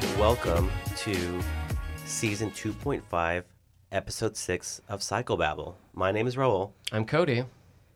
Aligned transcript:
and 0.00 0.18
welcome 0.18 0.70
to 0.96 1.40
season 2.04 2.50
2.5, 2.50 3.42
episode 3.92 4.36
6 4.36 4.80
of 4.88 5.00
Psychobabble. 5.00 5.74
My 5.94 6.12
name 6.12 6.26
is 6.26 6.36
Raul, 6.36 6.72
I'm 6.92 7.04
Cody. 7.04 7.44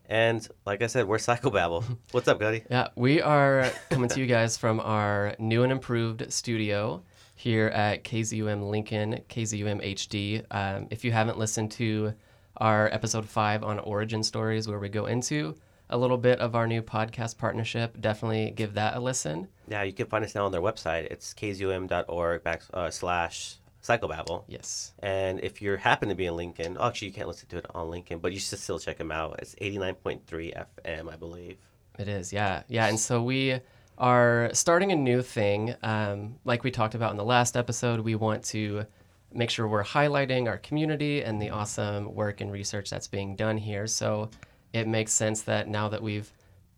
and 0.07 0.47
like 0.65 0.81
I 0.81 0.87
said, 0.87 1.07
we're 1.07 1.17
Psychobabble. 1.17 1.97
What's 2.11 2.27
up, 2.27 2.39
Cody? 2.39 2.63
Yeah, 2.69 2.89
we 2.95 3.21
are 3.21 3.71
coming 3.89 4.09
to 4.09 4.19
you 4.19 4.25
guys 4.25 4.57
from 4.57 4.79
our 4.79 5.35
new 5.39 5.63
and 5.63 5.71
improved 5.71 6.31
studio 6.31 7.03
here 7.35 7.67
at 7.67 8.03
KZUM 8.03 8.69
Lincoln, 8.69 9.21
KZUM 9.29 9.83
HD. 9.83 10.43
Um, 10.51 10.87
if 10.91 11.03
you 11.03 11.11
haven't 11.11 11.37
listened 11.39 11.71
to 11.73 12.13
our 12.57 12.87
episode 12.93 13.27
five 13.27 13.63
on 13.63 13.79
origin 13.79 14.23
stories, 14.23 14.67
where 14.67 14.79
we 14.79 14.89
go 14.89 15.05
into 15.05 15.55
a 15.89 15.97
little 15.97 16.17
bit 16.17 16.39
of 16.39 16.55
our 16.55 16.67
new 16.67 16.81
podcast 16.81 17.37
partnership, 17.37 17.99
definitely 17.99 18.51
give 18.51 18.73
that 18.75 18.95
a 18.95 18.99
listen. 18.99 19.47
Yeah, 19.67 19.83
you 19.83 19.93
can 19.93 20.07
find 20.07 20.25
us 20.25 20.35
now 20.35 20.45
on 20.45 20.51
their 20.51 20.61
website. 20.61 21.05
It's 21.11 21.33
kzum.org 21.33 22.43
back, 22.43 22.63
uh, 22.73 22.89
slash 22.89 23.55
Psychobabble. 23.83 24.45
Yes. 24.47 24.93
And 24.99 25.41
if 25.41 25.61
you 25.61 25.75
happen 25.75 26.07
to 26.09 26.15
be 26.15 26.25
in 26.25 26.35
Lincoln, 26.37 26.77
oh, 26.79 26.87
actually, 26.87 27.09
you 27.09 27.13
can't 27.13 27.27
listen 27.27 27.49
to 27.49 27.57
it 27.57 27.65
on 27.75 27.89
Lincoln, 27.89 28.19
but 28.19 28.31
you 28.31 28.39
should 28.39 28.59
still 28.59 28.79
check 28.79 28.97
them 28.97 29.11
out. 29.11 29.39
It's 29.39 29.55
89.3 29.55 30.65
FM, 30.85 31.11
I 31.11 31.15
believe. 31.17 31.57
It 31.99 32.07
is, 32.07 32.31
yeah, 32.31 32.63
yeah. 32.69 32.87
And 32.87 32.97
so 32.97 33.21
we 33.21 33.59
are 33.97 34.49
starting 34.53 34.93
a 34.93 34.95
new 34.95 35.21
thing. 35.21 35.75
Um, 35.83 36.35
like 36.45 36.63
we 36.63 36.71
talked 36.71 36.95
about 36.95 37.11
in 37.11 37.17
the 37.17 37.25
last 37.25 37.57
episode, 37.57 37.99
we 37.99 38.15
want 38.15 38.43
to 38.45 38.85
make 39.33 39.49
sure 39.49 39.67
we're 39.67 39.83
highlighting 39.83 40.47
our 40.47 40.59
community 40.59 41.21
and 41.21 41.41
the 41.41 41.49
awesome 41.49 42.15
work 42.15 42.39
and 42.39 42.51
research 42.51 42.89
that's 42.89 43.07
being 43.07 43.35
done 43.35 43.57
here. 43.57 43.85
So 43.87 44.29
it 44.71 44.87
makes 44.87 45.11
sense 45.11 45.41
that 45.43 45.67
now 45.67 45.89
that 45.89 46.01
we've 46.01 46.31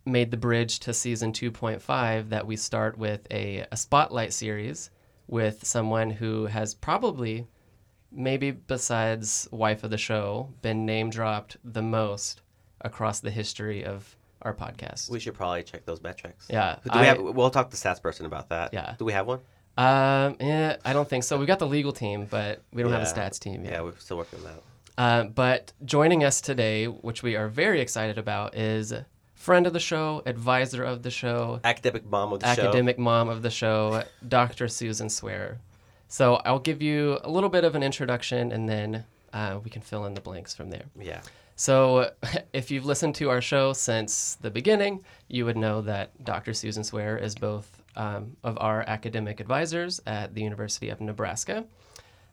made 0.05 0.31
the 0.31 0.37
bridge 0.37 0.79
to 0.81 0.93
season 0.93 1.31
2.5, 1.33 2.29
that 2.29 2.45
we 2.47 2.55
start 2.55 2.97
with 2.97 3.25
a, 3.31 3.65
a 3.71 3.77
spotlight 3.77 4.33
series 4.33 4.89
with 5.27 5.65
someone 5.65 6.09
who 6.11 6.45
has 6.45 6.73
probably, 6.75 7.47
maybe 8.11 8.51
besides 8.51 9.47
wife 9.51 9.83
of 9.83 9.89
the 9.89 9.97
show, 9.97 10.53
been 10.61 10.85
name 10.85 11.09
dropped 11.09 11.57
the 11.63 11.81
most 11.81 12.41
across 12.81 13.19
the 13.19 13.31
history 13.31 13.83
of 13.83 14.15
our 14.43 14.53
podcast. 14.53 15.09
We 15.09 15.19
should 15.19 15.33
probably 15.33 15.63
check 15.63 15.85
those 15.85 16.01
metrics. 16.03 16.45
Yeah, 16.49 16.75
Do 16.83 16.91
we 16.93 16.99
I- 16.99 17.05
have, 17.05 17.19
we'll 17.19 17.49
talk 17.49 17.71
to 17.71 17.77
stats 17.77 18.01
person 18.01 18.25
about 18.27 18.49
that. 18.49 18.73
Yeah. 18.73 18.93
Do 18.99 19.05
we 19.05 19.13
have 19.13 19.25
one? 19.25 19.39
Um, 19.77 20.37
yeah, 20.39 20.77
I 20.85 20.93
don't 20.93 21.09
think 21.09 21.23
so. 21.25 21.37
We 21.37 21.45
got 21.45 21.59
the 21.59 21.67
legal 21.67 21.91
team, 21.91 22.27
but 22.29 22.61
we 22.71 22.81
don't 22.83 22.91
have 22.93 23.01
a 23.01 23.05
stats 23.05 23.39
team 23.39 23.65
yet. 23.65 23.73
Yeah, 23.73 23.81
we're 23.81 23.97
still 23.97 24.17
working 24.17 24.39
on 24.39 24.45
that. 24.45 24.61
Uh, 24.97 25.23
but 25.25 25.73
joining 25.83 26.23
us 26.23 26.39
today, 26.39 26.85
which 26.85 27.23
we 27.23 27.35
are 27.35 27.49
very 27.49 27.81
excited 27.81 28.17
about, 28.17 28.55
is 28.55 28.93
friend 29.45 29.67
of 29.67 29.73
the 29.73 29.79
show, 29.79 30.23
advisor 30.25 30.83
of 30.83 31.03
the 31.03 31.11
show, 31.11 31.59
Academic 31.63 32.03
mom 32.09 32.33
of 32.33 32.39
the 32.39 32.55
show. 32.55 32.63
academic 32.63 32.97
mom 32.97 33.29
of 33.29 33.43
the 33.43 33.51
show, 33.51 34.01
Dr. 34.27 34.67
Susan 34.67 35.07
Swearer. 35.07 35.59
So 36.07 36.35
I'll 36.37 36.57
give 36.59 36.81
you 36.81 37.19
a 37.23 37.29
little 37.29 37.49
bit 37.49 37.63
of 37.63 37.75
an 37.75 37.83
introduction, 37.83 38.51
and 38.51 38.67
then 38.67 39.05
uh, 39.33 39.59
we 39.63 39.69
can 39.69 39.83
fill 39.83 40.05
in 40.05 40.15
the 40.15 40.21
blanks 40.21 40.55
from 40.55 40.71
there. 40.71 40.85
Yeah. 40.99 41.21
So, 41.55 42.11
if 42.53 42.71
you've 42.71 42.87
listened 42.87 43.13
to 43.15 43.29
our 43.29 43.39
show 43.39 43.73
since 43.73 44.33
the 44.41 44.49
beginning, 44.49 45.03
you 45.27 45.45
would 45.45 45.57
know 45.57 45.81
that 45.81 46.23
Dr. 46.23 46.55
Susan 46.55 46.83
Swearer 46.83 47.17
is 47.17 47.35
both 47.35 47.83
um, 47.95 48.37
of 48.43 48.57
our 48.59 48.83
academic 48.87 49.39
advisors 49.39 50.01
at 50.07 50.33
the 50.33 50.41
University 50.41 50.89
of 50.89 50.99
Nebraska. 51.01 51.65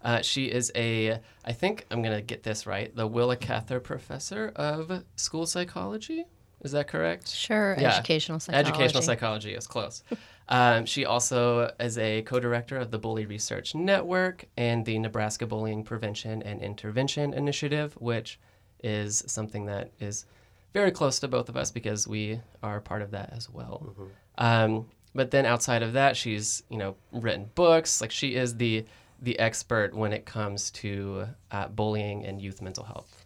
Uh, 0.03 0.23
she 0.23 0.47
is 0.47 0.73
a, 0.75 1.21
I 1.45 1.53
think 1.53 1.85
I'm 1.91 2.01
going 2.03 2.17
to 2.17 2.23
get 2.23 2.43
this 2.43 2.67
right, 2.67 2.95
the 2.97 3.07
Willa 3.07 3.37
Cather 3.37 3.81
Professor 3.81 4.51
of 4.57 5.05
School 5.17 5.45
Psychology. 5.45 6.25
Is 6.63 6.73
that 6.73 6.87
correct? 6.89 7.29
Sure, 7.29 7.77
Yeah. 7.79 7.97
educational 7.97 8.39
psychology. 8.41 8.69
Educational 8.69 9.03
psychology 9.03 9.55
is 9.55 9.67
close. 9.67 10.03
um, 10.48 10.86
she 10.86 11.05
also 11.05 11.73
is 11.81 11.98
a 11.98 12.23
co-director 12.23 12.77
of 12.77 12.91
the 12.91 12.98
Bully 12.98 13.27
Research 13.27 13.75
Network 13.75 14.45
and 14.57 14.85
the 14.85 14.98
Nebraska 14.98 15.47
Bullying 15.47 15.83
Prevention 15.85 16.42
and 16.42 16.61
Intervention 16.61 17.35
Initiative, 17.35 17.95
which 17.95 18.39
is 18.83 19.25
something 19.27 19.67
that 19.67 19.91
is 20.01 20.25
very 20.73 20.91
close 20.91 21.19
to 21.20 21.29
both 21.29 21.48
of 21.48 21.57
us 21.57 21.70
because 21.70 22.09
we 22.09 22.41
are 22.63 22.81
part 22.81 23.03
of 23.03 23.11
that 23.11 23.33
as 23.36 23.51
well. 23.51 23.95
Um, 24.39 24.86
but 25.15 25.31
then 25.31 25.45
outside 25.45 25.83
of 25.83 25.92
that, 25.92 26.17
she's 26.17 26.63
you 26.70 26.79
know 26.79 26.97
written 27.13 27.51
books. 27.55 28.01
Like 28.01 28.11
she 28.11 28.35
is 28.35 28.57
the 28.57 28.86
the 29.20 29.39
expert 29.39 29.95
when 29.95 30.13
it 30.13 30.25
comes 30.27 30.70
to 30.70 31.27
uh, 31.53 31.69
bullying 31.69 32.25
and 32.25 32.41
youth 32.41 32.61
mental 32.63 32.85
health. 32.85 33.22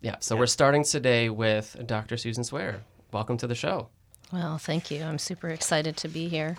Yeah. 0.00 0.16
So 0.20 0.36
we're 0.36 0.46
starting 0.46 0.84
today 0.84 1.28
with 1.28 1.76
Dr. 1.86 2.16
Susan 2.16 2.44
Swearer. 2.44 2.82
Welcome 3.12 3.36
to 3.38 3.46
the 3.46 3.54
show. 3.54 3.88
Well, 4.32 4.58
thank 4.58 4.90
you. 4.90 5.02
I'm 5.02 5.18
super 5.18 5.48
excited 5.48 5.96
to 5.98 6.08
be 6.08 6.28
here. 6.28 6.56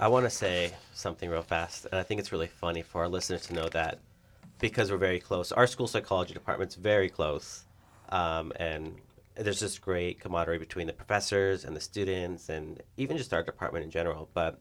I 0.00 0.08
want 0.08 0.24
to 0.26 0.30
say 0.30 0.72
something 0.92 1.30
real 1.30 1.42
fast, 1.42 1.86
and 1.90 1.94
I 2.00 2.02
think 2.02 2.18
it's 2.18 2.32
really 2.32 2.48
funny 2.48 2.82
for 2.82 3.02
our 3.02 3.08
listeners 3.08 3.42
to 3.46 3.54
know 3.54 3.68
that 3.68 3.98
because 4.58 4.90
we're 4.90 4.96
very 4.96 5.20
close. 5.20 5.52
Our 5.52 5.66
school 5.66 5.86
psychology 5.86 6.34
department's 6.34 6.74
very 6.74 7.08
close, 7.08 7.64
um, 8.08 8.52
and 8.56 8.96
there's 9.36 9.60
this 9.60 9.78
great 9.78 10.18
camaraderie 10.20 10.58
between 10.58 10.86
the 10.88 10.92
professors 10.92 11.64
and 11.64 11.76
the 11.76 11.80
students, 11.80 12.48
and 12.48 12.82
even 12.96 13.16
just 13.16 13.32
our 13.32 13.42
department 13.44 13.84
in 13.84 13.90
general. 13.90 14.28
But 14.34 14.60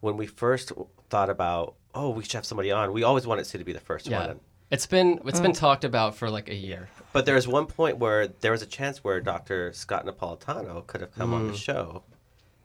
when 0.00 0.18
we 0.18 0.26
first 0.26 0.72
thought 1.08 1.30
about, 1.30 1.74
oh, 1.94 2.10
we 2.10 2.22
should 2.24 2.34
have 2.34 2.44
somebody 2.46 2.70
on, 2.70 2.92
we 2.92 3.02
always 3.02 3.26
wanted 3.26 3.46
Sue 3.46 3.58
to 3.58 3.64
be 3.64 3.72
the 3.72 3.80
first 3.80 4.06
Yeah. 4.08 4.26
one. 4.26 4.40
It's 4.70 4.86
been 4.86 5.20
it's 5.24 5.40
been 5.40 5.52
talked 5.52 5.84
about 5.84 6.16
for 6.16 6.28
like 6.30 6.48
a 6.48 6.54
year. 6.54 6.88
But 7.12 7.24
there 7.24 7.34
was 7.36 7.46
one 7.48 7.66
point 7.66 7.98
where 7.98 8.26
there 8.28 8.50
was 8.52 8.62
a 8.62 8.66
chance 8.66 9.02
where 9.04 9.20
Dr. 9.20 9.72
Scott 9.72 10.04
Napolitano 10.04 10.86
could 10.86 11.00
have 11.00 11.14
come 11.14 11.30
Mm. 11.30 11.34
on 11.34 11.46
the 11.48 11.56
show. 11.56 12.02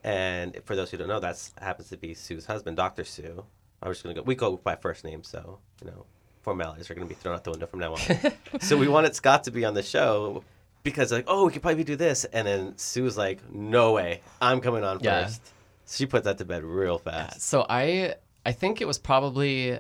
And 0.04 0.58
for 0.66 0.76
those 0.76 0.90
who 0.90 0.98
don't 0.98 1.08
know, 1.08 1.20
that 1.20 1.38
happens 1.62 1.90
to 1.90 1.98
be 1.98 2.14
Sue's 2.16 2.46
husband, 2.48 2.76
Dr. 2.78 3.04
Sue. 3.04 3.46
I 3.84 3.88
was 3.88 3.98
just 3.98 4.04
going 4.04 4.16
to 4.16 4.22
go, 4.22 4.26
we 4.26 4.36
go 4.36 4.58
by 4.58 4.76
first 4.76 5.04
name, 5.04 5.24
so, 5.24 5.60
you 5.84 5.90
know, 5.92 6.06
formalities 6.42 6.90
are 6.90 6.96
going 6.96 7.08
to 7.08 7.14
be 7.14 7.20
thrown 7.20 7.36
out 7.36 7.44
the 7.44 7.52
window 7.52 7.68
from 7.68 7.80
now 7.80 7.94
on. 7.94 8.00
so 8.62 8.78
we 8.78 8.88
wanted 8.88 9.16
Scott 9.16 9.44
to 9.46 9.52
be 9.52 9.64
on 9.64 9.74
the 9.76 9.84
show 9.84 10.44
because, 10.84 11.12
like, 11.12 11.26
oh, 11.28 11.46
we 11.46 11.52
could 11.52 11.62
probably 11.62 11.84
do 11.84 11.96
this. 11.96 12.26
And 12.26 12.48
then 12.48 12.78
Sue 12.78 13.04
was 13.04 13.16
like, 13.18 13.40
no 13.54 13.92
way, 13.94 14.22
I'm 14.42 14.60
coming 14.60 14.84
on 14.84 15.00
Yeah. 15.02 15.26
first. 15.26 15.42
She 15.88 16.06
put 16.08 16.24
that 16.24 16.38
to 16.40 16.46
bed 16.46 16.64
real 16.64 16.98
fast. 16.98 17.42
So 17.44 17.66
I 17.70 18.16
I 18.46 18.54
think 18.54 18.82
it 18.82 18.86
was 18.88 18.98
probably 18.98 19.78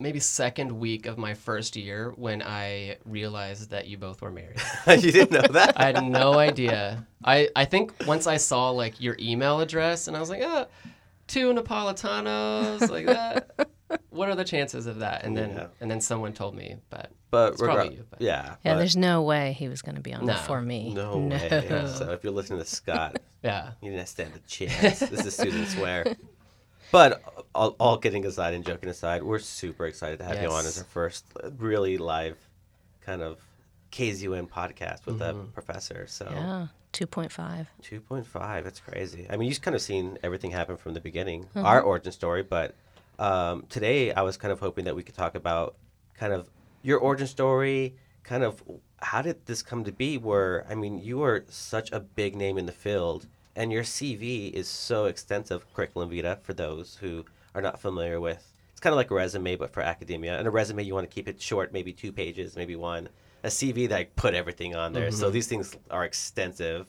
maybe 0.00 0.18
second 0.18 0.72
week 0.78 1.06
of 1.06 1.18
my 1.18 1.34
first 1.34 1.76
year 1.76 2.12
when 2.16 2.42
I 2.42 2.96
realized 3.04 3.70
that 3.70 3.86
you 3.86 3.98
both 3.98 4.22
were 4.22 4.30
married. 4.30 4.60
you 4.88 5.12
didn't 5.12 5.30
know 5.32 5.52
that? 5.52 5.78
I 5.78 5.86
had 5.86 6.04
no 6.04 6.34
idea. 6.38 7.06
I, 7.24 7.48
I 7.54 7.66
think 7.66 7.92
once 8.06 8.26
I 8.26 8.38
saw 8.38 8.70
like 8.70 9.00
your 9.00 9.16
email 9.20 9.60
address 9.60 10.08
and 10.08 10.16
I 10.16 10.20
was 10.20 10.30
like, 10.30 10.42
ah, 10.44 10.66
two 11.26 11.52
Napolitanos, 11.52 12.88
like 12.90 13.06
that. 13.06 13.50
What 14.10 14.28
are 14.28 14.36
the 14.36 14.44
chances 14.44 14.86
of 14.86 15.00
that? 15.00 15.24
And 15.24 15.36
then 15.36 15.50
Yeah. 15.50 15.66
and 15.80 15.90
then 15.90 16.00
someone 16.00 16.32
told 16.32 16.54
me, 16.54 16.76
but 16.90 17.10
but 17.32 17.54
It's 17.54 17.60
probably 17.62 17.76
regard- 17.88 17.98
you, 17.98 18.04
but- 18.08 18.20
yeah. 18.20 18.54
Yeah, 18.64 18.74
but 18.74 18.78
there's 18.78 18.96
no 18.96 19.22
way 19.22 19.52
he 19.52 19.68
was 19.68 19.82
going 19.82 19.96
to 19.96 20.00
be 20.00 20.14
on 20.14 20.26
No. 20.26 20.32
before 20.34 20.62
me. 20.62 20.94
no, 20.94 21.18
way. 21.18 21.86
So 21.96 22.12
if 22.12 22.22
you're 22.22 22.32
listening 22.32 22.60
to 22.60 22.64
Scott, 22.64 23.18
yeah. 23.42 23.72
You 23.82 23.90
didn't 23.90 24.06
stand 24.06 24.32
a 24.36 24.38
chance. 24.48 25.00
this 25.00 25.26
is 25.26 25.34
Susan 25.34 25.66
Swearer. 25.66 26.04
But 26.92 27.22
all, 27.54 27.76
all 27.78 27.98
kidding 27.98 28.24
aside 28.26 28.54
and 28.54 28.64
joking 28.64 28.88
aside, 28.88 29.22
we're 29.22 29.38
super 29.38 29.86
excited 29.86 30.18
to 30.18 30.24
have 30.24 30.42
you 30.42 30.48
on 30.50 30.66
as 30.66 30.78
our 30.78 30.84
first 30.84 31.24
uh, 31.42 31.50
really 31.58 31.98
live 31.98 32.36
kind 33.00 33.22
of 33.22 33.38
KZUM 33.92 34.48
podcast 34.48 35.06
with 35.06 35.20
Mm-hmm. 35.20 35.40
a 35.40 35.44
professor. 35.44 36.06
So 36.08 36.28
Yeah, 36.30 36.66
2.5. 36.92 37.66
2.5, 37.82 38.64
that's 38.64 38.80
crazy. 38.80 39.26
I 39.30 39.36
mean, 39.36 39.48
you've 39.48 39.62
kind 39.62 39.74
of 39.74 39.82
seen 39.82 40.18
everything 40.22 40.50
happen 40.50 40.76
from 40.76 40.94
the 40.94 41.00
beginning, 41.00 41.44
Mm-hmm. 41.44 41.64
our 41.64 41.80
origin 41.80 42.12
story. 42.12 42.42
But 42.42 42.74
um, 43.18 43.64
today 43.68 44.12
I 44.12 44.22
was 44.22 44.36
kind 44.36 44.52
of 44.52 44.60
hoping 44.60 44.84
that 44.86 44.96
we 44.96 45.02
could 45.02 45.14
talk 45.14 45.34
about 45.34 45.76
kind 46.14 46.32
of 46.32 46.50
your 46.82 46.98
origin 46.98 47.26
story, 47.26 47.94
kind 48.24 48.42
of 48.42 48.62
how 49.02 49.22
did 49.22 49.46
this 49.46 49.62
come 49.62 49.84
to 49.84 49.92
be? 49.92 50.18
Where, 50.18 50.66
I 50.68 50.74
mean, 50.74 50.98
you 50.98 51.22
are 51.22 51.44
such 51.48 51.90
a 51.92 52.00
big 52.00 52.34
name 52.36 52.58
in 52.58 52.66
the 52.66 52.72
field, 52.72 53.26
and 53.56 53.72
your 53.72 53.82
CV 53.82 54.52
is 54.52 54.68
so 54.68 55.06
extensive, 55.06 55.64
curriculum 55.74 56.10
vitae, 56.10 56.36
for 56.42 56.54
those 56.54 56.96
who 57.00 57.24
are 57.54 57.62
not 57.62 57.80
familiar 57.80 58.20
with. 58.20 58.52
It's 58.72 58.80
kind 58.80 58.92
of 58.92 58.96
like 58.96 59.10
a 59.10 59.14
resume, 59.14 59.56
but 59.56 59.72
for 59.72 59.82
academia. 59.82 60.38
And 60.38 60.46
a 60.46 60.50
resume, 60.50 60.82
you 60.82 60.94
want 60.94 61.08
to 61.08 61.14
keep 61.14 61.28
it 61.28 61.40
short, 61.40 61.72
maybe 61.72 61.92
two 61.92 62.12
pages, 62.12 62.56
maybe 62.56 62.76
one. 62.76 63.08
A 63.42 63.48
CV 63.48 63.88
that 63.88 63.98
I 63.98 64.04
put 64.16 64.34
everything 64.34 64.74
on 64.74 64.92
there. 64.92 65.10
So 65.10 65.26
mm-hmm. 65.26 65.34
these 65.34 65.46
things 65.46 65.76
are 65.90 66.04
extensive 66.04 66.86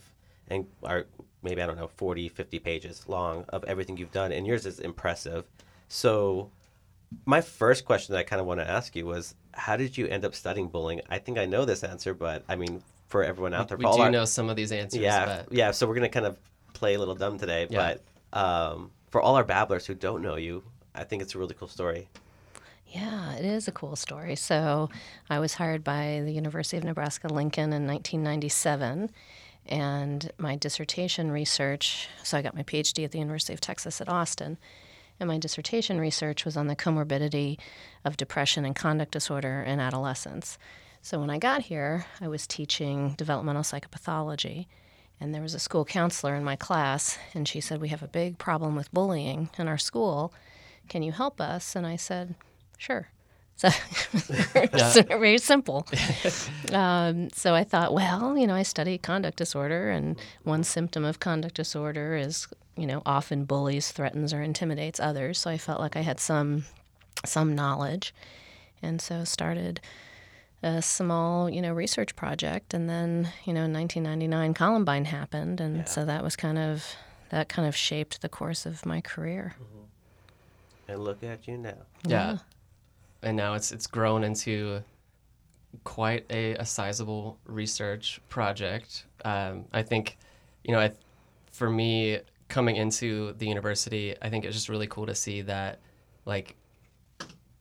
and 0.49 0.65
are 0.83 1.05
maybe, 1.43 1.61
I 1.61 1.65
don't 1.65 1.77
know, 1.77 1.87
40, 1.87 2.29
50 2.29 2.59
pages 2.59 3.07
long 3.07 3.45
of 3.49 3.63
everything 3.65 3.97
you've 3.97 4.11
done. 4.11 4.31
And 4.31 4.45
yours 4.45 4.65
is 4.65 4.79
impressive. 4.79 5.45
So 5.87 6.51
my 7.25 7.41
first 7.41 7.85
question 7.85 8.13
that 8.13 8.19
I 8.19 8.23
kind 8.23 8.39
of 8.39 8.45
want 8.45 8.59
to 8.59 8.69
ask 8.69 8.95
you 8.95 9.05
was 9.05 9.35
how 9.53 9.75
did 9.75 9.97
you 9.97 10.07
end 10.07 10.25
up 10.25 10.35
studying 10.35 10.67
bullying? 10.67 11.01
I 11.09 11.19
think 11.19 11.37
I 11.37 11.45
know 11.45 11.65
this 11.65 11.83
answer, 11.83 12.13
but 12.13 12.43
I 12.47 12.55
mean, 12.55 12.81
for 13.07 13.23
everyone 13.23 13.53
out 13.53 13.67
there, 13.67 13.77
We 13.77 13.83
do 13.83 13.89
our- 13.89 14.11
know 14.11 14.25
some 14.25 14.49
of 14.49 14.55
these 14.55 14.71
answers, 14.71 15.01
yeah, 15.01 15.25
but 15.25 15.53
yeah. 15.53 15.71
So 15.71 15.85
we're 15.87 15.95
gonna 15.95 16.09
kind 16.09 16.25
of 16.25 16.37
play 16.73 16.93
a 16.95 16.99
little 16.99 17.15
dumb 17.15 17.37
today, 17.37 17.67
Yeah. 17.69 17.95
but 18.33 18.37
um, 18.39 18.91
for 19.09 19.21
all 19.21 19.35
our 19.35 19.43
babblers 19.43 19.85
who 19.85 19.93
don't 19.95 20.21
know 20.21 20.35
you, 20.35 20.63
I 20.95 21.03
think 21.03 21.21
it's 21.21 21.35
a 21.35 21.39
really 21.39 21.53
cool 21.55 21.67
story. 21.67 22.07
Yeah, 22.87 23.35
it 23.35 23.45
is 23.45 23.67
a 23.67 23.71
cool 23.71 23.95
story. 23.95 24.35
So 24.35 24.89
I 25.29 25.39
was 25.39 25.53
hired 25.53 25.83
by 25.83 26.21
the 26.25 26.31
University 26.33 26.77
of 26.77 26.83
Nebraska 26.83 27.27
Lincoln 27.27 27.71
in 27.73 27.87
1997. 27.87 29.09
And 29.67 30.31
my 30.37 30.55
dissertation 30.55 31.31
research, 31.31 32.07
so 32.23 32.37
I 32.37 32.41
got 32.41 32.55
my 32.55 32.63
PhD 32.63 33.05
at 33.05 33.11
the 33.11 33.19
University 33.19 33.53
of 33.53 33.61
Texas 33.61 34.01
at 34.01 34.09
Austin. 34.09 34.57
and 35.19 35.27
my 35.27 35.37
dissertation 35.37 35.99
research 35.99 36.45
was 36.45 36.57
on 36.57 36.65
the 36.65 36.75
comorbidity 36.75 37.59
of 38.03 38.17
depression 38.17 38.65
and 38.65 38.75
conduct 38.75 39.11
disorder 39.11 39.61
in 39.61 39.79
adolescents. 39.79 40.57
So 41.03 41.19
when 41.19 41.29
I 41.29 41.37
got 41.37 41.61
here, 41.63 42.05
I 42.19 42.27
was 42.27 42.47
teaching 42.47 43.13
developmental 43.17 43.61
psychopathology, 43.61 44.65
and 45.21 45.35
there 45.35 45.41
was 45.43 45.53
a 45.53 45.59
school 45.59 45.85
counselor 45.85 46.35
in 46.35 46.43
my 46.43 46.55
class, 46.55 47.19
and 47.35 47.47
she 47.47 47.61
said, 47.61 47.79
We 47.79 47.89
have 47.89 48.01
a 48.01 48.07
big 48.07 48.39
problem 48.39 48.75
with 48.75 48.91
bullying 48.91 49.51
in 49.57 49.67
our 49.67 49.77
school. 49.77 50.33
Can 50.89 51.03
you 51.03 51.11
help 51.11 51.39
us? 51.39 51.75
And 51.75 51.85
I 51.85 51.95
said, 51.95 52.35
Sure. 52.77 53.07
So 53.61 53.69
it's 54.55 54.97
very 55.07 55.37
simple. 55.37 55.85
um, 56.73 57.29
so 57.29 57.53
I 57.53 57.63
thought, 57.63 57.93
well, 57.93 58.35
you 58.35 58.47
know, 58.47 58.55
I 58.55 58.63
study 58.63 58.97
conduct 58.97 59.37
disorder, 59.37 59.91
and 59.91 60.17
one 60.43 60.63
symptom 60.63 61.05
of 61.05 61.19
conduct 61.19 61.53
disorder 61.55 62.15
is, 62.15 62.47
you 62.75 62.87
know, 62.87 63.03
often 63.05 63.45
bullies, 63.45 63.91
threatens, 63.91 64.33
or 64.33 64.41
intimidates 64.41 64.99
others. 64.99 65.37
So 65.37 65.51
I 65.51 65.59
felt 65.59 65.79
like 65.79 65.95
I 65.95 66.01
had 66.01 66.19
some 66.19 66.65
some 67.23 67.53
knowledge, 67.53 68.15
and 68.81 68.99
so 68.99 69.23
started 69.25 69.79
a 70.63 70.81
small, 70.81 71.49
you 71.49 71.61
know, 71.61 71.73
research 71.73 72.15
project. 72.15 72.73
And 72.73 72.89
then, 72.89 73.29
you 73.45 73.53
know, 73.53 73.63
in 73.65 73.73
1999, 73.73 74.53
Columbine 74.53 75.05
happened, 75.05 75.59
and 75.61 75.77
Yeah. 75.77 75.83
so 75.85 76.05
that 76.05 76.23
was 76.23 76.35
kind 76.35 76.57
of 76.57 76.85
that 77.29 77.47
kind 77.47 77.65
of 77.67 77.75
shaped 77.75 78.21
the 78.21 78.27
course 78.29 78.65
of 78.65 78.85
my 78.85 78.99
career. 79.01 79.55
And 80.87 81.03
look 81.03 81.23
at 81.23 81.47
you 81.47 81.57
now. 81.57 81.77
Yeah. 82.05 82.39
And 83.21 83.37
now 83.37 83.53
it's 83.53 83.71
it's 83.71 83.87
grown 83.87 84.23
into 84.23 84.83
quite 85.85 86.25
a, 86.29 86.55
a 86.55 86.65
sizable 86.65 87.37
research 87.45 88.19
project. 88.27 89.05
Um, 89.23 89.65
I 89.71 89.83
think, 89.83 90.17
you 90.65 90.73
know, 90.73 90.79
I, 90.81 90.91
for 91.51 91.69
me 91.69 92.19
coming 92.49 92.75
into 92.75 93.31
the 93.37 93.47
university, 93.47 94.15
I 94.21 94.29
think 94.29 94.43
it's 94.43 94.53
just 94.55 94.67
really 94.67 94.87
cool 94.87 95.05
to 95.05 95.15
see 95.15 95.41
that, 95.43 95.79
like, 96.25 96.55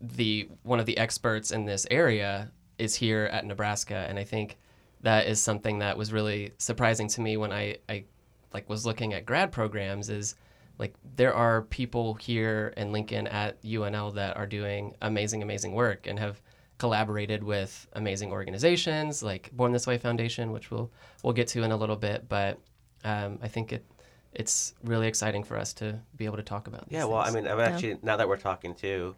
the 0.01 0.49
one 0.65 0.81
of 0.81 0.87
the 0.87 0.99
experts 0.99 1.53
in 1.53 1.67
this 1.67 1.87
area 1.91 2.51
is 2.81 2.95
here 2.95 3.29
at 3.33 3.45
Nebraska, 3.45 4.07
and 4.09 4.19
I 4.19 4.25
think 4.25 4.57
that 5.03 5.27
is 5.27 5.41
something 5.41 5.79
that 5.79 5.97
was 5.97 6.13
really 6.13 6.53
surprising 6.59 7.09
to 7.09 7.21
me 7.21 7.37
when 7.37 7.53
I, 7.53 7.77
I 7.89 8.05
like 8.53 8.69
was 8.69 8.85
looking 8.85 9.15
at 9.15 9.25
grad 9.25 9.53
programs 9.53 10.11
is 10.11 10.35
like 10.79 10.95
there 11.17 11.35
are 11.35 11.63
people 11.63 12.15
here 12.15 12.73
in 12.77 12.93
Lincoln 12.93 13.27
at 13.27 13.63
UNL 13.63 14.15
that 14.15 14.37
are 14.37 14.47
doing 14.47 14.95
amazing, 15.03 15.43
amazing 15.43 15.73
work 15.73 16.07
and 16.07 16.19
have 16.19 16.41
collaborated 16.79 17.45
with 17.45 17.87
amazing 17.93 18.33
organizations 18.33 19.23
like 19.23 19.51
Born 19.53 19.73
This 19.73 19.87
Way 19.87 19.99
Foundation, 19.99 20.53
which 20.53 20.71
we'll 20.71 20.91
we'll 21.23 21.35
get 21.35 21.49
to 21.49 21.63
in 21.63 21.71
a 21.71 21.77
little 21.77 21.97
bit. 21.97 22.29
But 22.29 22.59
um, 23.05 23.39
I 23.43 23.49
think 23.49 23.73
it 23.73 23.85
it's 24.33 24.75
really 24.85 25.07
exciting 25.07 25.45
for 25.45 25.59
us 25.59 25.73
to 25.75 25.99
be 26.17 26.25
able 26.25 26.37
to 26.37 26.43
talk 26.43 26.67
about. 26.67 26.89
These 26.89 26.97
Yeah, 26.99 27.05
well, 27.05 27.19
I 27.19 27.31
mean, 27.31 27.47
I'm 27.47 27.61
actually 27.61 27.99
now 28.03 28.17
that 28.17 28.29
we're 28.29 28.37
talking 28.37 28.75
too, 28.75 29.15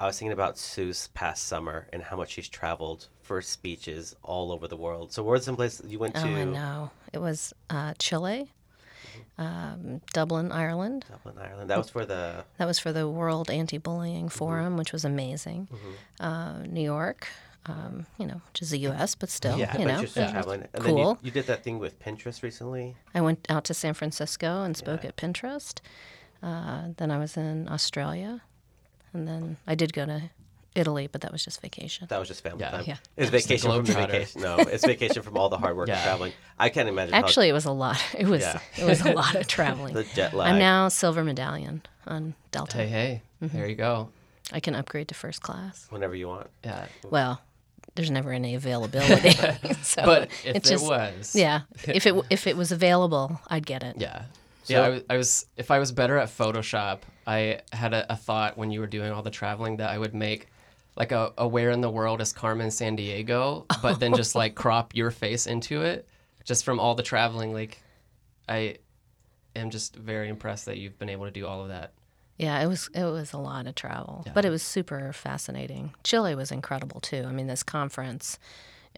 I 0.00 0.06
was 0.06 0.18
thinking 0.18 0.32
about 0.32 0.58
Sue's 0.58 1.08
past 1.14 1.44
summer 1.44 1.86
and 1.92 2.02
how 2.02 2.16
much 2.16 2.30
she's 2.30 2.48
traveled 2.48 3.06
for 3.22 3.40
speeches 3.40 4.16
all 4.22 4.50
over 4.50 4.66
the 4.66 4.76
world. 4.76 5.12
So, 5.12 5.22
where's 5.22 5.44
some 5.44 5.56
place 5.56 5.80
you 5.86 5.98
went 5.98 6.16
Oh, 6.16 6.22
to? 6.22 6.26
I 6.26 6.44
know. 6.44 6.90
It 7.12 7.18
was 7.20 7.52
uh, 7.70 7.94
Chile, 7.98 8.50
um, 9.38 10.00
Dublin, 10.12 10.50
Ireland. 10.50 11.04
Dublin, 11.08 11.36
Ireland. 11.38 11.70
That 11.70 11.78
was 11.78 11.90
for 11.90 12.04
the 12.04 12.44
That 12.58 12.66
was 12.66 12.78
for 12.78 12.92
the 12.92 13.08
World 13.08 13.50
Anti-Bullying 13.50 14.28
Forum, 14.28 14.76
which 14.76 14.92
was 14.92 15.04
amazing. 15.04 15.68
Uh, 16.18 16.58
New 16.66 16.82
York, 16.82 17.28
um, 17.66 18.06
you 18.18 18.26
know, 18.26 18.40
which 18.48 18.62
is 18.62 18.70
the 18.70 18.78
U.S., 18.80 19.14
but 19.14 19.28
still, 19.30 19.56
yeah, 19.58 19.72
you 19.78 19.84
but 19.84 19.92
know, 19.92 19.98
you're 20.00 20.08
still 20.08 20.24
yeah. 20.24 20.32
traveling. 20.32 20.66
And 20.74 20.84
then 20.84 20.96
you, 20.96 21.02
cool. 21.04 21.18
you 21.22 21.30
did 21.30 21.46
that 21.46 21.62
thing 21.62 21.78
with 21.78 22.00
Pinterest 22.00 22.42
recently. 22.42 22.96
I 23.14 23.20
went 23.20 23.46
out 23.48 23.64
to 23.64 23.74
San 23.74 23.94
Francisco 23.94 24.62
and 24.64 24.76
spoke 24.76 25.04
at 25.04 25.16
Pinterest. 25.16 25.78
Uh, 26.42 26.88
then 26.96 27.12
I 27.12 27.18
was 27.18 27.36
in 27.36 27.68
Australia, 27.68 28.42
and 29.12 29.26
then 29.28 29.56
I 29.66 29.74
did 29.74 29.92
go 29.92 30.06
to 30.06 30.30
Italy, 30.74 31.06
but 31.10 31.20
that 31.20 31.32
was 31.32 31.44
just 31.44 31.60
vacation. 31.60 32.06
That 32.08 32.18
was 32.18 32.28
just 32.28 32.42
family 32.42 32.60
Yeah. 32.60 32.70
time. 32.70 32.84
Yeah. 32.86 32.96
It's 33.16 33.30
Just 33.30 33.46
the 33.48 33.54
vacation 33.54 33.70
from 33.70 33.84
the 33.84 33.92
vacation. 33.92 34.40
No, 34.40 34.56
it's 34.58 34.86
vacation 34.86 35.22
from 35.22 35.36
all 35.36 35.48
the 35.50 35.58
hard 35.58 35.76
work 35.76 35.88
of 35.88 35.94
Yeah. 35.94 36.02
traveling. 36.02 36.32
I 36.58 36.70
can't 36.70 36.88
imagine. 36.88 37.12
how- 37.12 37.20
Actually, 37.20 37.48
it 37.50 37.52
was 37.52 37.66
a 37.66 37.72
lot. 37.72 38.02
It 38.18 38.26
was 38.26 38.40
Yeah. 38.42 38.58
it 38.78 38.84
was 38.84 39.00
a 39.02 39.12
lot 39.22 39.34
of 39.34 39.46
traveling. 39.46 39.92
the 39.94 40.04
jet 40.04 40.32
lag. 40.34 40.50
I'm 40.52 40.58
now 40.58 40.88
silver 40.88 41.22
medallion 41.24 41.82
on 42.06 42.34
Delta. 42.50 42.78
hey, 42.78 42.86
hey, 42.88 43.22
Mm-hmm. 43.42 43.56
there 43.56 43.68
you 43.68 43.74
go. 43.74 44.08
I 44.52 44.60
can 44.60 44.74
upgrade 44.74 45.08
to 45.08 45.14
first 45.14 45.42
class. 45.42 45.86
whenever 45.90 46.14
you 46.14 46.28
want. 46.28 46.48
Yeah, 46.64 46.86
Well, 47.10 47.40
there's 47.94 48.10
never 48.10 48.32
any 48.32 48.54
availability. 48.54 49.30
so 49.82 50.02
but 50.04 50.22
if 50.44 50.56
it 50.56 50.64
just 50.64 50.86
was, 50.86 51.34
yeah. 51.36 51.62
If 51.86 52.06
it 52.06 52.14
if 52.30 52.46
it 52.46 52.56
was 52.56 52.72
available, 52.72 53.40
I'd 53.48 53.66
get 53.66 53.82
it. 53.82 53.96
Yeah. 53.98 54.22
So- 54.64 54.74
yeah, 54.74 54.82
I 54.82 54.88
was, 54.88 55.02
I 55.10 55.16
was. 55.16 55.46
If 55.56 55.70
I 55.70 55.78
was 55.78 55.92
better 55.92 56.18
at 56.18 56.28
Photoshop, 56.28 57.00
I 57.26 57.60
had 57.72 57.92
a, 57.94 58.12
a 58.12 58.16
thought 58.16 58.56
when 58.56 58.70
you 58.70 58.80
were 58.80 58.86
doing 58.86 59.12
all 59.12 59.22
the 59.22 59.30
traveling 59.30 59.76
that 59.78 59.90
I 59.90 59.98
would 59.98 60.14
make 60.14 60.48
like 60.96 61.10
a, 61.12 61.32
a 61.38 61.46
"Where 61.48 61.70
in 61.70 61.80
the 61.80 61.90
World 61.90 62.20
is 62.20 62.32
Carmen 62.32 62.68
Sandiego," 62.68 63.66
but 63.82 63.98
then 64.00 64.14
just 64.14 64.34
like 64.34 64.54
crop 64.62 64.94
your 64.94 65.10
face 65.10 65.46
into 65.46 65.82
it, 65.82 66.06
just 66.44 66.64
from 66.64 66.78
all 66.78 66.94
the 66.94 67.02
traveling. 67.02 67.52
Like, 67.52 67.82
I 68.48 68.76
am 69.56 69.70
just 69.70 69.96
very 69.96 70.28
impressed 70.28 70.66
that 70.66 70.78
you've 70.78 70.98
been 70.98 71.08
able 71.08 71.24
to 71.24 71.30
do 71.32 71.46
all 71.46 71.62
of 71.62 71.68
that. 71.68 71.92
Yeah, 72.38 72.60
it 72.62 72.66
was 72.66 72.88
it 72.94 73.04
was 73.04 73.32
a 73.32 73.38
lot 73.38 73.66
of 73.66 73.74
travel, 73.74 74.22
Yeah. 74.26 74.32
but 74.34 74.44
it 74.44 74.50
was 74.50 74.62
super 74.62 75.12
fascinating. 75.12 75.92
Chile 76.04 76.34
was 76.34 76.50
incredible 76.52 77.00
too. 77.00 77.24
I 77.26 77.32
mean, 77.32 77.46
this 77.46 77.62
conference, 77.62 78.38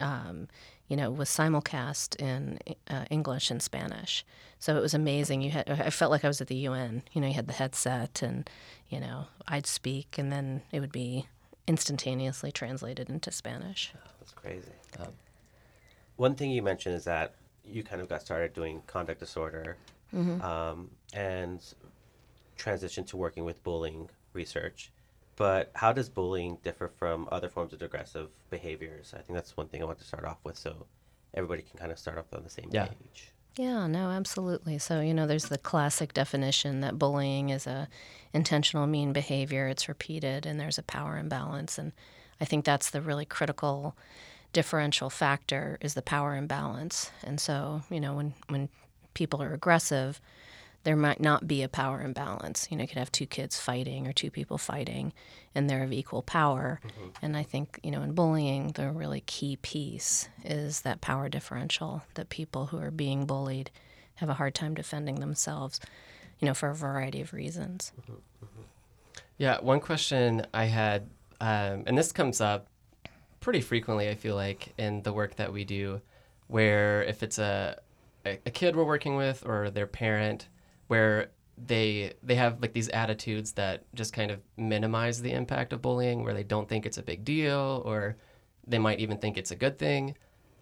um, 0.00 0.49
you 0.89 0.97
know, 0.97 1.11
was 1.11 1.29
simulcast 1.29 2.21
in 2.21 2.59
uh, 2.89 3.05
English 3.11 3.51
and 3.51 3.63
Spanish, 3.63 4.25
so 4.59 4.77
it 4.77 4.81
was 4.81 4.95
amazing. 4.95 5.43
You 5.43 5.51
had 5.51 5.69
I 5.69 5.91
felt 5.91 6.11
like 6.11 6.25
I 6.25 6.29
was 6.29 6.41
at 6.41 6.49
the 6.49 6.57
UN. 6.57 7.03
You 7.13 7.21
know, 7.21 7.27
you 7.29 7.35
had 7.35 7.47
the 7.47 7.53
headset, 7.55 8.23
and 8.23 8.49
you 8.89 9.01
know, 9.01 9.27
I'd 9.49 9.67
speak, 9.67 10.19
and 10.19 10.33
then 10.33 10.63
it 10.73 10.81
would 10.81 10.93
be 10.93 11.27
instantaneously 11.67 12.53
translated 12.53 13.09
into 13.09 13.31
Spanish. 13.31 13.93
That's 14.21 14.33
crazy. 14.33 14.71
One 16.17 16.35
thing 16.35 16.51
you 16.51 16.63
mentioned 16.63 16.95
is 16.95 17.05
that 17.05 17.35
you 17.65 17.83
kind 17.83 18.01
of 18.01 18.09
got 18.09 18.21
started 18.21 18.53
doing 18.53 18.83
conduct 18.87 19.21
disorder 19.21 19.77
um, 20.43 20.91
and 21.13 21.61
transitioned 22.59 23.07
to 23.09 23.17
working 23.17 23.45
with 23.45 23.63
bullying 23.65 24.09
research. 24.33 24.93
But 25.37 25.71
how 25.75 25.93
does 25.93 26.09
bullying 26.09 26.59
differ 26.63 26.89
from 26.89 27.29
other 27.33 27.49
forms 27.49 27.73
of 27.73 27.83
aggressive 27.83 28.29
behaviors? 28.50 29.12
I 29.14 29.19
think 29.19 29.35
that's 29.35 29.57
one 29.57 29.69
thing 29.69 29.83
I 29.83 29.85
want 29.85 29.99
to 29.99 30.05
start 30.05 30.25
off 30.25 30.38
with 30.45 30.57
so 30.57 30.87
everybody 31.35 31.62
can 31.62 31.79
kind 31.79 31.91
of 31.91 31.99
start 31.99 32.19
off 32.19 32.33
on 32.33 32.45
the 32.45 32.50
same 32.50 32.69
Yeah. 32.71 32.87
page. 32.87 33.33
Yeah, 33.57 33.87
no, 33.87 34.11
absolutely. 34.11 34.79
So, 34.79 35.00
you 35.00 35.14
know, 35.14 35.26
there's 35.26 35.47
the 35.47 35.59
classic 35.59 36.12
definition 36.12 36.81
that 36.81 36.99
bullying 36.99 37.50
is 37.50 37.67
a 37.67 37.88
intentional 38.33 38.87
mean 38.87 39.12
behavior. 39.12 39.69
It's 39.69 39.88
repeated 39.88 40.45
and 40.47 40.59
there's 40.59 40.79
a 40.79 40.83
power 40.83 41.17
imbalance 41.19 41.79
and 41.79 41.93
I 42.41 42.45
think 42.45 42.64
that's 42.64 42.91
the 42.91 43.00
really 43.00 43.25
critical 43.25 43.97
differential 44.53 45.09
factor 45.11 45.79
is 45.81 45.95
the 45.95 46.03
power 46.03 46.35
imbalance. 46.37 47.11
And 47.23 47.41
so, 47.41 47.83
you 47.91 48.00
know, 48.00 48.14
when 48.14 48.35
when 48.49 48.69
people 49.14 49.41
are 49.41 49.53
aggressive, 49.55 50.21
there 50.85 50.97
might 50.97 51.21
not 51.21 51.49
be 51.49 51.62
a 51.62 51.69
power 51.69 52.00
imbalance. 52.00 52.69
You 52.71 52.76
know, 52.76 52.83
you 52.83 52.88
could 52.88 52.99
have 52.99 53.11
two 53.11 53.26
kids 53.26 53.59
fighting 53.59 54.07
or 54.07 54.12
two 54.12 54.31
people 54.31 54.59
fighting, 54.59 55.12
and 55.55 55.69
they're 55.69 55.83
of 55.83 55.93
equal 55.93 56.23
power. 56.23 56.81
Mm-hmm. 56.87 57.09
And 57.23 57.37
I 57.37 57.43
think, 57.43 57.81
you 57.83 57.91
know, 57.91 58.03
in 58.03 58.12
bullying, 58.12 58.73
the 58.73 58.91
really 58.91 59.23
key 59.23 59.57
piece 59.57 60.29
is 60.45 60.83
that 60.83 61.00
power 61.00 61.29
differential 61.29 62.03
that 62.14 62.29
people 62.29 62.67
who 62.67 62.79
are 62.79 62.91
being 62.91 63.26
bullied 63.26 63.71
have 64.17 64.29
a 64.29 64.35
hard 64.35 64.55
time 64.55 64.75
defending 64.75 65.21
themselves, 65.21 65.81
you 66.38 66.47
know, 66.47 66.55
for 66.55 66.69
a 66.69 66.75
variety 66.75 67.21
of 67.21 67.33
reasons. 67.33 67.93
Mm-hmm. 68.00 68.12
Mm-hmm. 68.12 68.62
Yeah, 69.38 69.61
one 69.61 69.81
question 69.81 70.47
I 70.53 70.67
had, 70.67 71.09
um, 71.41 71.85
and 71.87 71.99
this 71.99 72.12
comes 72.12 72.41
up 72.41 72.69
pretty 73.41 73.61
frequently, 73.61 74.09
I 74.09 74.14
feel 74.14 74.37
like, 74.37 74.75
in 74.79 75.03
the 75.03 75.12
work 75.12 75.37
that 75.37 75.53
we 75.53 75.64
do, 75.64 76.00
where 76.47 77.03
if 77.03 77.23
it's 77.23 77.38
a, 77.38 77.81
a 78.25 78.50
kid 78.50 78.76
we're 78.76 78.85
working 78.85 79.17
with 79.17 79.45
or 79.47 79.71
their 79.71 79.87
parent, 79.87 80.49
where 80.95 81.31
they 81.57 82.13
they 82.23 82.35
have 82.37 82.61
like 82.63 82.73
these 82.73 82.89
attitudes 82.91 83.53
that 83.53 83.83
just 83.95 84.13
kind 84.13 84.31
of 84.31 84.39
minimize 84.57 85.21
the 85.23 85.33
impact 85.33 85.73
of 85.73 85.83
bullying, 85.83 86.23
where 86.25 86.35
they 86.35 86.43
don't 86.45 86.69
think 86.69 86.87
it's 86.87 86.99
a 86.99 87.03
big 87.03 87.25
deal, 87.25 87.83
or 87.85 88.17
they 88.67 88.79
might 88.79 89.01
even 89.01 89.19
think 89.19 89.37
it's 89.37 89.51
a 89.51 89.57
good 89.57 89.77
thing. 89.79 90.15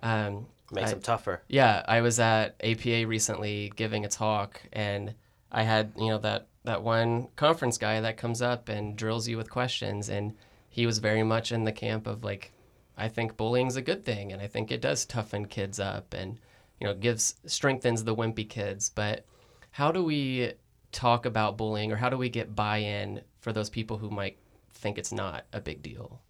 Um, 0.02 0.46
Makes 0.70 0.90
I- 0.90 0.94
them 0.94 1.02
tougher. 1.02 1.42
yeah, 1.48 1.82
I 1.86 2.00
was 2.00 2.18
at 2.18 2.56
APA 2.62 3.06
recently 3.06 3.72
giving 3.76 4.04
a 4.04 4.08
talk, 4.08 4.62
and 4.72 5.14
I 5.50 5.62
had 5.64 5.92
you 5.98 6.08
know 6.08 6.18
that 6.18 6.46
that 6.64 6.82
one 6.82 7.28
conference 7.36 7.76
guy 7.78 8.00
that 8.00 8.16
comes 8.16 8.40
up 8.40 8.68
and 8.68 8.96
drills 8.96 9.28
you 9.28 9.36
with 9.36 9.50
questions, 9.50 10.08
and 10.08 10.34
he 10.68 10.86
was 10.86 10.98
very 10.98 11.22
much 11.22 11.52
in 11.52 11.64
the 11.64 11.72
camp 11.72 12.06
of 12.06 12.24
like, 12.24 12.52
I 12.96 13.08
think 13.08 13.36
bullying's 13.36 13.76
a 13.76 13.82
good 13.82 14.04
thing, 14.04 14.32
and 14.32 14.40
I 14.42 14.46
think 14.46 14.70
it 14.70 14.80
does 14.80 15.04
toughen 15.04 15.46
kids 15.46 15.78
up, 15.78 16.14
and 16.14 16.38
you 16.80 16.86
know 16.86 16.94
gives 16.94 17.34
strengthens 17.46 18.04
the 18.04 18.14
wimpy 18.16 18.48
kids. 18.48 18.90
But 18.90 19.24
how 19.72 19.92
do 19.92 20.02
we 20.04 20.52
talk 20.92 21.26
about 21.26 21.56
bullying, 21.56 21.90
or 21.90 21.96
how 21.96 22.08
do 22.08 22.16
we 22.16 22.28
get 22.28 22.54
buy-in 22.54 23.22
for 23.40 23.52
those 23.52 23.70
people 23.70 23.98
who 23.98 24.10
might 24.10 24.36
think 24.72 24.98
it's 24.98 25.12
not 25.12 25.44
a 25.52 25.60
big 25.60 25.82
deal? 25.82 26.20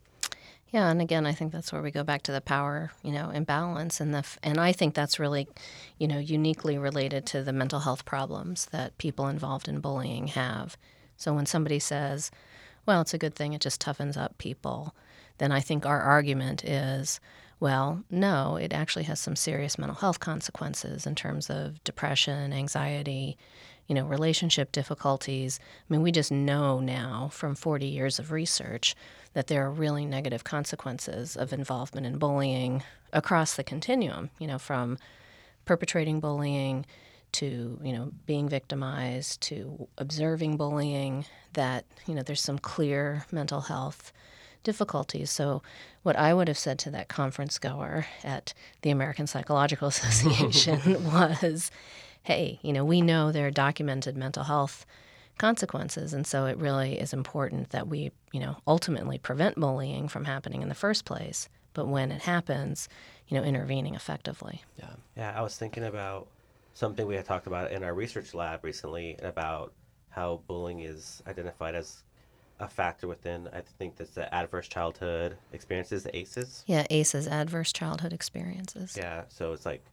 Yeah, 0.69 0.91
and 0.91 1.03
again, 1.03 1.27
I 1.27 1.33
think 1.33 1.53
that's 1.53 1.71
where 1.71 1.83
we 1.83 1.91
go 1.91 2.03
back 2.03 2.23
to 2.23 2.33
the 2.33 2.41
power, 2.41 2.93
you 3.03 3.13
know, 3.13 3.29
imbalance, 3.29 4.01
and 4.01 4.15
the 4.15 4.25
and 4.43 4.59
I 4.59 4.73
think 4.73 4.95
that's 4.95 5.19
really, 5.19 5.47
you 5.99 6.09
know, 6.09 6.19
uniquely 6.19 6.79
related 6.79 7.27
to 7.27 7.43
the 7.43 7.53
mental 7.53 7.81
health 7.81 8.07
problems 8.07 8.67
that 8.73 8.97
people 8.97 9.29
involved 9.29 9.69
in 9.69 9.81
bullying 9.81 10.29
have. 10.29 10.79
So 11.19 11.35
when 11.35 11.45
somebody 11.45 11.79
says, 11.79 12.31
well, 12.87 13.03
it's 13.03 13.13
a 13.13 13.19
good 13.19 13.35
thing, 13.35 13.53
it 13.53 13.61
just 13.61 13.83
toughens 13.83 14.17
up 14.17 14.39
people, 14.39 14.95
then 15.39 15.53
I 15.53 15.61
think 15.61 15.85
our 15.85 16.01
argument 16.01 16.65
is, 16.65 17.21
well, 17.63 18.03
no, 18.11 18.57
it 18.57 18.73
actually 18.73 19.05
has 19.05 19.21
some 19.21 19.37
serious 19.37 19.79
mental 19.79 19.95
health 19.95 20.19
consequences 20.19 21.07
in 21.07 21.15
terms 21.15 21.49
of 21.49 21.83
depression, 21.85 22.53
anxiety, 22.53 23.39
you 23.87 23.95
know, 23.95 24.05
relationship 24.05 24.73
difficulties. 24.73 25.61
I 25.63 25.85
mean, 25.89 26.03
we 26.03 26.11
just 26.11 26.33
know 26.33 26.81
now 26.81 27.31
from 27.33 27.55
40 27.55 27.87
years 27.87 28.19
of 28.19 28.33
research 28.33 28.97
that 29.35 29.47
there 29.47 29.65
are 29.65 29.71
really 29.71 30.05
negative 30.05 30.43
consequences 30.43 31.37
of 31.37 31.53
involvement 31.53 32.05
in 32.05 32.19
bullying 32.19 32.83
across 33.13 33.55
the 33.55 33.63
continuum, 33.63 34.31
you 34.41 34.49
know, 34.49 34.59
from 34.59 34.99
perpetrating 35.65 36.19
bullying 36.19 36.85
to, 37.31 37.79
you 37.81 37.93
know, 37.93 38.11
being 38.27 38.49
victimized 38.49 39.41
to 39.43 39.87
observing 39.99 40.57
bullying 40.57 41.27
that, 41.53 41.85
you 42.09 42.15
know, 42.17 42.23
there's 42.23 42.43
some 42.43 42.59
clear 42.59 43.25
mental 43.31 43.61
health 43.61 44.13
difficulties. 44.63 45.31
So, 45.31 45.63
what 46.03 46.17
I 46.17 46.35
would 46.35 46.49
have 46.49 46.59
said 46.59 46.79
to 46.81 46.91
that 46.91 47.09
conference 47.09 47.59
goer 47.59 48.07
at 48.25 48.55
the 48.83 48.91
American 48.91 49.27
Psychological 49.27 49.89
Association 49.89 51.05
was, 51.13 51.71
hey, 52.23 52.59
you 52.63 52.73
know, 52.73 52.85
we 52.85 53.01
know 53.01 53.33
there 53.33 53.47
are 53.47 53.53
documented 53.53 54.17
mental 54.17 54.45
health 54.45 54.87
consequences. 55.39 56.13
And 56.13 56.27
so 56.27 56.47
it 56.47 56.57
really 56.57 56.99
is 56.99 57.13
important 57.13 57.71
that 57.71 57.89
we, 57.89 58.13
you 58.33 58.41
know, 58.41 58.57
ultimately 58.67 59.19
prevent 59.19 59.57
bullying 59.57 60.09
from 60.09 60.25
happening 60.25 60.63
in 60.63 60.69
the 60.69 60.75
first 60.75 61.05
place. 61.05 61.49
But 61.75 61.89
when 61.89 62.13
it 62.13 62.23
happens, 62.23 62.89
you 63.29 63.37
know, 63.37 63.45
intervening 63.45 63.95
effectively. 63.95 64.63
Yeah. 64.79 64.91
Yeah, 65.17 65.33
I 65.37 65.43
was 65.43 65.57
thinking 65.57 65.85
about 65.85 66.29
something 66.75 67.07
we 67.07 67.17
had 67.17 67.25
talked 67.25 67.47
about 67.47 67.73
in 67.73 67.83
our 67.83 67.95
research 67.95 68.35
lab 68.35 68.65
recently 68.65 69.17
about 69.23 69.73
how 70.11 70.43
bullying 70.47 70.81
is 70.81 71.23
identified 71.27 71.75
as 71.75 72.03
a 72.63 72.69
factor 72.69 73.09
within, 73.09 73.49
I 73.53 73.61
think 73.61 73.97
that's 73.97 74.13
the 74.13 74.33
adverse 74.33 74.69
childhood 74.69 75.37
experiences, 75.53 76.05
the 76.05 76.17
ACEs. 76.17 76.65
Yeah, 76.67 76.87
ACEs, 76.91 77.27
adverse 77.27 77.73
childhood 77.73 78.13
experiences. 78.13 78.97
Yeah, 78.97 79.25
so 79.29 79.53
it's 79.53 79.67
like, 79.67 79.85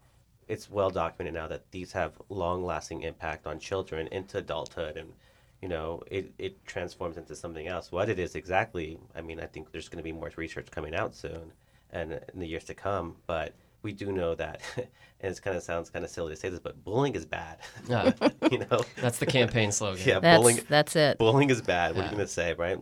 it's 0.47 0.69
well 0.69 0.89
documented 0.91 1.33
now 1.33 1.47
that 1.47 1.69
these 1.71 1.91
have 1.93 2.13
long 2.29 2.63
lasting 2.63 3.01
impact 3.01 3.47
on 3.47 3.59
children 3.59 4.07
into 4.07 4.39
adulthood 4.39 4.97
and 4.97 5.13
you 5.61 5.67
know 5.67 6.01
it, 6.09 6.31
it 6.38 6.65
transforms 6.65 7.17
into 7.17 7.35
something 7.35 7.67
else 7.67 7.91
what 7.91 8.09
it 8.09 8.17
is 8.17 8.33
exactly 8.33 8.97
i 9.15 9.21
mean 9.21 9.39
i 9.39 9.45
think 9.45 9.71
there's 9.71 9.88
going 9.88 9.97
to 9.97 10.03
be 10.03 10.11
more 10.11 10.31
research 10.38 10.71
coming 10.71 10.95
out 10.95 11.13
soon 11.13 11.51
and 11.91 12.13
in 12.13 12.39
the 12.39 12.47
years 12.47 12.63
to 12.63 12.73
come 12.73 13.15
but 13.27 13.53
we 13.81 13.91
do 13.93 14.12
know 14.12 14.36
that 14.36 14.62
and 14.77 15.31
it 15.31 15.41
kind 15.41 15.55
of 15.57 15.63
sounds 15.63 15.89
kind 15.89 16.03
of 16.05 16.12
silly 16.12 16.33
to 16.33 16.39
say 16.39 16.50
this 16.50 16.59
but 16.59 16.83
bullying 16.83 17.15
is 17.15 17.25
bad 17.25 17.57
Yeah. 17.88 18.12
you 18.51 18.59
know 18.59 18.81
That's 19.01 19.19
the 19.19 19.25
campaign 19.25 19.71
slogan. 19.71 20.03
yeah 20.05 20.19
That's, 20.19 20.38
bullying 20.39 20.59
that's 20.69 20.95
it. 20.95 21.17
bullying 21.17 21.50
is 21.50 21.62
bad. 21.62 21.95
What 21.95 22.01
are 22.01 22.05
you 22.09 22.15
going 22.15 22.25
to 22.27 22.31
say, 22.31 22.53
right? 22.53 22.79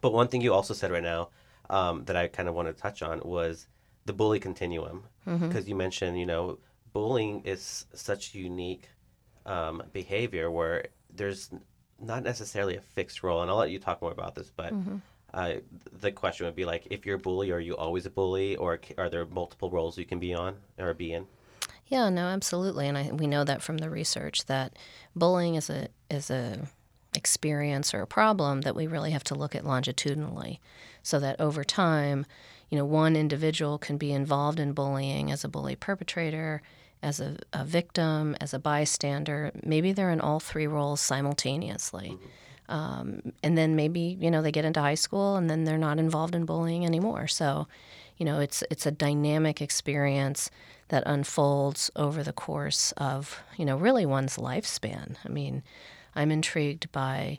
But 0.00 0.12
one 0.12 0.28
thing 0.28 0.40
you 0.40 0.52
also 0.54 0.72
said 0.74 0.90
right 0.90 1.02
now 1.02 1.28
um, 1.68 2.04
that 2.06 2.16
I 2.16 2.26
kind 2.28 2.48
of 2.48 2.54
want 2.54 2.68
to 2.68 2.74
touch 2.74 3.02
on 3.02 3.20
was 3.24 3.66
the 4.06 4.12
bully 4.12 4.40
continuum. 4.40 5.04
Because 5.26 5.68
you 5.68 5.74
mentioned, 5.76 6.18
you 6.18 6.26
know, 6.26 6.58
bullying 6.92 7.42
is 7.44 7.86
such 7.94 8.34
unique 8.34 8.88
um, 9.46 9.82
behavior 9.92 10.50
where 10.50 10.86
there's 11.14 11.50
not 12.00 12.22
necessarily 12.24 12.76
a 12.76 12.80
fixed 12.80 13.22
role. 13.22 13.42
And 13.42 13.50
I'll 13.50 13.58
let 13.58 13.70
you 13.70 13.78
talk 13.78 14.00
more 14.02 14.10
about 14.12 14.34
this, 14.34 14.50
but. 14.54 14.72
Uh, 15.32 15.54
the 16.00 16.10
question 16.10 16.46
would 16.46 16.56
be 16.56 16.64
like, 16.64 16.86
if 16.90 17.06
you're 17.06 17.16
a 17.16 17.18
bully, 17.18 17.52
are 17.52 17.60
you 17.60 17.76
always 17.76 18.06
a 18.06 18.10
bully, 18.10 18.56
or 18.56 18.80
are 18.98 19.08
there 19.08 19.26
multiple 19.26 19.70
roles 19.70 19.96
you 19.96 20.04
can 20.04 20.18
be 20.18 20.34
on 20.34 20.56
or 20.78 20.92
be 20.94 21.12
in? 21.12 21.26
Yeah, 21.86 22.08
no, 22.08 22.26
absolutely, 22.26 22.86
and 22.88 22.96
I, 22.96 23.10
we 23.12 23.26
know 23.26 23.44
that 23.44 23.62
from 23.62 23.78
the 23.78 23.90
research 23.90 24.46
that 24.46 24.76
bullying 25.14 25.56
is 25.56 25.70
a 25.70 25.88
is 26.08 26.30
a 26.30 26.68
experience 27.16 27.92
or 27.92 28.02
a 28.02 28.06
problem 28.06 28.60
that 28.60 28.76
we 28.76 28.86
really 28.86 29.10
have 29.10 29.24
to 29.24 29.34
look 29.34 29.56
at 29.56 29.66
longitudinally, 29.66 30.60
so 31.02 31.18
that 31.18 31.40
over 31.40 31.64
time, 31.64 32.26
you 32.68 32.78
know, 32.78 32.84
one 32.84 33.16
individual 33.16 33.78
can 33.78 33.96
be 33.96 34.12
involved 34.12 34.60
in 34.60 34.72
bullying 34.72 35.32
as 35.32 35.42
a 35.42 35.48
bully 35.48 35.74
perpetrator, 35.74 36.62
as 37.02 37.18
a, 37.20 37.36
a 37.52 37.64
victim, 37.64 38.36
as 38.40 38.54
a 38.54 38.58
bystander. 38.58 39.50
Maybe 39.64 39.92
they're 39.92 40.10
in 40.10 40.20
all 40.20 40.38
three 40.38 40.68
roles 40.68 41.00
simultaneously. 41.00 42.16
Um, 42.70 43.32
and 43.42 43.58
then 43.58 43.76
maybe 43.76 44.16
you 44.20 44.30
know 44.30 44.42
they 44.42 44.52
get 44.52 44.64
into 44.64 44.80
high 44.80 44.94
school 44.94 45.36
and 45.36 45.50
then 45.50 45.64
they're 45.64 45.76
not 45.76 45.98
involved 45.98 46.34
in 46.34 46.44
bullying 46.46 46.86
anymore. 46.86 47.26
So, 47.26 47.66
you 48.16 48.24
know, 48.24 48.40
it's 48.40 48.62
it's 48.70 48.86
a 48.86 48.90
dynamic 48.90 49.60
experience 49.60 50.50
that 50.88 51.02
unfolds 51.06 51.90
over 51.96 52.22
the 52.22 52.32
course 52.32 52.92
of 52.96 53.40
you 53.56 53.64
know 53.64 53.76
really 53.76 54.06
one's 54.06 54.36
lifespan. 54.36 55.16
I 55.24 55.28
mean, 55.28 55.62
I'm 56.14 56.30
intrigued 56.30 56.90
by 56.92 57.38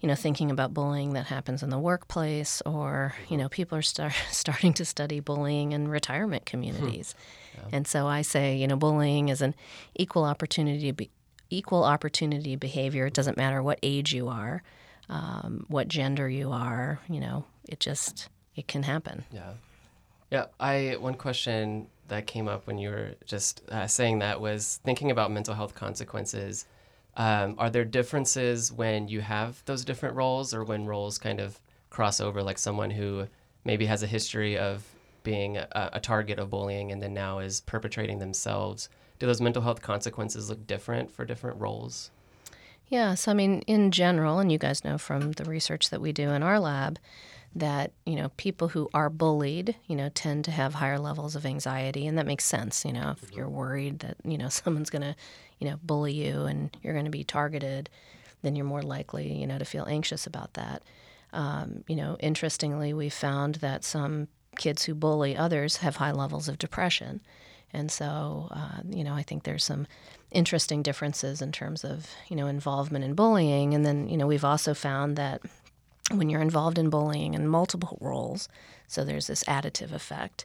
you 0.00 0.08
know 0.08 0.16
thinking 0.16 0.50
about 0.50 0.74
bullying 0.74 1.12
that 1.12 1.26
happens 1.26 1.62
in 1.62 1.70
the 1.70 1.78
workplace, 1.78 2.60
or 2.66 3.14
you 3.28 3.36
know 3.36 3.48
people 3.48 3.78
are 3.78 3.82
start, 3.82 4.14
starting 4.30 4.72
to 4.74 4.84
study 4.84 5.20
bullying 5.20 5.72
in 5.72 5.88
retirement 5.88 6.44
communities. 6.44 7.14
And 7.72 7.86
so 7.86 8.06
I 8.08 8.22
say, 8.22 8.56
you 8.56 8.66
know, 8.66 8.76
bullying 8.76 9.28
is 9.28 9.40
an 9.42 9.54
equal 9.94 10.24
opportunity 10.24 10.90
be, 10.90 11.10
equal 11.52 11.84
opportunity 11.84 12.56
behavior. 12.56 13.06
It 13.06 13.14
doesn't 13.14 13.36
matter 13.36 13.62
what 13.62 13.78
age 13.82 14.12
you 14.12 14.28
are, 14.28 14.62
um, 15.08 15.66
what 15.68 15.88
gender 15.88 16.28
you 16.28 16.50
are. 16.52 17.00
You 17.08 17.20
know, 17.20 17.44
it 17.68 17.80
just 17.80 18.28
it 18.56 18.66
can 18.68 18.82
happen. 18.82 19.24
Yeah. 19.30 19.52
Yeah. 20.30 20.46
I 20.58 20.96
one 20.98 21.14
question 21.14 21.88
that 22.08 22.26
came 22.26 22.48
up 22.48 22.66
when 22.66 22.78
you 22.78 22.90
were 22.90 23.14
just 23.24 23.62
uh, 23.70 23.86
saying 23.86 24.18
that 24.18 24.40
was 24.40 24.80
thinking 24.84 25.10
about 25.10 25.30
mental 25.30 25.54
health 25.54 25.74
consequences. 25.74 26.66
Um, 27.16 27.56
are 27.58 27.68
there 27.68 27.84
differences 27.84 28.72
when 28.72 29.08
you 29.08 29.20
have 29.20 29.62
those 29.66 29.84
different 29.84 30.16
roles, 30.16 30.54
or 30.54 30.64
when 30.64 30.86
roles 30.86 31.18
kind 31.18 31.40
of 31.40 31.60
cross 31.90 32.20
over, 32.20 32.42
like 32.42 32.58
someone 32.58 32.90
who 32.90 33.28
maybe 33.64 33.86
has 33.86 34.02
a 34.02 34.06
history 34.06 34.56
of 34.56 34.84
being 35.22 35.58
a, 35.58 35.90
a 35.92 36.00
target 36.00 36.38
of 36.38 36.48
bullying 36.48 36.90
and 36.90 37.02
then 37.02 37.12
now 37.12 37.38
is 37.38 37.60
perpetrating 37.60 38.18
themselves? 38.18 38.88
Do 39.22 39.26
those 39.26 39.40
mental 39.40 39.62
health 39.62 39.82
consequences 39.82 40.50
look 40.50 40.66
different 40.66 41.08
for 41.08 41.24
different 41.24 41.60
roles? 41.60 42.10
Yeah, 42.88 43.14
so 43.14 43.30
I 43.30 43.34
mean, 43.34 43.60
in 43.68 43.92
general, 43.92 44.40
and 44.40 44.50
you 44.50 44.58
guys 44.58 44.82
know 44.82 44.98
from 44.98 45.30
the 45.30 45.44
research 45.44 45.90
that 45.90 46.00
we 46.00 46.10
do 46.10 46.30
in 46.30 46.42
our 46.42 46.58
lab, 46.58 46.98
that 47.54 47.92
you 48.04 48.16
know 48.16 48.30
people 48.36 48.66
who 48.66 48.90
are 48.92 49.08
bullied, 49.08 49.76
you 49.86 49.94
know, 49.94 50.08
tend 50.08 50.44
to 50.46 50.50
have 50.50 50.74
higher 50.74 50.98
levels 50.98 51.36
of 51.36 51.46
anxiety, 51.46 52.08
and 52.08 52.18
that 52.18 52.26
makes 52.26 52.44
sense. 52.44 52.84
You 52.84 52.94
know, 52.94 53.14
if 53.22 53.30
you're 53.32 53.48
worried 53.48 54.00
that 54.00 54.16
you 54.24 54.36
know 54.36 54.48
someone's 54.48 54.90
gonna, 54.90 55.14
you 55.60 55.70
know, 55.70 55.78
bully 55.84 56.14
you 56.14 56.42
and 56.42 56.76
you're 56.82 56.92
going 56.92 57.04
to 57.04 57.10
be 57.12 57.22
targeted, 57.22 57.90
then 58.42 58.56
you're 58.56 58.66
more 58.66 58.82
likely, 58.82 59.32
you 59.32 59.46
know, 59.46 59.56
to 59.56 59.64
feel 59.64 59.84
anxious 59.84 60.26
about 60.26 60.54
that. 60.54 60.82
Um, 61.32 61.84
you 61.86 61.94
know, 61.94 62.16
interestingly, 62.18 62.92
we 62.92 63.08
found 63.08 63.54
that 63.56 63.84
some 63.84 64.26
kids 64.56 64.82
who 64.82 64.96
bully 64.96 65.36
others 65.36 65.76
have 65.76 65.94
high 65.94 66.10
levels 66.10 66.48
of 66.48 66.58
depression. 66.58 67.20
And 67.72 67.90
so, 67.90 68.48
uh, 68.50 68.80
you 68.88 69.02
know, 69.02 69.14
I 69.14 69.22
think 69.22 69.44
there's 69.44 69.64
some 69.64 69.86
interesting 70.30 70.82
differences 70.82 71.40
in 71.40 71.52
terms 71.52 71.84
of, 71.84 72.06
you 72.28 72.36
know, 72.36 72.46
involvement 72.46 73.04
in 73.04 73.14
bullying. 73.14 73.74
And 73.74 73.84
then, 73.84 74.08
you 74.08 74.16
know, 74.16 74.26
we've 74.26 74.44
also 74.44 74.74
found 74.74 75.16
that 75.16 75.40
when 76.10 76.28
you're 76.28 76.42
involved 76.42 76.78
in 76.78 76.90
bullying 76.90 77.34
in 77.34 77.48
multiple 77.48 77.96
roles, 78.00 78.48
so 78.86 79.04
there's 79.04 79.26
this 79.26 79.44
additive 79.44 79.92
effect, 79.92 80.44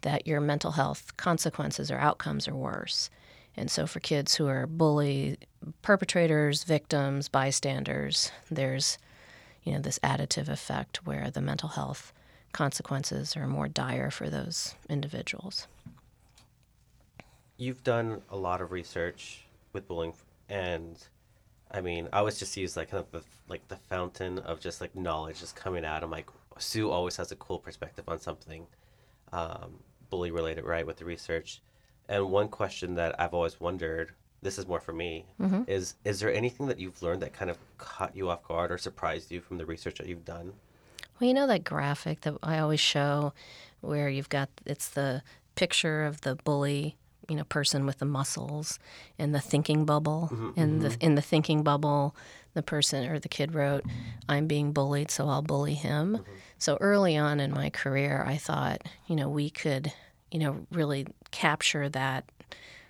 that 0.00 0.26
your 0.26 0.40
mental 0.40 0.72
health 0.72 1.16
consequences 1.16 1.90
or 1.90 1.98
outcomes 1.98 2.48
are 2.48 2.54
worse. 2.54 3.10
And 3.56 3.70
so, 3.70 3.86
for 3.86 4.00
kids 4.00 4.36
who 4.36 4.46
are 4.46 4.66
bully 4.66 5.36
perpetrators, 5.82 6.64
victims, 6.64 7.28
bystanders, 7.28 8.32
there's, 8.50 8.96
you 9.62 9.72
know, 9.72 9.78
this 9.78 9.98
additive 9.98 10.48
effect 10.48 11.06
where 11.06 11.30
the 11.30 11.42
mental 11.42 11.70
health 11.70 12.12
consequences 12.52 13.36
are 13.36 13.46
more 13.46 13.68
dire 13.68 14.10
for 14.10 14.30
those 14.30 14.74
individuals. 14.88 15.66
You've 17.62 17.84
done 17.84 18.22
a 18.28 18.36
lot 18.36 18.60
of 18.60 18.72
research 18.72 19.44
with 19.72 19.86
bullying, 19.86 20.14
and 20.48 20.96
I 21.70 21.80
mean, 21.80 22.08
I 22.12 22.18
always 22.18 22.36
just 22.40 22.56
use 22.56 22.76
like 22.76 22.90
kind 22.90 23.04
of 23.04 23.12
the 23.12 23.22
like 23.46 23.68
the 23.68 23.76
fountain 23.76 24.40
of 24.40 24.58
just 24.58 24.80
like 24.80 24.96
knowledge 24.96 25.38
just 25.38 25.54
coming 25.54 25.84
out. 25.84 26.02
I'm 26.02 26.10
like, 26.10 26.28
Sue 26.58 26.90
always 26.90 27.16
has 27.18 27.30
a 27.30 27.36
cool 27.36 27.60
perspective 27.60 28.04
on 28.08 28.18
something 28.18 28.66
um, 29.32 29.78
bully 30.10 30.32
related, 30.32 30.64
right, 30.64 30.84
with 30.84 30.96
the 30.96 31.04
research. 31.04 31.62
And 32.08 32.32
one 32.32 32.48
question 32.48 32.96
that 32.96 33.14
I've 33.20 33.32
always 33.32 33.60
wondered, 33.60 34.10
this 34.42 34.58
is 34.58 34.66
more 34.66 34.80
for 34.80 34.92
me, 34.92 35.24
is 35.68 35.94
is 36.04 36.18
there 36.18 36.34
anything 36.34 36.66
that 36.66 36.80
you've 36.80 37.00
learned 37.00 37.22
that 37.22 37.32
kind 37.32 37.48
of 37.48 37.58
caught 37.78 38.16
you 38.16 38.28
off 38.28 38.42
guard 38.42 38.72
or 38.72 38.78
surprised 38.78 39.30
you 39.30 39.40
from 39.40 39.58
the 39.58 39.66
research 39.66 39.98
that 39.98 40.08
you've 40.08 40.24
done? 40.24 40.52
Well, 41.20 41.28
you 41.28 41.34
know 41.34 41.46
that 41.46 41.62
graphic 41.62 42.22
that 42.22 42.34
I 42.42 42.58
always 42.58 42.80
show 42.80 43.34
where 43.82 44.08
you've 44.08 44.30
got 44.30 44.48
it's 44.66 44.88
the 44.88 45.22
picture 45.54 46.02
of 46.04 46.22
the 46.22 46.34
bully, 46.34 46.96
you 47.32 47.38
know, 47.38 47.44
person 47.44 47.86
with 47.86 47.98
the 47.98 48.04
muscles 48.04 48.78
and 49.18 49.34
the 49.34 49.40
thinking 49.40 49.86
bubble. 49.86 50.28
Mm-hmm, 50.30 50.60
and 50.60 50.82
the 50.82 50.88
mm-hmm. 50.90 51.00
in 51.00 51.14
the 51.14 51.22
thinking 51.22 51.62
bubble, 51.62 52.14
the 52.52 52.62
person 52.62 53.08
or 53.08 53.18
the 53.18 53.28
kid 53.30 53.54
wrote, 53.54 53.84
"I'm 54.28 54.46
being 54.46 54.72
bullied, 54.72 55.10
so 55.10 55.30
I'll 55.30 55.40
bully 55.40 55.72
him." 55.72 56.18
Mm-hmm. 56.18 56.32
So 56.58 56.76
early 56.78 57.16
on 57.16 57.40
in 57.40 57.50
my 57.52 57.70
career, 57.70 58.22
I 58.26 58.36
thought, 58.36 58.82
you 59.06 59.16
know, 59.16 59.30
we 59.30 59.48
could, 59.48 59.94
you 60.30 60.40
know, 60.40 60.66
really 60.70 61.06
capture 61.30 61.88
that 61.88 62.26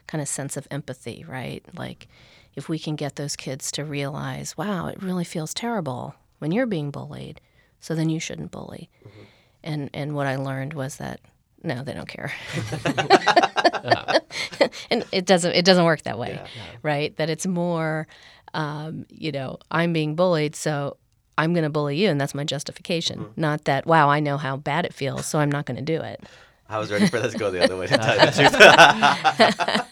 kind 0.08 0.20
of 0.20 0.26
sense 0.26 0.56
of 0.56 0.66
empathy, 0.72 1.24
right? 1.26 1.64
Like 1.76 2.08
if 2.56 2.68
we 2.68 2.80
can 2.80 2.96
get 2.96 3.14
those 3.14 3.36
kids 3.36 3.70
to 3.72 3.84
realize, 3.84 4.56
wow, 4.56 4.88
it 4.88 5.00
really 5.00 5.24
feels 5.24 5.54
terrible 5.54 6.16
when 6.40 6.50
you're 6.50 6.66
being 6.66 6.90
bullied, 6.90 7.40
so 7.78 7.94
then 7.94 8.10
you 8.10 8.18
shouldn't 8.18 8.50
bully. 8.50 8.90
And 9.62 9.88
and 9.94 10.16
what 10.16 10.26
I 10.26 10.34
learned 10.34 10.74
was 10.74 10.96
that 10.96 11.20
no, 11.62 11.82
they 11.82 11.92
don't 11.94 12.08
care. 12.08 12.32
and 14.90 15.04
it 15.12 15.26
doesn't 15.26 15.52
it 15.54 15.64
doesn't 15.64 15.84
work 15.84 16.02
that 16.02 16.18
way, 16.18 16.40
right? 16.82 17.16
That 17.16 17.30
it's 17.30 17.46
more, 17.46 18.06
um, 18.54 19.06
you 19.08 19.32
know, 19.32 19.58
I'm 19.70 19.92
being 19.92 20.14
bullied, 20.14 20.54
so 20.56 20.96
I'm 21.38 21.52
going 21.54 21.64
to 21.64 21.70
bully 21.70 21.96
you, 21.96 22.08
and 22.08 22.20
that's 22.20 22.34
my 22.34 22.44
justification. 22.44 23.26
Not 23.36 23.64
that 23.64 23.86
wow, 23.86 24.08
I 24.08 24.20
know 24.20 24.36
how 24.36 24.56
bad 24.56 24.84
it 24.84 24.94
feels, 24.94 25.26
so 25.26 25.38
I'm 25.38 25.50
not 25.50 25.66
going 25.66 25.76
to 25.76 25.82
do 25.82 26.00
it. 26.02 26.22
I 26.68 26.78
was 26.78 26.90
ready 26.90 27.06
for 27.06 27.20
this 27.20 27.32
to 27.32 27.38
go 27.38 27.50
the 27.50 27.62
other 27.62 27.76
way. 27.76 27.86
To 27.86 27.98
tell 27.98 28.18
you 28.18 28.26
the 28.26 28.32
truth. 29.56 29.88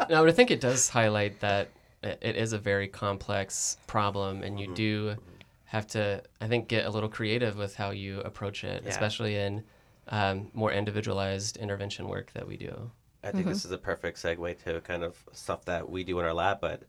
No, 0.10 0.22
but 0.22 0.28
I 0.28 0.32
think 0.32 0.50
it 0.52 0.60
does 0.60 0.88
highlight 0.88 1.40
that 1.40 1.68
it 2.02 2.18
it 2.22 2.36
is 2.36 2.52
a 2.52 2.58
very 2.58 2.86
complex 2.88 3.76
problem, 3.86 4.42
and 4.42 4.58
you 4.60 4.72
do 4.74 5.16
have 5.64 5.86
to, 5.88 6.22
I 6.40 6.46
think, 6.46 6.68
get 6.68 6.84
a 6.86 6.90
little 6.90 7.08
creative 7.08 7.56
with 7.56 7.74
how 7.74 7.90
you 7.90 8.20
approach 8.20 8.62
it, 8.62 8.82
Yeah. 8.84 8.90
especially 8.90 9.34
in 9.36 9.64
um, 10.08 10.50
more 10.54 10.72
individualized 10.72 11.56
intervention 11.56 12.08
work 12.08 12.32
that 12.34 12.46
we 12.46 12.56
do. 12.56 12.90
I 13.24 13.32
think 13.32 13.46
this 13.46 13.64
is 13.64 13.72
a 13.72 13.78
perfect 13.78 14.18
segue 14.18 14.62
to 14.64 14.80
kind 14.82 15.02
of 15.02 15.16
stuff 15.32 15.64
that 15.64 15.90
we 15.90 16.04
do 16.04 16.20
in 16.20 16.24
our 16.24 16.34
lab. 16.34 16.60
But 16.60 16.84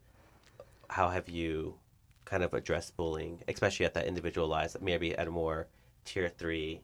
how 0.89 1.09
have 1.09 1.29
you 1.29 1.75
kind 2.25 2.43
of 2.43 2.53
addressed 2.53 2.95
bullying, 2.95 3.41
especially 3.47 3.85
at 3.85 3.93
that 3.95 4.05
individualized, 4.05 4.79
maybe 4.81 5.15
at 5.15 5.27
a 5.27 5.31
more 5.31 5.67
tier 6.05 6.29
three, 6.29 6.81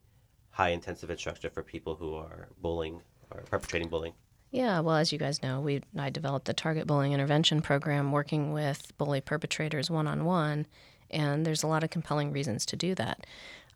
high 0.52 0.70
intensive 0.70 1.12
instructor 1.12 1.50
for 1.50 1.62
people 1.62 1.96
who 1.96 2.16
are 2.16 2.48
bullying 2.62 3.02
or 3.30 3.42
perpetrating 3.42 3.90
bullying? 3.90 4.14
Yeah, 4.50 4.80
well, 4.82 4.96
as 4.96 5.12
you 5.12 5.18
guys 5.18 5.42
know, 5.42 5.60
we 5.62 5.82
I 5.98 6.10
developed 6.10 6.46
the 6.46 6.54
Target 6.54 6.88
Bullying 6.88 7.12
Intervention 7.12 7.62
Program 7.62 8.12
working 8.12 8.54
with 8.54 8.96
bully 8.98 9.20
perpetrators 9.20 9.90
one 9.90 10.08
on 10.08 10.26
one, 10.26 10.68
and 11.10 11.46
there's 11.46 11.64
a 11.64 11.68
lot 11.68 11.84
of 11.84 11.90
compelling 11.90 12.32
reasons 12.32 12.66
to 12.68 12.76
do 12.76 12.96
that. 12.96 13.26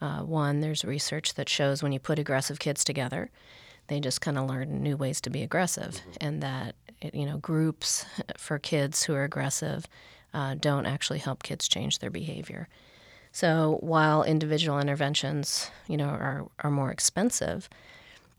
Uh, 0.01 0.19
one, 0.21 0.59
there's 0.61 0.85
research 0.85 1.33
that 1.35 1.49
shows 1.49 1.81
when 1.81 1.91
you 1.91 1.99
put 1.99 2.19
aggressive 2.19 2.59
kids 2.59 2.83
together, 2.83 3.29
they 3.87 3.99
just 3.99 4.21
kind 4.21 4.37
of 4.37 4.47
learn 4.49 4.83
new 4.83 4.95
ways 4.97 5.19
to 5.21 5.29
be 5.29 5.41
aggressive, 5.43 6.01
and 6.21 6.41
that 6.43 6.75
it- 7.01 7.15
you 7.15 7.25
know 7.25 7.37
groups 7.37 8.05
for 8.37 8.59
kids 8.59 9.03
who 9.03 9.13
are 9.15 9.23
aggressive 9.23 9.87
uh, 10.33 10.55
don't 10.59 10.85
actually 10.85 11.19
help 11.19 11.41
kids 11.43 11.67
change 11.67 11.99
their 11.99 12.09
behavior. 12.11 12.67
So 13.31 13.77
while 13.81 14.23
individual 14.23 14.79
interventions, 14.79 15.69
you 15.87 15.97
know, 15.97 16.09
are 16.09 16.47
are 16.59 16.71
more 16.71 16.91
expensive, 16.91 17.69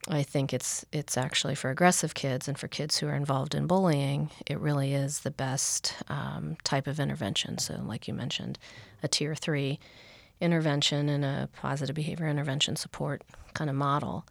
I 0.08 0.22
think 0.22 0.52
it's 0.52 0.84
it's 0.92 1.16
actually 1.16 1.54
for 1.54 1.70
aggressive 1.70 2.14
kids 2.14 2.48
and 2.48 2.58
for 2.58 2.68
kids 2.68 2.98
who 2.98 3.08
are 3.08 3.14
involved 3.16 3.54
in 3.54 3.66
bullying. 3.66 4.30
It 4.46 4.58
really 4.58 4.94
is 4.94 5.20
the 5.20 5.30
best 5.30 5.94
um, 6.08 6.56
type 6.64 6.86
of 6.86 7.00
intervention. 7.00 7.58
So, 7.58 7.80
like 7.84 8.06
you 8.08 8.14
mentioned, 8.14 8.58
a 9.02 9.08
tier 9.08 9.34
three 9.34 9.78
intervention 10.40 11.08
and 11.08 11.24
a 11.24 11.48
positive 11.60 11.94
behavior 11.94 12.28
intervention 12.28 12.76
support 12.76 13.22
kind 13.54 13.68
of 13.70 13.76
model. 13.76 14.24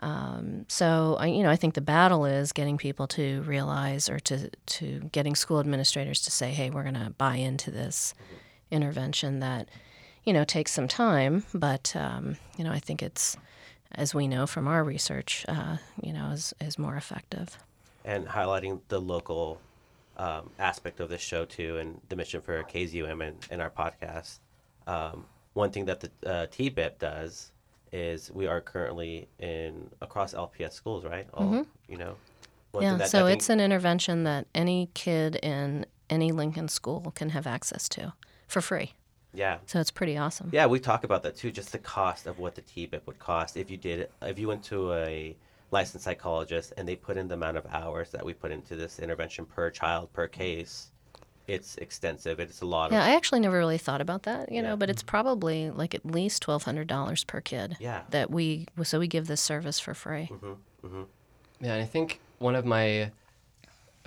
Um, 0.00 0.64
so, 0.68 1.16
I, 1.20 1.26
you 1.26 1.42
know, 1.42 1.50
I 1.50 1.56
think 1.56 1.74
the 1.74 1.80
battle 1.80 2.24
is 2.24 2.52
getting 2.52 2.76
people 2.76 3.06
to 3.08 3.42
realize 3.42 4.08
or 4.08 4.18
to 4.20 4.50
to 4.50 5.00
getting 5.12 5.36
school 5.36 5.60
administrators 5.60 6.22
to 6.22 6.30
say, 6.30 6.50
"Hey, 6.50 6.70
we're 6.70 6.82
going 6.82 6.94
to 6.94 7.14
buy 7.16 7.36
into 7.36 7.70
this 7.70 8.14
intervention 8.70 9.40
that." 9.40 9.68
You 10.26 10.32
know, 10.32 10.42
takes 10.42 10.72
some 10.72 10.88
time, 10.88 11.44
but 11.52 11.94
um, 11.94 12.38
you 12.56 12.64
know, 12.64 12.72
I 12.72 12.78
think 12.78 13.02
it's 13.02 13.36
as 13.94 14.14
we 14.14 14.26
know 14.26 14.46
from 14.46 14.66
our 14.66 14.82
research, 14.82 15.44
uh, 15.48 15.76
you 16.02 16.12
know, 16.12 16.30
is, 16.30 16.54
is 16.60 16.78
more 16.78 16.96
effective. 16.96 17.58
and 18.04 18.26
highlighting 18.26 18.80
the 18.88 19.00
local 19.00 19.60
um, 20.16 20.50
aspect 20.58 21.00
of 21.00 21.08
this 21.08 21.20
show 21.20 21.44
too, 21.44 21.78
and 21.78 22.00
the 22.08 22.16
mission 22.16 22.40
for 22.40 22.62
KZUM 22.62 23.26
and, 23.26 23.36
and 23.50 23.60
our 23.60 23.70
podcast. 23.70 24.38
Um, 24.86 25.26
one 25.54 25.70
thing 25.70 25.86
that 25.86 26.00
the 26.00 26.10
uh, 26.26 26.46
TBIP 26.48 26.98
does 26.98 27.50
is 27.92 28.30
we 28.32 28.46
are 28.46 28.60
currently 28.60 29.28
in 29.38 29.88
across 30.02 30.34
LPS 30.34 30.72
schools, 30.72 31.04
right? 31.04 31.26
All, 31.32 31.64
You 31.88 31.96
know, 31.96 32.16
yeah, 32.80 32.96
that 32.96 33.08
so 33.08 33.26
think- 33.26 33.38
it's 33.38 33.48
an 33.48 33.60
intervention 33.60 34.24
that 34.24 34.46
any 34.54 34.90
kid 34.94 35.36
in 35.36 35.86
any 36.10 36.32
Lincoln 36.32 36.68
school 36.68 37.12
can 37.14 37.30
have 37.30 37.46
access 37.46 37.88
to 37.90 38.12
for 38.48 38.60
free. 38.60 38.92
yeah. 39.32 39.58
So 39.66 39.80
it's 39.80 39.90
pretty 39.92 40.18
awesome. 40.18 40.50
Yeah, 40.52 40.66
we 40.66 40.80
talk 40.80 41.04
about 41.04 41.22
that 41.22 41.36
too. 41.36 41.50
Just 41.52 41.70
the 41.72 41.78
cost 41.78 42.26
of 42.26 42.38
what 42.40 42.56
the 42.56 42.62
TBIP 42.62 43.06
would 43.06 43.18
cost 43.20 43.56
if 43.56 43.70
you 43.70 43.76
did 43.76 44.08
if 44.22 44.38
you 44.38 44.48
went 44.48 44.64
to 44.64 44.92
a 44.92 45.36
licensed 45.70 46.04
psychologist 46.04 46.72
and 46.76 46.86
they 46.86 46.94
put 46.96 47.16
in 47.16 47.26
the 47.28 47.34
amount 47.34 47.56
of 47.56 47.66
hours 47.66 48.10
that 48.10 48.24
we 48.24 48.32
put 48.34 48.50
into 48.52 48.76
this 48.76 48.98
intervention 48.98 49.44
per 49.46 49.70
child 49.70 50.12
per 50.12 50.26
case. 50.28 50.90
It's 51.46 51.76
extensive. 51.76 52.40
It's 52.40 52.62
a 52.62 52.66
lot 52.66 52.90
Yeah, 52.90 53.02
of 53.02 53.08
I 53.08 53.14
actually 53.16 53.40
never 53.40 53.58
really 53.58 53.78
thought 53.78 54.00
about 54.00 54.22
that, 54.22 54.50
you 54.50 54.56
Yeah. 54.56 54.62
know, 54.62 54.76
but 54.76 54.88
it's 54.88 55.02
probably 55.02 55.70
like 55.70 55.94
at 55.94 56.06
least 56.06 56.42
twelve 56.42 56.62
hundred 56.62 56.86
dollars 56.88 57.22
per 57.24 57.40
kid. 57.40 57.76
Yeah. 57.80 58.02
That 58.10 58.30
we 58.30 58.66
so 58.82 58.98
we 58.98 59.08
give 59.08 59.26
this 59.26 59.40
service 59.40 59.78
for 59.78 59.92
free. 59.94 60.28
Mm-hmm, 60.32 60.86
mm-hmm. 60.86 61.02
Yeah, 61.60 61.74
and 61.74 61.82
I 61.82 61.86
think 61.86 62.20
one 62.38 62.54
of 62.54 62.64
my 62.64 63.10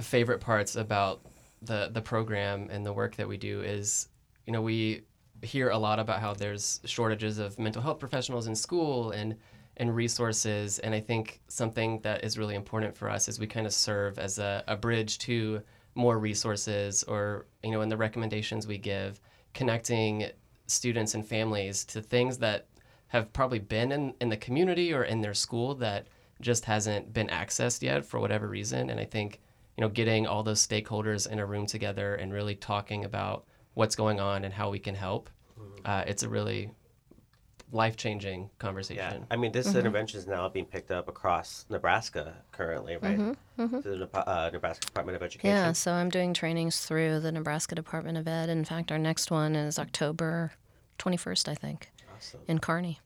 favorite 0.01 0.39
parts 0.41 0.75
about 0.75 1.21
the 1.61 1.89
the 1.91 2.01
program 2.01 2.69
and 2.71 2.85
the 2.85 2.93
work 2.93 3.15
that 3.17 3.27
we 3.27 3.37
do 3.37 3.61
is, 3.61 4.09
you 4.45 4.53
know, 4.53 4.61
we 4.61 5.03
hear 5.43 5.69
a 5.69 5.77
lot 5.77 5.99
about 5.99 6.19
how 6.19 6.33
there's 6.33 6.79
shortages 6.85 7.37
of 7.37 7.59
mental 7.59 7.81
health 7.81 7.99
professionals 7.99 8.47
in 8.47 8.55
school 8.55 9.11
and 9.11 9.35
and 9.79 9.95
resources, 9.95 10.79
and 10.79 10.95
I 10.95 10.99
think 10.99 11.39
something 11.49 11.99
that 12.01 12.23
is 12.23 12.35
really 12.35 12.55
important 12.55 12.97
for 12.97 13.11
us 13.11 13.27
is 13.27 13.39
we 13.39 13.45
kind 13.45 13.67
of 13.67 13.73
serve 13.73 14.17
as 14.17 14.39
a, 14.39 14.63
a 14.67 14.75
bridge 14.75 15.19
to 15.19 15.61
more 15.97 16.19
resources, 16.19 17.03
or 17.03 17.47
you 17.63 17.71
know, 17.71 17.81
in 17.81 17.89
the 17.89 17.97
recommendations 17.97 18.67
we 18.67 18.77
give, 18.77 19.19
connecting 19.53 20.29
students 20.67 21.15
and 21.15 21.25
families 21.25 21.83
to 21.85 22.01
things 22.01 22.37
that 22.37 22.67
have 23.07 23.31
probably 23.33 23.59
been 23.59 23.91
in, 23.91 24.13
in 24.21 24.29
the 24.29 24.37
community 24.37 24.93
or 24.93 25.03
in 25.03 25.21
their 25.21 25.33
school 25.33 25.73
that 25.75 26.07
just 26.41 26.65
hasn't 26.65 27.13
been 27.13 27.27
accessed 27.27 27.81
yet 27.81 28.05
for 28.05 28.19
whatever 28.19 28.47
reason. 28.47 28.89
And 28.89 28.99
I 28.99 29.05
think, 29.05 29.39
you 29.77 29.81
know, 29.81 29.89
getting 29.89 30.27
all 30.27 30.43
those 30.43 30.65
stakeholders 30.65 31.29
in 31.29 31.39
a 31.39 31.45
room 31.45 31.65
together 31.65 32.15
and 32.15 32.33
really 32.33 32.55
talking 32.55 33.05
about 33.05 33.45
what's 33.73 33.95
going 33.95 34.19
on 34.19 34.43
and 34.43 34.53
how 34.53 34.69
we 34.69 34.79
can 34.79 34.95
help, 34.95 35.29
uh, 35.85 36.03
it's 36.05 36.23
a 36.23 36.29
really 36.29 36.69
life 37.71 37.97
changing 37.97 38.49
conversation. 38.59 38.97
Yeah, 38.97 39.09
conversation. 39.09 39.27
I 39.31 39.35
mean, 39.35 39.51
this 39.51 39.67
Mm-hmm. 39.67 39.77
intervention 39.79 40.19
is 40.19 40.27
now 40.27 40.47
being 40.49 40.65
picked 40.65 40.91
up 40.91 41.07
across 41.07 41.65
Nebraska 41.69 42.33
currently, 42.51 42.97
right? 42.97 43.35
Through 43.57 43.97
the 43.97 44.09
uh, 44.29 44.49
Nebraska 44.53 44.85
Department 44.85 45.15
of 45.15 45.23
Education. 45.23 45.49
Mm-hmm, 45.55 45.65
Yeah, 45.67 45.71
so 45.73 45.91
I'm 45.93 46.09
doing 46.09 46.33
trainings 46.33 46.85
through 46.85 47.19
the 47.19 47.31
Nebraska 47.31 47.75
Department 47.75 48.17
of 48.17 48.27
Ed. 48.27 48.49
In 48.49 48.63
fact, 48.65 48.91
our 48.91 48.97
next 48.99 49.31
one 49.31 49.55
is 49.55 49.77
October 49.79 50.51
twenty 50.97 51.17
first, 51.17 51.49
I 51.49 51.55
think, 51.55 51.91
Awesome. 52.15 52.39
in 52.47 52.59
Kearney. 52.59 52.99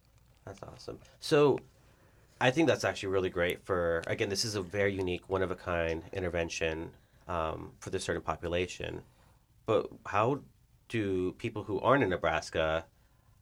That's 0.45 0.61
awesome. 0.63 0.99
So, 1.19 1.59
I 2.39 2.49
think 2.51 2.67
that's 2.67 2.83
actually 2.83 3.09
really 3.09 3.29
great 3.29 3.63
for 3.63 4.01
again. 4.07 4.29
This 4.29 4.45
is 4.45 4.55
a 4.55 4.61
very 4.61 4.93
unique, 4.93 5.23
one 5.27 5.41
of 5.43 5.51
a 5.51 5.55
kind 5.55 6.03
intervention 6.13 6.91
um, 7.27 7.71
for 7.79 7.89
this 7.91 8.03
certain 8.03 8.21
population. 8.23 9.01
But 9.67 9.87
how 10.07 10.39
do 10.89 11.33
people 11.33 11.63
who 11.63 11.79
aren't 11.79 12.03
in 12.03 12.09
Nebraska? 12.09 12.85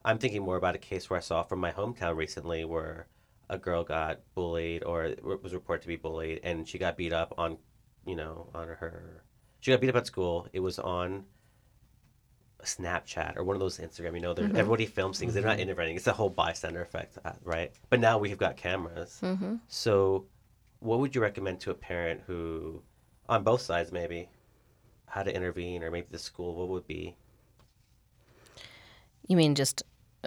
I'm 0.04 0.18
thinking 0.18 0.42
more 0.42 0.58
about 0.58 0.76
a 0.76 0.80
case 0.80 1.10
where 1.10 1.18
I 1.18 1.22
saw 1.22 1.44
from 1.44 1.60
my 1.60 1.72
hometown 1.72 2.16
recently, 2.16 2.64
where 2.66 3.08
a 3.50 3.58
girl 3.58 3.84
got 3.84 4.20
bullied 4.36 4.84
or 4.84 5.14
was 5.42 5.54
reported 5.54 5.82
to 5.82 5.88
be 5.88 5.96
bullied, 5.96 6.40
and 6.44 6.68
she 6.68 6.78
got 6.78 6.98
beat 6.98 7.14
up 7.14 7.34
on, 7.38 7.58
you 8.06 8.16
know, 8.16 8.50
on 8.54 8.68
her. 8.68 9.24
She 9.60 9.72
got 9.72 9.82
beat 9.82 9.90
up 9.90 9.96
at 9.96 10.08
school. 10.08 10.48
It 10.54 10.62
was 10.62 10.80
on 10.80 11.26
Snapchat 12.64 13.36
or 13.38 13.44
one 13.44 13.56
of 13.56 13.60
those 13.60 13.80
Instagram. 13.80 14.14
You 14.14 14.22
know, 14.22 14.34
there 14.34 14.46
mm-hmm. 14.46 14.56
everybody 14.56 14.86
films 14.86 15.20
things. 15.20 15.34
They're 15.34 15.44
not 15.44 15.54
mm-hmm. 15.54 15.62
intervening. 15.62 15.96
It's 15.96 16.08
a 16.08 16.14
whole 16.14 16.30
bystander 16.30 16.82
effect, 16.82 17.18
uh, 17.26 17.34
right? 17.44 17.72
But 17.90 18.00
now 18.00 18.18
we've 18.18 18.38
got 18.38 18.56
cameras. 18.56 19.20
Mm-hmm. 19.22 19.56
So, 19.68 20.26
what 20.80 21.00
would 21.00 21.16
you 21.16 21.22
recommend 21.22 21.60
to 21.62 21.72
a 21.72 21.76
parent 21.76 22.22
who, 22.26 22.82
on 23.28 23.44
both 23.44 23.62
sides, 23.62 23.92
maybe, 23.92 24.30
how 25.08 25.24
to 25.24 25.36
intervene, 25.36 25.84
or 25.84 25.92
maybe 25.92 26.08
the 26.10 26.20
school? 26.20 26.56
What 26.56 26.70
would 26.70 26.88
be? 26.88 27.18
You 29.28 29.38
mean 29.38 29.56
just 29.56 29.84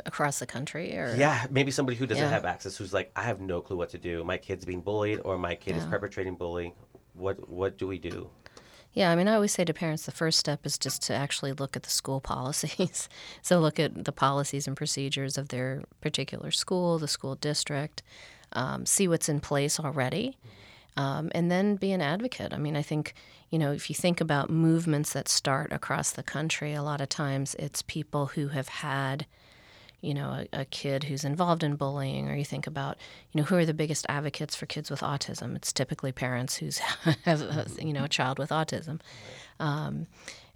across 0.07 0.39
the 0.39 0.47
country, 0.47 0.97
or 0.97 1.15
Yeah, 1.17 1.47
maybe 1.51 1.71
somebody 1.71 1.97
who 1.97 2.07
doesn't 2.07 2.25
Yeah. 2.25 2.31
have 2.31 2.45
access, 2.45 2.77
who's 2.77 2.93
like, 2.95 3.11
I 3.17 3.23
have 3.23 3.41
no 3.41 3.61
clue 3.61 3.77
what 3.77 3.91
to 3.91 3.99
do. 3.99 4.25
My 4.25 4.39
kid's 4.39 4.65
being 4.65 4.81
bullied, 4.81 5.21
or 5.25 5.37
my 5.39 5.55
kid 5.55 5.77
is 5.77 5.85
perpetrating 5.85 6.35
bullying. 6.37 6.73
What 7.15 7.49
What 7.49 7.77
do 7.79 7.87
we 7.87 7.99
do? 7.99 8.31
Yeah, 8.95 9.11
I 9.11 9.17
mean, 9.17 9.27
I 9.27 9.35
always 9.35 9.53
say 9.53 9.65
to 9.65 9.73
parents 9.73 10.05
the 10.05 10.13
first 10.13 10.39
step 10.39 10.67
is 10.67 10.77
just 10.79 11.01
to 11.05 11.15
actually 11.15 11.53
look 11.53 11.77
at 11.77 11.83
the 11.83 11.91
school 11.91 12.21
policies. 12.35 13.09
so, 13.43 13.59
look 13.59 13.79
at 13.81 14.05
the 14.05 14.13
policies 14.13 14.67
and 14.67 14.77
procedures 14.77 15.39
of 15.39 15.49
their 15.49 15.83
particular 16.01 16.51
school, 16.51 16.99
the 16.99 17.09
school 17.09 17.35
district, 17.35 18.03
um, 18.53 18.85
see 18.85 19.09
what's 19.09 19.29
in 19.31 19.41
place 19.41 19.81
already, 19.81 20.37
um, 20.97 21.31
and 21.35 21.51
then 21.51 21.77
be 21.77 21.93
an 21.93 22.03
advocate. 22.03 22.53
I 22.53 22.59
mean, 22.59 22.77
I 22.77 22.83
think, 22.83 23.15
you 23.49 23.59
know, 23.59 23.73
if 23.73 23.89
you 23.89 23.95
think 23.97 24.21
about 24.21 24.51
movements 24.51 25.15
that 25.15 25.27
start 25.29 25.73
across 25.73 26.11
the 26.11 26.23
country, 26.23 26.75
a 26.75 26.83
lot 26.83 27.01
of 27.01 27.09
times 27.09 27.55
it's 27.59 27.81
people 27.83 28.27
who 28.27 28.49
have 28.49 28.69
had, 28.69 29.25
you 30.03 30.13
know 30.13 30.45
a, 30.53 30.61
a, 30.61 30.65
kid 30.67 31.05
who's 31.05 31.25
involved 31.25 31.63
in 31.63 31.77
bullying 31.77 32.29
or 32.29 32.37
you 32.37 32.45
think 32.45 32.67
about 32.67 32.99
you 33.31 33.41
know 33.41 33.45
who 33.45 33.57
are 33.57 33.65
the 33.65 33.73
biggest 33.73 34.05
advocates 34.09 34.55
for 34.55 34.67
kids 34.67 34.91
with 34.91 35.01
autism? 35.01 35.57
It's 35.57 35.73
typically 35.73 36.13
parents 36.13 36.57
who's 36.57 36.79
have 37.25 37.41
a, 37.41 37.67
you 37.81 37.93
know 37.93 38.05
a 38.05 38.09
child 38.09 38.39
with 38.39 38.51
autism. 38.51 39.01
Um, 39.59 40.07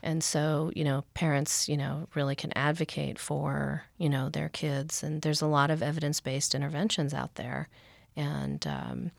and 0.03 0.23
so 0.23 0.71
you 0.75 0.85
know 0.85 1.05
parents 1.15 1.69
you 1.69 1.77
know 1.77 2.09
really 2.15 2.35
can 2.35 2.53
advocate 2.57 3.19
for 3.19 3.85
you 3.97 4.11
know 4.11 4.29
their 4.29 4.51
kids 4.51 5.03
and 5.03 5.23
there's 5.23 5.41
a 5.41 5.47
lot 5.47 5.71
of 5.71 5.83
evidence-based 5.83 6.55
interventions 6.55 7.15
out 7.15 7.37
there. 7.37 7.69
And 8.19 8.67
um, 8.67 9.11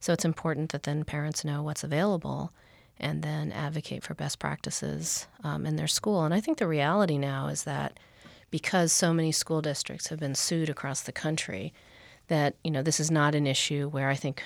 so 0.00 0.12
it's 0.12 0.24
important 0.24 0.72
that 0.72 0.84
then 0.84 1.04
parents 1.04 1.44
know 1.44 1.62
what's 1.62 1.84
available 1.84 2.52
and 2.98 3.22
then 3.22 3.52
advocate 3.52 4.02
for 4.02 4.14
best 4.14 4.38
practices 4.38 5.26
um, 5.44 5.66
in 5.66 5.76
their 5.76 5.86
school. 5.86 6.24
And 6.24 6.32
I 6.32 6.40
think 6.40 6.58
the 6.58 6.66
reality 6.66 7.18
now 7.18 7.48
is 7.48 7.64
that 7.64 7.98
because 8.50 8.92
so 8.92 9.12
many 9.12 9.32
school 9.32 9.62
districts 9.62 10.08
have 10.08 10.18
been 10.18 10.34
sued 10.34 10.68
across 10.68 11.02
the 11.02 11.12
country, 11.12 11.72
that 12.28 12.54
you 12.64 12.70
know 12.70 12.82
this 12.82 13.00
is 13.00 13.10
not 13.10 13.34
an 13.34 13.46
issue 13.46 13.88
where 13.88 14.08
I 14.08 14.14
think 14.14 14.42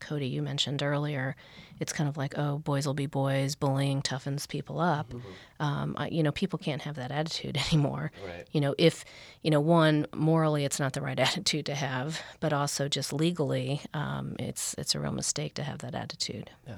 Cody 0.00 0.26
you 0.26 0.42
mentioned 0.42 0.82
earlier, 0.82 1.36
it's 1.80 1.92
kind 1.92 2.08
of 2.08 2.16
like 2.16 2.36
oh 2.36 2.58
boys 2.58 2.86
will 2.86 2.94
be 2.94 3.06
boys, 3.06 3.54
bullying 3.54 4.02
toughens 4.02 4.48
people 4.48 4.80
up. 4.80 5.12
Mm-hmm. 5.12 5.64
Um, 5.64 5.94
I, 5.96 6.08
you 6.08 6.22
know 6.22 6.32
people 6.32 6.58
can't 6.58 6.82
have 6.82 6.96
that 6.96 7.12
attitude 7.12 7.56
anymore. 7.68 8.10
Right. 8.26 8.46
You 8.52 8.60
know 8.60 8.74
if 8.78 9.04
you 9.42 9.50
know 9.50 9.60
one 9.60 10.06
morally 10.14 10.64
it's 10.64 10.80
not 10.80 10.92
the 10.92 11.00
right 11.00 11.18
attitude 11.28 11.66
to 11.66 11.74
have, 11.74 12.20
but 12.40 12.52
also 12.52 12.88
just 12.88 13.12
legally 13.12 13.80
um, 13.94 14.36
it's 14.38 14.74
it's 14.76 14.94
a 14.94 15.00
real 15.00 15.12
mistake 15.12 15.54
to 15.54 15.62
have 15.62 15.78
that 15.78 15.94
attitude. 15.94 16.50
Yeah. 16.66 16.74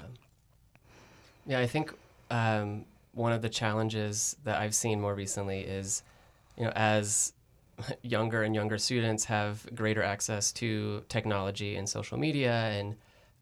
Yeah, 1.47 1.59
I 1.59 1.67
think 1.67 1.93
um, 2.31 2.85
one 3.13 3.31
of 3.31 3.41
the 3.41 3.49
challenges 3.49 4.35
that 4.43 4.59
I've 4.59 4.75
seen 4.75 4.99
more 4.99 5.13
recently 5.13 5.61
is, 5.61 6.03
you 6.57 6.65
know, 6.65 6.71
as 6.75 7.33
younger 8.01 8.43
and 8.43 8.55
younger 8.55 8.77
students 8.77 9.25
have 9.25 9.65
greater 9.75 10.03
access 10.03 10.51
to 10.53 11.03
technology 11.09 11.75
and 11.75 11.87
social 11.87 12.17
media 12.17 12.53
and 12.53 12.95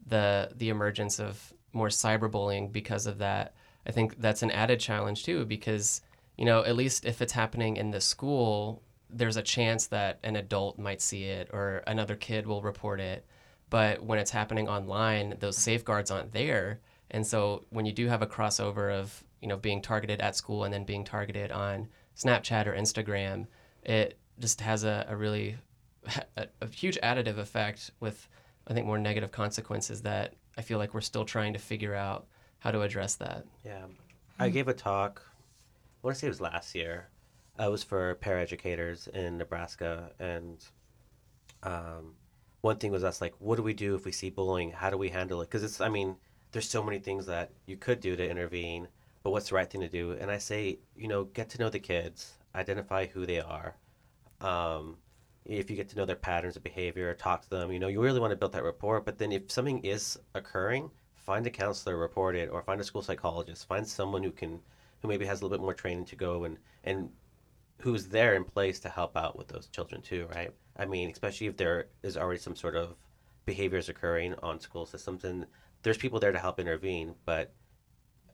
the 0.06 0.50
the 0.56 0.68
emergence 0.68 1.18
of 1.18 1.52
more 1.72 1.88
cyberbullying 1.88 2.72
because 2.72 3.06
of 3.06 3.18
that. 3.18 3.54
I 3.86 3.92
think 3.92 4.20
that's 4.20 4.42
an 4.42 4.50
added 4.50 4.80
challenge 4.80 5.24
too 5.24 5.44
because 5.44 6.00
you 6.36 6.44
know 6.44 6.64
at 6.64 6.76
least 6.76 7.04
if 7.04 7.22
it's 7.22 7.32
happening 7.32 7.76
in 7.76 7.90
the 7.90 8.00
school, 8.00 8.82
there's 9.10 9.36
a 9.36 9.42
chance 9.42 9.86
that 9.88 10.18
an 10.22 10.36
adult 10.36 10.78
might 10.78 11.00
see 11.00 11.24
it 11.24 11.48
or 11.52 11.82
another 11.86 12.16
kid 12.16 12.46
will 12.46 12.62
report 12.62 13.00
it. 13.00 13.26
But 13.70 14.02
when 14.02 14.18
it's 14.18 14.30
happening 14.30 14.68
online, 14.68 15.36
those 15.40 15.56
safeguards 15.56 16.10
aren't 16.10 16.32
there. 16.32 16.80
And 17.10 17.26
so 17.26 17.64
when 17.70 17.86
you 17.86 17.92
do 17.92 18.08
have 18.08 18.22
a 18.22 18.26
crossover 18.26 18.92
of 18.92 19.24
you 19.40 19.48
know 19.48 19.56
being 19.56 19.82
targeted 19.82 20.20
at 20.20 20.36
school 20.36 20.64
and 20.64 20.72
then 20.72 20.84
being 20.84 21.04
targeted 21.04 21.52
on 21.52 21.88
Snapchat 22.16 22.66
or 22.66 22.74
Instagram, 22.74 23.46
it 23.82 24.18
just 24.38 24.60
has 24.60 24.84
a, 24.84 25.06
a 25.08 25.16
really 25.16 25.56
a, 26.36 26.46
a 26.60 26.66
huge 26.68 26.98
additive 27.02 27.38
effect 27.38 27.90
with 28.00 28.28
I 28.66 28.74
think 28.74 28.86
more 28.86 28.98
negative 28.98 29.30
consequences 29.30 30.02
that 30.02 30.34
I 30.56 30.62
feel 30.62 30.78
like 30.78 30.94
we're 30.94 31.00
still 31.00 31.24
trying 31.24 31.52
to 31.52 31.58
figure 31.58 31.94
out 31.94 32.26
how 32.58 32.70
to 32.70 32.80
address 32.82 33.16
that. 33.16 33.44
Yeah, 33.64 33.84
I 34.38 34.48
gave 34.48 34.68
a 34.68 34.74
talk. 34.74 35.22
I 36.02 36.06
want 36.06 36.16
to 36.16 36.20
say 36.20 36.26
it 36.26 36.30
was 36.30 36.40
last 36.40 36.74
year. 36.74 37.08
Uh, 37.58 37.68
it 37.68 37.70
was 37.70 37.84
for 37.84 38.16
paraeducators 38.16 39.08
in 39.08 39.38
Nebraska, 39.38 40.10
and 40.18 40.64
um, 41.62 42.14
one 42.62 42.76
thing 42.76 42.90
was 42.90 43.04
us 43.04 43.20
like, 43.20 43.34
what 43.38 43.56
do 43.56 43.62
we 43.62 43.74
do 43.74 43.94
if 43.94 44.04
we 44.04 44.12
see 44.12 44.30
bullying? 44.30 44.72
How 44.72 44.90
do 44.90 44.96
we 44.96 45.10
handle 45.10 45.42
it? 45.42 45.50
Because 45.50 45.62
it's, 45.62 45.80
I 45.80 45.88
mean, 45.88 46.16
there's 46.52 46.68
so 46.68 46.82
many 46.82 46.98
things 46.98 47.26
that 47.26 47.50
you 47.66 47.76
could 47.76 48.00
do 48.00 48.16
to 48.16 48.28
intervene, 48.28 48.88
but 49.24 49.30
what's 49.30 49.48
the 49.48 49.54
right 49.56 49.68
thing 49.68 49.80
to 49.80 49.88
do? 49.88 50.12
And 50.12 50.30
I 50.30 50.38
say, 50.38 50.78
you 50.94 51.08
know, 51.08 51.24
get 51.24 51.48
to 51.50 51.58
know 51.58 51.70
the 51.70 51.80
kids, 51.80 52.34
identify 52.54 53.06
who 53.06 53.24
they 53.26 53.40
are. 53.40 53.74
Um, 54.40 54.98
if 55.46 55.70
you 55.70 55.76
get 55.76 55.88
to 55.88 55.96
know 55.96 56.04
their 56.04 56.14
patterns 56.14 56.56
of 56.56 56.62
behavior, 56.62 57.12
talk 57.14 57.42
to 57.42 57.50
them, 57.50 57.72
you 57.72 57.78
know, 57.78 57.88
you 57.88 58.02
really 58.02 58.20
want 58.20 58.32
to 58.32 58.36
build 58.36 58.52
that 58.52 58.62
rapport. 58.62 59.00
But 59.00 59.18
then 59.18 59.32
if 59.32 59.50
something 59.50 59.80
is 59.80 60.18
occurring, 60.34 60.90
find 61.14 61.46
a 61.46 61.50
counselor, 61.50 61.96
report 61.96 62.36
it, 62.36 62.50
or 62.50 62.62
find 62.62 62.80
a 62.80 62.84
school 62.84 63.02
psychologist, 63.02 63.66
find 63.66 63.86
someone 63.86 64.22
who 64.22 64.30
can, 64.30 64.60
who 65.00 65.08
maybe 65.08 65.24
has 65.24 65.40
a 65.40 65.44
little 65.44 65.56
bit 65.56 65.62
more 65.62 65.74
training 65.74 66.04
to 66.06 66.16
go 66.16 66.44
and 66.44 66.58
and 66.84 67.08
who's 67.80 68.06
there 68.06 68.34
in 68.34 68.44
place 68.44 68.78
to 68.80 68.88
help 68.88 69.16
out 69.16 69.36
with 69.36 69.48
those 69.48 69.68
children 69.68 70.02
too, 70.02 70.26
right? 70.34 70.52
I 70.76 70.84
mean, 70.84 71.10
especially 71.10 71.46
if 71.46 71.56
there 71.56 71.86
is 72.02 72.16
already 72.16 72.40
some 72.40 72.56
sort 72.56 72.76
of 72.76 72.94
behaviors 73.46 73.88
occurring 73.88 74.34
on 74.42 74.60
school 74.60 74.86
systems 74.86 75.24
and 75.24 75.46
there's 75.82 75.98
people 75.98 76.20
there 76.20 76.32
to 76.32 76.38
help 76.38 76.60
intervene, 76.60 77.14
but 77.24 77.52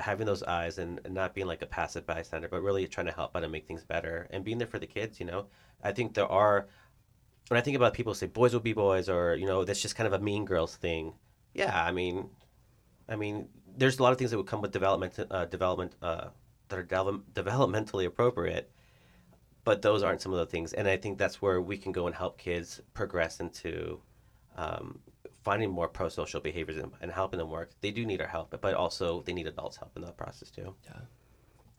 having 0.01 0.27
those 0.27 0.43
eyes 0.43 0.79
and, 0.79 1.01
not 1.09 1.35
being 1.35 1.47
like 1.47 1.63
a 1.63 1.67
passive 1.67 2.07
bystander, 2.07 2.49
but 2.49 2.63
really 2.63 2.87
trying 2.87 3.07
to 3.07 3.13
help 3.13 3.37
out 3.37 3.43
and 3.43 3.53
make 3.53 3.67
things 3.67 3.85
better 3.85 4.29
and 4.31 4.45
being 4.45 4.59
there 4.59 4.67
for 4.67 4.79
the 4.79 4.87
kids, 4.87 5.21
you 5.21 5.27
know. 5.27 5.47
I 5.83 5.93
think 5.93 6.15
there 6.15 6.27
are 6.27 6.69
when 7.49 7.59
I 7.59 7.63
think 7.63 7.77
about 7.77 7.95
people 7.95 8.15
say 8.15 8.27
boys 8.27 8.53
will 8.53 8.61
be 8.61 8.73
boys 8.73 9.09
or, 9.09 9.35
you 9.35 9.47
know, 9.47 9.65
that's 9.65 9.83
just 9.83 9.97
kind 9.97 10.07
of 10.07 10.13
a 10.13 10.23
mean 10.25 10.45
girls 10.45 10.77
thing. 10.77 11.15
Yeah, 11.55 11.85
I 11.85 11.93
mean 11.93 12.31
I 13.09 13.17
mean, 13.17 13.49
there's 13.77 13.99
a 13.99 14.03
lot 14.03 14.13
of 14.13 14.19
things 14.19 14.31
that 14.31 14.37
would 14.37 14.47
come 14.47 14.63
with 14.63 14.73
development 14.73 15.19
uh, 15.31 15.47
development 15.47 15.95
uh, 16.03 16.29
that 16.69 16.79
are 16.79 16.83
de- 16.83 17.43
developmentally 17.43 18.07
appropriate, 18.07 18.71
but 19.65 19.83
those 19.83 20.03
aren't 20.03 20.23
some 20.23 20.33
of 20.33 20.39
the 20.39 20.47
things. 20.47 20.73
And 20.73 20.89
I 20.89 20.97
think 20.97 21.19
that's 21.19 21.43
where 21.43 21.61
we 21.61 21.77
can 21.77 21.93
go 21.93 22.07
and 22.07 22.15
help 22.15 22.39
kids 22.39 22.81
progress 22.95 23.41
into 23.41 24.01
um, 24.57 25.01
finding 25.43 25.71
more 25.71 25.89
pro-social 25.89 26.41
behaviors 26.41 26.79
and, 26.79 26.93
and, 27.01 27.11
helping 27.11 27.39
them 27.39 27.51
work. 27.51 27.71
They 27.81 27.91
do 27.91 28.05
need 28.05 28.21
our 28.21 28.27
help, 28.27 28.55
but 28.61 28.75
also 28.75 29.23
they 29.23 29.33
need 29.33 29.47
adults' 29.47 29.77
help 29.77 29.97
in 29.97 30.03
that 30.03 30.17
process 30.17 30.51
too. 30.51 30.75
Yeah. 30.85 31.01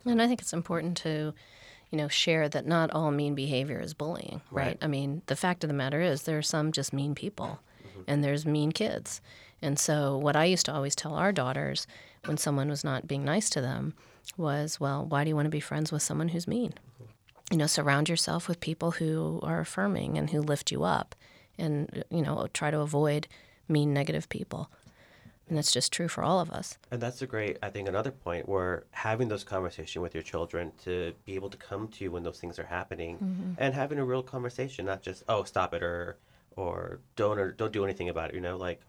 And 0.05 0.21
I 0.21 0.27
think 0.27 0.41
it's 0.41 0.53
important 0.53 0.97
to, 0.97 1.33
you 1.91 1.97
know, 1.97 2.07
share 2.07 2.49
that 2.49 2.65
not 2.65 2.91
all 2.91 3.11
mean 3.11 3.35
behavior 3.35 3.79
is 3.79 3.93
bullying, 3.93 4.41
right? 4.49 4.65
right. 4.65 4.77
I 4.81 4.87
mean, 4.87 5.21
the 5.27 5.35
fact 5.35 5.63
of 5.63 5.67
the 5.67 5.73
matter 5.75 6.01
is 6.01 6.23
there 6.23 6.37
are 6.37 6.43
some 6.43 6.71
just 6.71 6.91
mean 6.93 7.13
people, 7.13 7.59
mm-hmm. 7.87 8.01
and 8.07 8.23
there's 8.23 8.45
mean 8.45 8.71
kids. 8.71 9.21
And 9.61 9.77
so, 9.77 10.17
what 10.17 10.35
I 10.35 10.45
used 10.45 10.65
to 10.65 10.73
always 10.73 10.95
tell 10.95 11.13
our 11.13 11.31
daughters 11.31 11.85
when 12.25 12.37
someone 12.37 12.69
was 12.69 12.83
not 12.83 13.07
being 13.07 13.23
nice 13.23 13.49
to 13.51 13.61
them 13.61 13.93
was, 14.37 14.79
well, 14.79 15.05
why 15.05 15.23
do 15.23 15.29
you 15.29 15.35
want 15.35 15.45
to 15.45 15.51
be 15.51 15.59
friends 15.59 15.91
with 15.91 16.01
someone 16.01 16.29
who's 16.29 16.47
mean? 16.47 16.71
Mm-hmm. 16.71 17.11
You 17.51 17.57
know, 17.57 17.67
surround 17.67 18.09
yourself 18.09 18.47
with 18.47 18.59
people 18.59 18.91
who 18.91 19.39
are 19.43 19.59
affirming 19.59 20.17
and 20.17 20.29
who 20.31 20.41
lift 20.41 20.71
you 20.71 20.83
up, 20.83 21.13
and 21.59 22.03
you 22.09 22.23
know, 22.23 22.47
try 22.53 22.71
to 22.71 22.79
avoid 22.79 23.27
mean, 23.67 23.93
negative 23.93 24.29
people. 24.29 24.69
And 25.47 25.57
that's 25.57 25.73
just 25.73 25.91
true 25.91 26.07
for 26.07 26.23
all 26.23 26.39
of 26.39 26.49
us. 26.49 26.77
And 26.91 27.01
that's 27.01 27.21
a 27.21 27.27
great, 27.27 27.57
I 27.61 27.69
think, 27.69 27.89
another 27.89 28.11
point 28.11 28.47
where 28.47 28.85
having 28.91 29.27
those 29.27 29.43
conversations 29.43 30.01
with 30.01 30.13
your 30.13 30.23
children 30.23 30.71
to 30.85 31.13
be 31.25 31.35
able 31.35 31.49
to 31.49 31.57
come 31.57 31.89
to 31.89 32.03
you 32.05 32.11
when 32.11 32.23
those 32.23 32.39
things 32.39 32.57
are 32.57 32.65
happening 32.65 33.17
mm-hmm. 33.17 33.53
and 33.57 33.73
having 33.73 33.99
a 33.99 34.05
real 34.05 34.23
conversation, 34.23 34.85
not 34.85 35.01
just, 35.01 35.23
oh, 35.27 35.43
stop 35.43 35.73
it 35.73 35.83
or, 35.83 36.17
or 36.55 37.01
don't, 37.17 37.37
or 37.37 37.51
don't 37.51 37.73
do 37.73 37.83
anything 37.83 38.07
about 38.07 38.29
it, 38.29 38.35
you 38.35 38.39
know, 38.39 38.55
like 38.55 38.79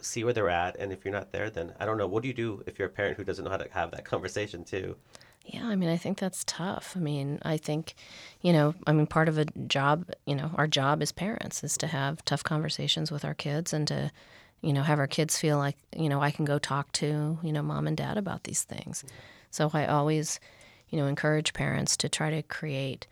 see 0.00 0.22
where 0.22 0.32
they're 0.32 0.48
at. 0.48 0.76
And 0.76 0.92
if 0.92 1.04
you're 1.04 1.12
not 1.12 1.32
there, 1.32 1.50
then 1.50 1.72
I 1.80 1.86
don't 1.86 1.98
know. 1.98 2.06
What 2.06 2.22
do 2.22 2.28
you 2.28 2.34
do 2.34 2.62
if 2.66 2.78
you're 2.78 2.88
a 2.88 2.92
parent 2.92 3.16
who 3.16 3.24
doesn't 3.24 3.44
know 3.44 3.50
how 3.50 3.56
to 3.56 3.68
have 3.72 3.90
that 3.90 4.04
conversation 4.04 4.64
too? 4.64 4.96
Yeah, 5.44 5.66
I 5.66 5.76
mean, 5.76 5.88
I 5.88 5.96
think 5.96 6.18
that's 6.18 6.44
tough. 6.44 6.94
I 6.96 7.00
mean, 7.00 7.40
I 7.42 7.56
think, 7.56 7.94
you 8.42 8.52
know, 8.52 8.74
I 8.86 8.92
mean, 8.92 9.06
part 9.06 9.28
of 9.28 9.38
a 9.38 9.44
job, 9.66 10.10
you 10.24 10.34
know, 10.36 10.52
our 10.54 10.68
job 10.68 11.02
as 11.02 11.10
parents 11.12 11.64
is 11.64 11.76
to 11.78 11.88
have 11.88 12.24
tough 12.24 12.44
conversations 12.44 13.10
with 13.10 13.24
our 13.24 13.34
kids 13.34 13.72
and 13.72 13.86
to, 13.88 14.12
you 14.60 14.72
know, 14.72 14.82
have 14.82 15.00
our 15.00 15.08
kids 15.08 15.38
feel 15.38 15.58
like, 15.58 15.76
you 15.96 16.08
know, 16.08 16.20
I 16.20 16.30
can 16.30 16.44
go 16.44 16.58
talk 16.58 16.92
to, 16.92 17.38
you 17.42 17.52
know, 17.52 17.62
mom 17.62 17.86
and 17.88 17.96
dad 17.96 18.16
about 18.16 18.44
these 18.44 18.62
things. 18.62 19.04
So 19.50 19.70
I 19.74 19.86
always, 19.86 20.38
you 20.90 20.98
know, 20.98 21.06
encourage 21.06 21.52
parents 21.52 21.96
to 21.98 22.08
try 22.08 22.30
to 22.30 22.42
create, 22.42 23.08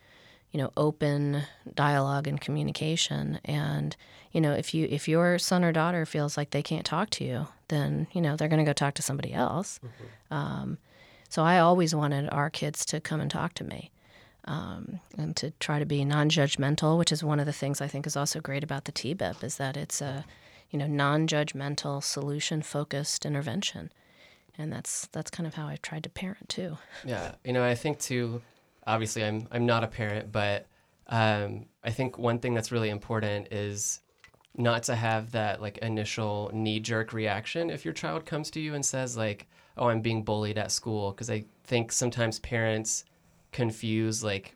you 0.51 0.57
know, 0.59 0.71
open 0.77 1.43
dialogue 1.75 2.27
and 2.27 2.39
communication. 2.39 3.39
And, 3.43 3.95
you 4.31 4.39
know, 4.39 4.53
if 4.53 4.73
you 4.73 4.87
if 4.89 5.07
your 5.07 5.37
son 5.37 5.63
or 5.65 5.73
daughter 5.73 6.05
feels 6.05 6.37
like 6.37 6.51
they 6.51 6.63
can't 6.63 6.85
talk 6.85 7.09
to 7.11 7.25
you, 7.25 7.47
then, 7.67 8.07
you 8.13 8.21
know, 8.21 8.37
they're 8.37 8.47
going 8.47 8.63
to 8.63 8.69
go 8.69 8.73
talk 8.73 8.93
to 8.95 9.01
somebody 9.01 9.33
else. 9.33 9.79
Mm-hmm. 9.83 10.33
Um, 10.33 10.77
so 11.31 11.43
I 11.43 11.59
always 11.59 11.95
wanted 11.95 12.29
our 12.29 12.49
kids 12.49 12.85
to 12.87 12.99
come 12.99 13.21
and 13.21 13.31
talk 13.31 13.53
to 13.53 13.63
me. 13.63 13.89
Um, 14.43 14.99
and 15.17 15.33
to 15.37 15.51
try 15.59 15.79
to 15.79 15.85
be 15.85 16.03
non-judgmental, 16.03 16.97
which 16.97 17.11
is 17.11 17.23
one 17.23 17.39
of 17.39 17.45
the 17.45 17.53
things 17.53 17.79
I 17.79 17.87
think 17.87 18.05
is 18.05 18.17
also 18.17 18.41
great 18.41 18.65
about 18.65 18.83
the 18.83 18.91
TBIP, 18.91 19.41
is 19.41 19.55
that 19.55 19.77
it's 19.77 20.01
a, 20.01 20.25
you 20.71 20.77
know, 20.77 20.87
non-judgmental, 20.87 22.03
solution-focused 22.03 23.25
intervention, 23.25 23.93
and 24.57 24.73
that's 24.73 25.07
that's 25.13 25.31
kind 25.31 25.47
of 25.47 25.53
how 25.53 25.67
I've 25.67 25.81
tried 25.81 26.03
to 26.03 26.09
parent 26.09 26.49
too. 26.49 26.77
Yeah, 27.05 27.35
you 27.45 27.53
know, 27.53 27.63
I 27.63 27.75
think 27.75 27.99
too. 27.99 28.41
Obviously, 28.85 29.23
I'm 29.23 29.47
I'm 29.51 29.65
not 29.65 29.85
a 29.85 29.87
parent, 29.87 30.33
but 30.33 30.65
um, 31.07 31.67
I 31.81 31.91
think 31.91 32.17
one 32.17 32.39
thing 32.39 32.53
that's 32.53 32.73
really 32.73 32.89
important 32.89 33.53
is 33.53 34.01
not 34.57 34.83
to 34.83 34.95
have 34.95 35.31
that 35.31 35.61
like 35.61 35.77
initial 35.77 36.51
knee-jerk 36.53 37.13
reaction 37.13 37.69
if 37.69 37.85
your 37.85 37.93
child 37.93 38.25
comes 38.25 38.51
to 38.51 38.59
you 38.59 38.73
and 38.73 38.85
says 38.85 39.15
like 39.15 39.47
oh, 39.77 39.87
I'm 39.89 40.01
being 40.01 40.23
bullied 40.23 40.57
at 40.57 40.71
school. 40.71 41.11
Because 41.11 41.29
I 41.29 41.45
think 41.63 41.91
sometimes 41.91 42.39
parents 42.39 43.05
confuse, 43.51 44.23
like, 44.23 44.55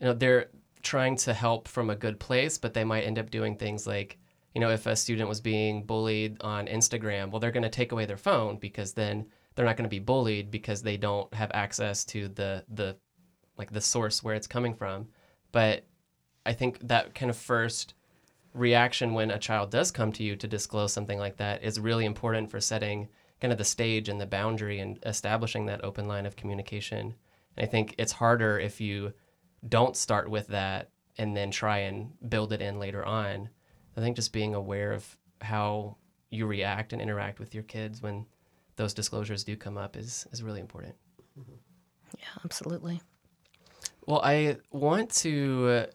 you 0.00 0.06
know, 0.06 0.12
they're 0.12 0.48
trying 0.82 1.16
to 1.16 1.32
help 1.32 1.68
from 1.68 1.90
a 1.90 1.96
good 1.96 2.18
place, 2.18 2.58
but 2.58 2.74
they 2.74 2.84
might 2.84 3.02
end 3.02 3.18
up 3.18 3.30
doing 3.30 3.56
things 3.56 3.86
like, 3.86 4.18
you 4.54 4.60
know, 4.60 4.70
if 4.70 4.86
a 4.86 4.96
student 4.96 5.28
was 5.28 5.40
being 5.40 5.84
bullied 5.84 6.36
on 6.42 6.66
Instagram, 6.66 7.30
well, 7.30 7.40
they're 7.40 7.50
going 7.50 7.62
to 7.62 7.68
take 7.68 7.92
away 7.92 8.04
their 8.04 8.16
phone 8.16 8.58
because 8.58 8.92
then 8.92 9.26
they're 9.54 9.64
not 9.64 9.76
going 9.76 9.88
to 9.88 9.88
be 9.88 9.98
bullied 9.98 10.50
because 10.50 10.82
they 10.82 10.96
don't 10.96 11.32
have 11.34 11.50
access 11.54 12.04
to 12.06 12.28
the 12.28 12.64
the 12.68 12.96
like 13.56 13.70
the 13.70 13.80
source 13.80 14.22
where 14.22 14.34
it's 14.34 14.46
coming 14.46 14.74
from. 14.74 15.08
But 15.52 15.84
I 16.44 16.52
think 16.52 16.80
that 16.88 17.14
kind 17.14 17.30
of 17.30 17.36
first 17.36 17.94
reaction 18.54 19.14
when 19.14 19.30
a 19.30 19.38
child 19.38 19.70
does 19.70 19.90
come 19.90 20.12
to 20.12 20.22
you 20.22 20.36
to 20.36 20.46
disclose 20.46 20.92
something 20.92 21.18
like 21.18 21.36
that 21.36 21.62
is 21.62 21.80
really 21.80 22.04
important 22.04 22.50
for 22.50 22.60
setting 22.60 23.08
kind 23.42 23.50
of 23.50 23.58
the 23.58 23.64
stage 23.64 24.08
and 24.08 24.20
the 24.20 24.26
boundary 24.26 24.78
and 24.78 25.00
establishing 25.04 25.66
that 25.66 25.84
open 25.84 26.06
line 26.06 26.26
of 26.26 26.36
communication. 26.36 27.12
And 27.56 27.66
I 27.66 27.68
think 27.68 27.96
it's 27.98 28.12
harder 28.12 28.56
if 28.56 28.80
you 28.80 29.12
don't 29.68 29.96
start 29.96 30.30
with 30.30 30.46
that 30.46 30.90
and 31.18 31.36
then 31.36 31.50
try 31.50 31.78
and 31.78 32.12
build 32.28 32.52
it 32.52 32.62
in 32.62 32.78
later 32.78 33.04
on. 33.04 33.48
I 33.96 34.00
think 34.00 34.14
just 34.14 34.32
being 34.32 34.54
aware 34.54 34.92
of 34.92 35.18
how 35.40 35.96
you 36.30 36.46
react 36.46 36.92
and 36.92 37.02
interact 37.02 37.40
with 37.40 37.52
your 37.52 37.64
kids 37.64 38.00
when 38.00 38.26
those 38.76 38.94
disclosures 38.94 39.42
do 39.42 39.56
come 39.56 39.76
up 39.76 39.96
is, 39.96 40.24
is 40.30 40.44
really 40.44 40.60
important. 40.60 40.94
Yeah, 41.36 42.42
absolutely. 42.44 43.02
Well, 44.06 44.20
I 44.22 44.58
want 44.70 45.10
to 45.16 45.68
uh, 45.68 45.86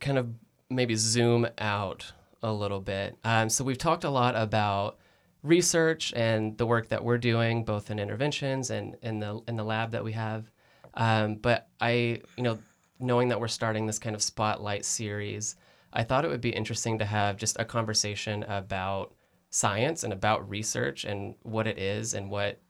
kind 0.00 0.16
of 0.16 0.30
maybe 0.70 0.94
zoom 0.94 1.46
out 1.58 2.14
a 2.42 2.50
little 2.50 2.80
bit. 2.80 3.18
Um, 3.24 3.50
so 3.50 3.62
we've 3.62 3.76
talked 3.76 4.04
a 4.04 4.10
lot 4.10 4.34
about 4.36 4.96
research 5.42 6.12
and 6.14 6.56
the 6.56 6.66
work 6.66 6.88
that 6.88 7.04
we're 7.04 7.18
doing, 7.18 7.64
both 7.64 7.90
in 7.90 7.98
interventions 7.98 8.70
and 8.70 8.96
in 9.02 9.18
the 9.18 9.40
in 9.48 9.56
the 9.56 9.64
lab 9.64 9.90
that 9.92 10.04
we 10.04 10.12
have. 10.12 10.50
Um, 10.94 11.36
but 11.36 11.68
I, 11.80 12.20
you 12.36 12.42
know, 12.42 12.58
knowing 13.00 13.28
that 13.28 13.40
we're 13.40 13.48
starting 13.48 13.86
this 13.86 13.98
kind 13.98 14.14
of 14.14 14.22
spotlight 14.22 14.84
series, 14.84 15.56
I 15.92 16.04
thought 16.04 16.24
it 16.24 16.28
would 16.28 16.40
be 16.40 16.50
interesting 16.50 16.98
to 16.98 17.04
have 17.04 17.36
just 17.36 17.56
a 17.58 17.64
conversation 17.64 18.42
about 18.44 19.14
science 19.50 20.04
and 20.04 20.12
about 20.12 20.48
research 20.48 21.04
and 21.04 21.34
what 21.42 21.66
it 21.66 21.78
is 21.78 22.14
and 22.14 22.30
what 22.30 22.60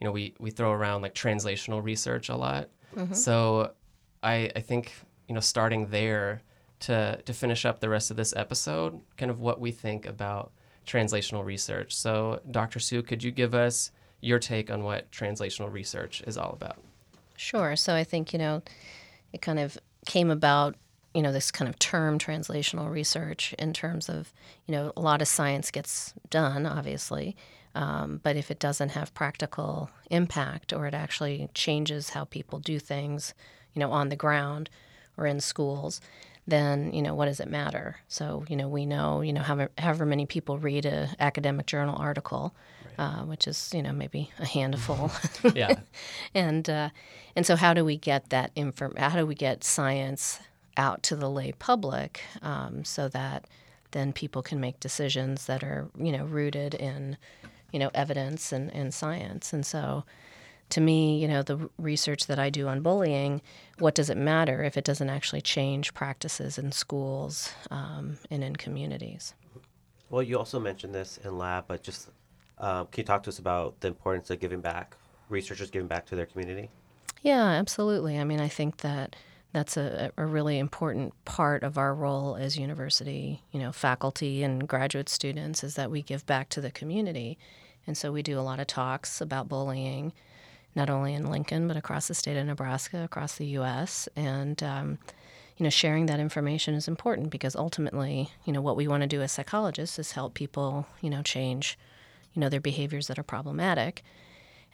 you 0.00 0.04
know 0.04 0.12
we 0.12 0.34
we 0.38 0.50
throw 0.50 0.72
around 0.72 1.02
like 1.02 1.14
translational 1.14 1.82
research 1.82 2.28
a 2.28 2.36
lot. 2.36 2.70
So 3.14 3.72
I 4.22 4.50
I 4.56 4.60
think 4.60 4.92
you 5.28 5.34
know 5.34 5.40
starting 5.40 5.88
there 5.88 6.42
to 6.80 7.20
to 7.24 7.32
finish 7.34 7.64
up 7.66 7.80
the 7.80 7.88
rest 7.88 8.10
of 8.10 8.16
this 8.16 8.34
episode, 8.36 9.00
kind 9.16 9.30
of 9.30 9.40
what 9.40 9.60
we 9.60 9.70
think 9.70 10.06
about 10.06 10.52
translational 10.86 11.44
research. 11.44 11.94
So 11.94 12.40
Dr. 12.50 12.78
Sue, 12.78 13.02
could 13.02 13.22
you 13.22 13.30
give 13.30 13.54
us 13.54 13.90
your 14.20 14.38
take 14.38 14.70
on 14.70 14.82
what 14.82 15.10
translational 15.10 15.72
research 15.72 16.22
is 16.26 16.38
all 16.38 16.52
about? 16.52 16.78
Sure. 17.36 17.76
So 17.76 17.94
I 17.94 18.04
think, 18.04 18.32
you 18.32 18.38
know, 18.38 18.62
it 19.32 19.42
kind 19.42 19.58
of 19.58 19.76
came 20.06 20.30
about, 20.30 20.76
you 21.14 21.22
know, 21.22 21.32
this 21.32 21.50
kind 21.50 21.68
of 21.68 21.78
term 21.78 22.18
translational 22.18 22.90
research 22.90 23.54
in 23.58 23.72
terms 23.72 24.08
of, 24.08 24.32
you 24.66 24.72
know, 24.72 24.92
a 24.96 25.00
lot 25.00 25.20
of 25.20 25.28
science 25.28 25.70
gets 25.70 26.14
done, 26.30 26.66
obviously. 26.66 27.36
Um, 27.74 28.20
but 28.22 28.36
if 28.36 28.50
it 28.50 28.58
doesn't 28.58 28.90
have 28.90 29.12
practical 29.12 29.90
impact 30.10 30.72
or 30.72 30.86
it 30.86 30.94
actually 30.94 31.48
changes 31.52 32.10
how 32.10 32.24
people 32.24 32.58
do 32.58 32.78
things, 32.78 33.34
you 33.74 33.80
know, 33.80 33.92
on 33.92 34.08
the 34.08 34.16
ground 34.16 34.70
or 35.18 35.26
in 35.26 35.40
schools, 35.40 36.00
then 36.46 36.92
you 36.92 37.02
know 37.02 37.14
what 37.14 37.26
does 37.26 37.40
it 37.40 37.48
matter? 37.48 37.96
So 38.08 38.44
you 38.48 38.56
know 38.56 38.68
we 38.68 38.86
know 38.86 39.20
you 39.20 39.32
know 39.32 39.42
however, 39.42 39.70
however 39.78 40.06
many 40.06 40.26
people 40.26 40.58
read 40.58 40.86
a 40.86 41.08
academic 41.18 41.66
journal 41.66 41.96
article, 41.98 42.54
uh, 42.98 43.22
which 43.22 43.46
is 43.48 43.70
you 43.74 43.82
know 43.82 43.92
maybe 43.92 44.30
a 44.38 44.46
handful, 44.46 45.10
Yeah. 45.54 45.74
and 46.34 46.68
uh, 46.68 46.90
and 47.34 47.44
so 47.46 47.56
how 47.56 47.74
do 47.74 47.84
we 47.84 47.96
get 47.96 48.30
that 48.30 48.50
inform? 48.54 48.96
How 48.96 49.16
do 49.16 49.26
we 49.26 49.34
get 49.34 49.64
science 49.64 50.40
out 50.76 51.02
to 51.04 51.16
the 51.16 51.30
lay 51.30 51.52
public 51.52 52.20
um, 52.42 52.84
so 52.84 53.08
that 53.08 53.46
then 53.92 54.12
people 54.12 54.42
can 54.42 54.60
make 54.60 54.78
decisions 54.78 55.46
that 55.46 55.62
are 55.64 55.88
you 55.98 56.12
know 56.12 56.24
rooted 56.24 56.74
in 56.74 57.16
you 57.72 57.78
know 57.78 57.90
evidence 57.94 58.52
and, 58.52 58.72
and 58.74 58.92
science 58.94 59.52
and 59.52 59.64
so 59.64 60.04
to 60.68 60.80
me 60.80 61.18
you 61.18 61.28
know 61.28 61.42
the 61.42 61.68
research 61.78 62.26
that 62.26 62.38
i 62.38 62.50
do 62.50 62.68
on 62.68 62.80
bullying 62.80 63.40
what 63.78 63.94
does 63.94 64.10
it 64.10 64.16
matter 64.16 64.62
if 64.62 64.76
it 64.76 64.84
doesn't 64.84 65.10
actually 65.10 65.40
change 65.40 65.94
practices 65.94 66.58
in 66.58 66.72
schools 66.72 67.52
um, 67.70 68.18
and 68.30 68.42
in 68.42 68.56
communities 68.56 69.34
Well, 70.10 70.22
you 70.22 70.38
also 70.38 70.60
mentioned 70.60 70.94
this 70.94 71.18
in 71.24 71.36
lab, 71.36 71.64
but 71.66 71.82
just 71.82 72.10
um, 72.58 72.86
can 72.86 73.02
you 73.02 73.04
talk 73.04 73.22
to 73.24 73.30
us 73.30 73.38
about 73.38 73.80
the 73.80 73.88
importance 73.88 74.30
of 74.30 74.40
giving 74.40 74.60
back, 74.60 74.96
researchers 75.28 75.70
giving 75.70 75.88
back 75.88 76.06
to 76.06 76.16
their 76.16 76.26
community? 76.26 76.70
Yeah, 77.22 77.44
absolutely. 77.44 78.18
I 78.18 78.24
mean, 78.24 78.40
I 78.40 78.48
think 78.48 78.78
that 78.78 79.16
that's 79.52 79.76
a, 79.76 80.12
a 80.16 80.24
really 80.24 80.58
important 80.58 81.12
part 81.24 81.62
of 81.62 81.76
our 81.76 81.94
role 81.94 82.36
as 82.36 82.56
university, 82.56 83.42
you 83.52 83.60
know, 83.60 83.72
faculty 83.72 84.42
and 84.42 84.68
graduate 84.68 85.08
students 85.08 85.64
is 85.64 85.74
that 85.74 85.90
we 85.90 86.02
give 86.02 86.24
back 86.26 86.48
to 86.50 86.60
the 86.60 86.70
community. 86.70 87.38
And 87.86 87.96
so 87.96 88.12
we 88.12 88.22
do 88.22 88.38
a 88.38 88.42
lot 88.42 88.60
of 88.60 88.66
talks 88.66 89.20
about 89.20 89.48
bullying, 89.48 90.12
not 90.76 90.90
only 90.90 91.14
in 91.14 91.30
Lincoln, 91.30 91.66
but 91.66 91.76
across 91.76 92.06
the 92.06 92.14
state 92.14 92.36
of 92.36 92.46
Nebraska, 92.46 93.02
across 93.02 93.36
the 93.36 93.46
U.S. 93.46 94.08
And, 94.14 94.62
um, 94.62 94.98
you 95.56 95.64
know, 95.64 95.70
sharing 95.70 96.06
that 96.06 96.20
information 96.20 96.74
is 96.74 96.86
important 96.86 97.30
because 97.30 97.56
ultimately, 97.56 98.30
you 98.44 98.52
know, 98.52 98.60
what 98.60 98.76
we 98.76 98.86
want 98.86 99.00
to 99.00 99.08
do 99.08 99.22
as 99.22 99.32
psychologists 99.32 99.98
is 99.98 100.12
help 100.12 100.34
people, 100.34 100.86
you 101.00 101.10
know, 101.10 101.22
change, 101.22 101.78
you 102.34 102.40
know, 102.40 102.48
their 102.48 102.60
behaviors 102.60 103.08
that 103.08 103.18
are 103.18 103.24
problematic 103.24 104.04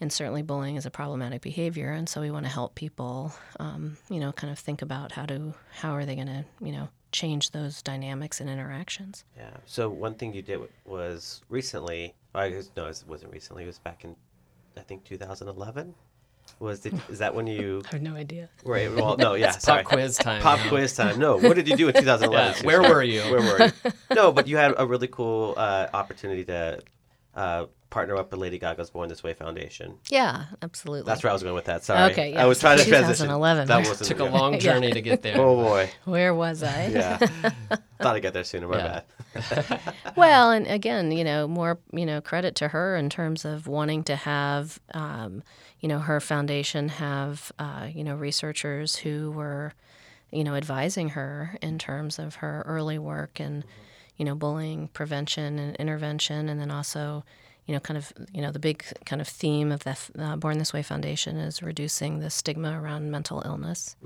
and 0.00 0.12
certainly 0.12 0.42
bullying 0.42 0.74
is 0.74 0.84
a 0.84 0.90
problematic 0.90 1.40
behavior 1.42 1.92
and 1.92 2.08
so 2.08 2.20
we 2.20 2.30
want 2.30 2.44
to 2.44 2.50
help 2.50 2.74
people 2.74 3.32
um, 3.60 3.96
you 4.10 4.18
know 4.18 4.32
kind 4.32 4.50
of 4.50 4.58
think 4.58 4.82
about 4.82 5.12
how 5.12 5.24
to 5.24 5.54
how 5.70 5.92
are 5.92 6.04
they 6.04 6.16
going 6.16 6.26
to 6.26 6.44
you 6.60 6.72
know 6.72 6.88
change 7.12 7.50
those 7.50 7.82
dynamics 7.82 8.40
and 8.40 8.50
interactions 8.50 9.24
Yeah. 9.36 9.50
So 9.66 9.88
one 9.88 10.14
thing 10.14 10.34
you 10.34 10.42
did 10.42 10.60
was 10.84 11.42
recently. 11.48 12.14
I 12.34 12.48
guess 12.48 12.70
no, 12.76 12.86
it 12.86 13.04
wasn't 13.06 13.32
recently. 13.32 13.64
It 13.64 13.66
was 13.66 13.78
back 13.78 14.04
in, 14.04 14.16
I 14.76 14.80
think 14.80 15.04
2011. 15.04 15.94
Was 16.58 16.80
the, 16.80 17.00
is 17.08 17.18
that 17.20 17.34
when 17.34 17.46
you? 17.46 17.82
i 17.88 17.92
have 17.92 18.02
no 18.02 18.14
idea 18.14 18.48
Right. 18.64 18.92
Well, 18.94 19.16
no. 19.16 19.34
Yeah. 19.34 19.48
It's 19.54 19.64
sorry. 19.64 19.82
pop 19.82 19.92
quiz 19.92 20.18
time. 20.18 20.42
Pop 20.42 20.62
you 20.64 20.68
quiz 20.68 20.94
time. 20.94 21.18
No. 21.18 21.36
What 21.36 21.54
did 21.54 21.68
you 21.68 21.76
do 21.76 21.88
in 21.88 21.94
2011? 22.04 22.30
Yeah, 22.60 22.66
where 22.66 22.82
were 22.82 23.02
you? 23.02 23.22
Where 23.22 23.40
were 23.40 23.66
you? 23.66 23.92
No, 24.14 24.32
but 24.32 24.46
you 24.48 24.56
had 24.56 24.74
a 24.76 24.86
really 24.86 25.08
cool 25.08 25.54
uh, 25.56 25.88
opportunity 25.94 26.44
to 26.44 26.80
uh, 27.34 27.66
partner 27.90 28.16
up 28.16 28.30
with 28.30 28.40
Lady 28.40 28.58
Gaga's 28.58 28.90
Born 28.90 29.08
This 29.08 29.22
Way 29.22 29.34
Foundation. 29.34 29.98
yeah 30.08 30.46
absolutely 30.62 31.06
That's 31.10 31.22
where 31.22 31.30
I 31.30 31.34
was 31.34 31.42
going 31.42 31.54
with 31.54 31.66
that. 31.66 31.84
Sorry. 31.84 32.10
Okay, 32.12 32.34
I 32.34 32.46
was 32.46 32.58
trying 32.60 32.78
to 32.78 32.84
transition. 32.84 33.26
2011. 33.26 33.68
That 33.68 33.86
wasn't 33.86 34.08
Took 34.08 34.20
a 34.20 34.24
yeah. 34.24 34.30
long 34.38 34.52
Yeah. 34.54 34.58
journey 34.60 34.92
to 34.92 35.00
get 35.02 35.20
there. 35.22 35.38
Oh 35.38 35.56
boy. 35.56 35.90
where 36.04 36.34
was 36.34 36.62
i 36.62 36.86
Yeah. 36.86 37.16
Thought 38.00 38.16
I'd 38.16 38.22
get 38.22 38.32
there 38.32 38.44
sooner. 38.44 38.66
My 38.68 38.78
Yeah. 38.78 39.00
bad. 39.34 39.80
well 40.16 40.50
and 40.50 40.66
again 40.66 41.10
you 41.12 41.24
know 41.24 41.46
more 41.48 41.78
you 41.92 42.04
know 42.06 42.20
credit 42.20 42.54
to 42.56 42.68
her 42.68 42.96
in 42.96 43.08
terms 43.08 43.44
of 43.46 43.66
wanting 43.66 44.04
to 44.04 44.16
have 44.16 44.78
um, 44.94 45.42
you 45.80 45.88
know 45.88 45.98
her 46.00 46.20
foundation 46.20 46.88
have 46.88 47.50
uh, 47.58 47.88
you 47.92 48.04
know 48.04 48.14
researchers 48.14 48.96
who 48.96 49.30
were 49.32 49.72
you 50.30 50.44
know 50.44 50.54
advising 50.54 51.10
her 51.10 51.56
in 51.62 51.78
terms 51.78 52.18
of 52.18 52.36
her 52.36 52.62
early 52.66 52.98
work 52.98 53.40
and 53.40 53.64
you 54.16 54.24
know 54.24 54.34
bullying 54.34 54.88
prevention 54.88 55.58
and 55.58 55.76
intervention 55.76 56.48
and 56.48 56.60
then 56.60 56.70
also 56.70 57.24
you 57.66 57.74
know 57.74 57.80
kind 57.80 57.96
of 57.98 58.12
you 58.32 58.40
know 58.42 58.50
the 58.50 58.58
big 58.58 58.84
kind 59.06 59.20
of 59.20 59.28
theme 59.28 59.72
of 59.72 59.84
the 59.84 59.96
uh, 60.18 60.36
born 60.36 60.58
this 60.58 60.72
way 60.72 60.82
foundation 60.82 61.36
is 61.36 61.62
reducing 61.62 62.18
the 62.20 62.30
stigma 62.30 62.80
around 62.80 63.10
mental 63.10 63.42
illness 63.44 63.96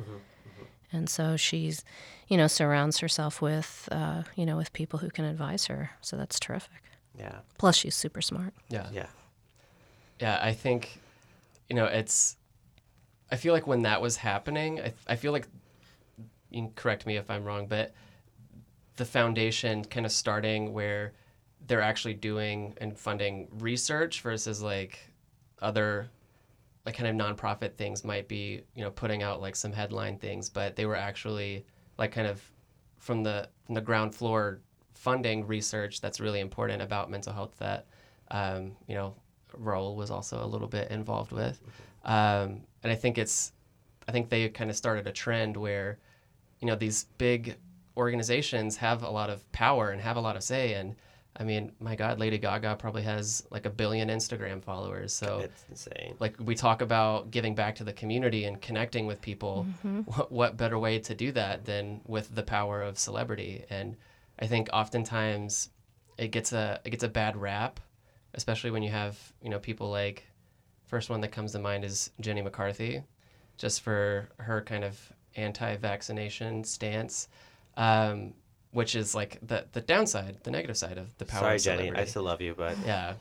and 0.92 1.08
so 1.10 1.36
she's 1.36 1.84
you 2.28 2.36
know 2.36 2.46
surrounds 2.46 2.98
herself 2.98 3.42
with 3.42 3.88
uh, 3.90 4.22
you 4.36 4.46
know 4.46 4.56
with 4.56 4.72
people 4.72 4.98
who 5.00 5.10
can 5.10 5.24
advise 5.24 5.66
her 5.66 5.90
so 6.00 6.16
that's 6.16 6.38
terrific 6.38 6.82
Yeah. 7.18 7.38
plus 7.58 7.76
she's 7.76 7.94
super 7.96 8.22
smart 8.22 8.52
Yeah. 8.68 8.88
Yeah. 8.92 9.06
Yeah, 10.18 10.38
I 10.42 10.54
think, 10.54 10.98
you 11.68 11.76
know, 11.76 11.84
it's. 11.84 12.36
I 13.30 13.36
feel 13.36 13.52
like 13.52 13.66
when 13.66 13.82
that 13.82 14.00
was 14.00 14.16
happening, 14.16 14.80
I, 14.80 14.94
I 15.06 15.16
feel 15.16 15.30
like, 15.32 15.46
you 16.50 16.62
can 16.62 16.70
correct 16.74 17.04
me 17.06 17.16
if 17.18 17.28
I'm 17.30 17.44
wrong, 17.44 17.66
but 17.66 17.92
the 18.96 19.04
foundation 19.04 19.84
kind 19.84 20.06
of 20.06 20.12
starting 20.12 20.72
where 20.72 21.12
they're 21.66 21.82
actually 21.82 22.14
doing 22.14 22.74
and 22.78 22.98
funding 22.98 23.48
research 23.58 24.20
versus 24.20 24.62
like 24.62 24.98
other 25.60 26.08
like 26.84 26.96
kind 26.96 27.08
of 27.20 27.26
nonprofit 27.26 27.74
things 27.74 28.04
might 28.04 28.28
be 28.28 28.62
you 28.74 28.82
know 28.82 28.90
putting 28.90 29.22
out 29.22 29.40
like 29.40 29.56
some 29.56 29.72
headline 29.72 30.16
things 30.18 30.48
but 30.48 30.76
they 30.76 30.86
were 30.86 30.94
actually 30.94 31.64
like 31.98 32.12
kind 32.12 32.26
of 32.26 32.42
from 32.98 33.22
the 33.22 33.48
from 33.64 33.74
the 33.74 33.80
ground 33.80 34.14
floor 34.14 34.60
funding 34.94 35.46
research 35.46 36.00
that's 36.00 36.20
really 36.20 36.40
important 36.40 36.80
about 36.80 37.10
mental 37.10 37.32
health 37.32 37.54
that 37.58 37.86
um, 38.30 38.72
you 38.86 38.94
know 38.94 39.14
Raul 39.62 39.96
was 39.96 40.10
also 40.10 40.44
a 40.44 40.46
little 40.46 40.68
bit 40.68 40.90
involved 40.90 41.32
with. 41.32 41.60
Um, 42.04 42.62
and 42.82 42.92
I 42.92 42.94
think 42.94 43.18
it's 43.18 43.52
I 44.08 44.12
think 44.12 44.28
they 44.28 44.48
kind 44.48 44.70
of 44.70 44.76
started 44.76 45.06
a 45.06 45.12
trend 45.12 45.56
where 45.56 45.98
you 46.60 46.66
know 46.66 46.76
these 46.76 47.06
big 47.18 47.56
organizations 47.96 48.76
have 48.76 49.02
a 49.02 49.10
lot 49.10 49.30
of 49.30 49.50
power 49.52 49.90
and 49.90 50.00
have 50.00 50.16
a 50.16 50.20
lot 50.20 50.36
of 50.36 50.42
say 50.42 50.74
and 50.74 50.96
I 51.38 51.44
mean 51.44 51.72
my 51.80 51.96
god 51.96 52.18
Lady 52.18 52.38
Gaga 52.38 52.76
probably 52.76 53.02
has 53.02 53.46
like 53.50 53.66
a 53.66 53.70
billion 53.70 54.08
Instagram 54.08 54.62
followers 54.62 55.12
so 55.12 55.40
It's 55.44 55.64
insane. 55.70 56.14
like 56.18 56.34
we 56.38 56.54
talk 56.54 56.82
about 56.82 57.30
giving 57.30 57.54
back 57.54 57.76
to 57.76 57.84
the 57.84 57.92
community 57.92 58.44
and 58.44 58.60
connecting 58.60 59.06
with 59.06 59.20
people. 59.20 59.66
Mm-hmm. 59.84 60.00
What, 60.02 60.32
what 60.32 60.56
better 60.56 60.78
way 60.78 60.98
to 61.00 61.14
do 61.14 61.32
that 61.32 61.64
than 61.64 62.00
with 62.06 62.34
the 62.34 62.42
power 62.42 62.82
of 62.82 62.98
celebrity? 62.98 63.64
And 63.70 63.96
i 64.38 64.46
think 64.46 64.68
oftentimes 64.72 65.70
it 66.18 66.28
gets 66.28 66.52
a 66.52 66.80
it 66.84 66.90
gets 66.90 67.04
a 67.04 67.08
bad 67.08 67.36
rap 67.36 67.80
especially 68.34 68.70
when 68.70 68.82
you 68.82 68.90
have 68.90 69.18
you 69.42 69.50
know 69.50 69.58
people 69.58 69.90
like 69.90 70.24
first 70.86 71.08
one 71.10 71.20
that 71.22 71.32
comes 71.32 71.52
to 71.52 71.58
mind 71.58 71.84
is 71.84 72.10
jenny 72.20 72.42
mccarthy 72.42 73.02
just 73.56 73.80
for 73.80 74.28
her 74.38 74.60
kind 74.62 74.84
of 74.84 75.12
anti-vaccination 75.36 76.64
stance 76.64 77.28
um, 77.76 78.34
which 78.72 78.94
is 78.94 79.14
like 79.14 79.38
the 79.46 79.66
the 79.72 79.80
downside, 79.80 80.38
the 80.42 80.50
negative 80.50 80.76
side 80.76 80.98
of 80.98 81.16
the 81.18 81.24
power. 81.24 81.40
Sorry, 81.40 81.56
of 81.56 81.62
Jenny. 81.62 81.92
I 81.94 82.04
still 82.04 82.22
love 82.24 82.40
you, 82.40 82.54
but 82.56 82.76
yeah, 82.84 83.14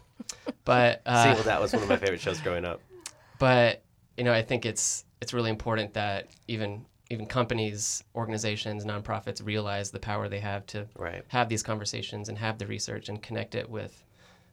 but 0.63 1.02
uh, 1.06 1.24
Singled 1.24 1.48
Out 1.48 1.62
was 1.62 1.74
one 1.74 1.84
of 1.84 1.89
my 1.89 1.98
favorite 1.98 2.22
shows 2.22 2.41
growing 2.41 2.65
up. 2.65 2.82
but 3.38 3.84
you 4.18 4.24
know, 4.24 4.34
I 4.34 4.41
think 4.41 4.65
it's 4.65 5.06
it's 5.22 5.34
really 5.34 5.50
important 5.50 5.94
that 5.94 6.28
even 6.48 6.86
even 7.12 7.28
companies, 7.28 8.04
organizations, 8.15 8.84
nonprofits 8.84 9.46
realize 9.46 9.91
the 9.91 10.00
power 10.00 10.28
they 10.28 10.39
have 10.39 10.65
to 10.68 10.88
Right. 10.98 11.24
have 11.28 11.50
these 11.50 11.62
conversations 11.62 12.30
and 12.30 12.38
have 12.39 12.58
the 12.58 12.65
research 12.65 13.10
and 13.10 13.22
connect 13.22 13.54
it 13.54 13.70
with 13.70 14.04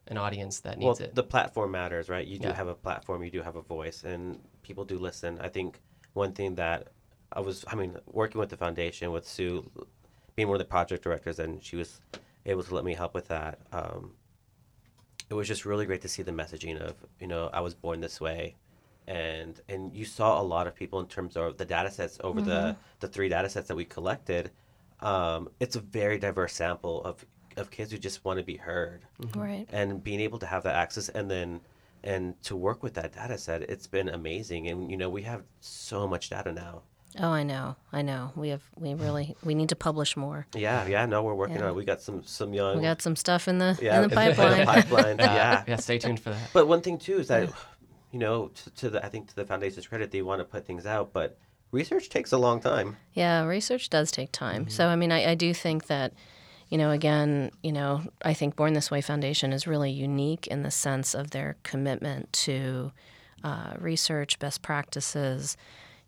an 0.09 0.19
audience 0.19 0.61
that 0.61 0.79
Well, 0.79 0.89
needs 0.91 1.01
it. 1.01 1.15
the 1.15 1.23
platform 1.23 1.71
matters, 1.71 2.11
right? 2.11 2.27
You 2.27 2.39
do 2.39 2.49
Yeah. 2.49 2.55
have 2.55 2.69
a 2.69 2.75
platform, 2.75 3.23
you 3.25 3.31
do 3.31 3.41
have 3.41 3.57
a 3.57 3.63
voice, 3.63 4.05
and 4.05 4.39
people 4.63 4.85
do 4.85 4.99
listen. 4.99 5.39
I 5.41 5.49
think 5.49 5.81
one 6.13 6.33
thing 6.35 6.57
that 6.57 6.89
I 7.35 7.41
was, 7.41 7.65
I 7.69 7.75
mean, 7.75 7.97
working 8.07 8.39
with 8.39 8.51
the 8.51 8.57
foundation 8.57 9.11
with 9.13 9.27
Sue, 9.27 9.69
being 10.37 10.49
one 10.49 10.57
of 10.57 10.59
the 10.61 10.65
project 10.65 11.03
directors, 11.05 11.39
and 11.39 11.63
she 11.63 11.77
was 11.77 12.01
able 12.47 12.63
to 12.63 12.75
let 12.75 12.85
me 12.85 12.95
help 12.95 13.15
with 13.15 13.29
that. 13.29 13.59
Um, 13.73 14.13
it 15.31 15.35
was 15.35 15.49
just 15.49 15.65
really 15.65 15.87
great 15.87 16.03
to 16.03 16.09
see 16.09 16.23
the 16.23 16.33
messaging 16.33 16.79
of, 16.81 16.95
you 17.21 17.27
know, 17.27 17.49
I 17.53 17.61
was 17.61 17.75
born 17.75 18.01
this 18.01 18.21
way. 18.21 18.57
And 19.09 19.61
and 19.69 19.93
you 19.95 20.05
saw 20.05 20.41
a 20.41 20.45
lot 20.45 20.67
of 20.67 20.75
people 20.77 21.01
in 21.01 21.07
terms 21.07 21.37
of 21.37 21.57
the 21.57 21.65
data 21.65 21.91
sets 21.91 22.19
over 22.23 22.41
the, 22.41 22.77
the 23.01 23.09
three 23.09 23.29
data 23.29 23.49
sets 23.49 23.67
that 23.69 23.75
we 23.75 23.85
collected. 23.85 24.51
Um, 25.01 25.49
it's 25.59 25.75
a 25.75 25.81
very 25.81 26.19
diverse 26.19 26.53
sample 26.53 27.03
of, 27.05 27.25
of 27.57 27.71
kids 27.71 27.91
who 27.91 27.99
just 27.99 28.25
want 28.25 28.39
to 28.39 28.45
be 28.45 28.57
heard 28.57 29.03
Right. 29.35 29.67
and 29.73 30.03
being 30.05 30.21
able 30.21 30.39
to 30.39 30.47
have 30.47 30.63
that 30.63 30.77
access 30.77 31.09
and 31.09 31.29
then 31.31 31.61
and 32.05 32.41
to 32.45 32.55
work 32.55 32.83
with 32.85 32.95
that 32.95 33.13
data 33.13 33.37
set 33.39 33.63
it's 33.63 33.87
been 33.89 34.09
amazing 34.09 34.69
and 34.69 34.91
you 34.91 34.97
know 34.97 35.11
we 35.11 35.23
have 35.23 35.43
so 35.61 36.07
much 36.07 36.31
data 36.31 36.53
now 36.53 36.83
Oh, 37.21 37.29
I 37.29 37.43
know. 37.43 37.77
I 37.93 38.01
know. 38.03 38.33
We 38.37 38.49
have. 38.51 38.63
We 38.77 38.95
really. 38.95 39.37
We 39.45 39.55
need 39.55 39.69
to 39.69 39.77
publish 39.77 40.17
more. 40.17 40.47
yeah 40.55 40.87
yeah 40.87 41.05
no 41.07 41.23
we're 41.23 41.35
working 41.35 41.57
Yeah. 41.57 41.65
on 41.65 41.69
it 41.71 41.75
we 41.75 41.85
got 41.85 42.01
some 42.01 42.23
some 42.25 42.55
young 42.55 42.77
We 42.77 42.83
got 42.83 43.03
some 43.03 43.17
stuff 43.17 43.49
in 43.49 43.59
the 43.59 43.79
yeah 43.83 44.03
in 44.03 44.09
the 44.09 44.15
pipeline. 44.15 44.67
pipeline 44.67 45.19
yeah, 45.19 45.35
yeah 45.41 45.65
yeah, 45.69 45.77
stay 45.77 45.99
tuned 45.99 46.21
for 46.21 46.31
that. 46.31 46.51
but 46.53 46.67
one 46.69 46.81
thing 46.81 46.99
too 46.99 47.19
is 47.19 47.29
that 47.29 47.51
you 48.13 48.19
know 48.19 48.49
to, 48.49 48.71
to 48.71 48.91
the 48.91 49.05
i 49.05 49.09
think 49.09 49.29
to 49.29 49.35
the 49.37 49.45
foundation's 49.45 49.87
credit 49.87 50.11
they 50.11 50.23
want 50.23 50.39
to 50.41 50.45
put 50.45 50.67
things 50.67 50.85
out 50.87 51.13
but 51.13 51.39
research 51.71 52.09
takes 52.09 52.33
a 52.33 52.39
long 52.39 52.61
time 52.61 52.97
Yeah, 53.15 53.45
research 53.45 53.89
does 53.91 54.11
take 54.11 54.31
time. 54.33 54.69
So, 54.69 54.89
I 54.89 54.97
mean, 54.97 55.11
I, 55.11 55.31
I 55.31 55.35
do 55.35 55.55
think 55.55 55.87
that, 55.87 56.13
you 56.69 56.77
know, 56.77 56.91
again, 56.91 57.51
you 57.63 57.73
know, 57.73 58.03
I 58.23 58.35
think 58.35 58.57
Born 58.57 58.75
This 58.75 58.91
Way 58.91 59.01
Foundation 59.01 59.53
is 59.55 59.67
really 59.67 59.91
unique 59.91 60.47
in 60.49 60.63
the 60.65 60.71
sense 60.71 61.15
of 61.15 61.31
their 61.31 61.57
commitment 61.63 62.31
to 62.45 62.93
uh, 63.43 63.73
research, 63.79 64.39
best 64.39 64.61
practices. 64.61 65.57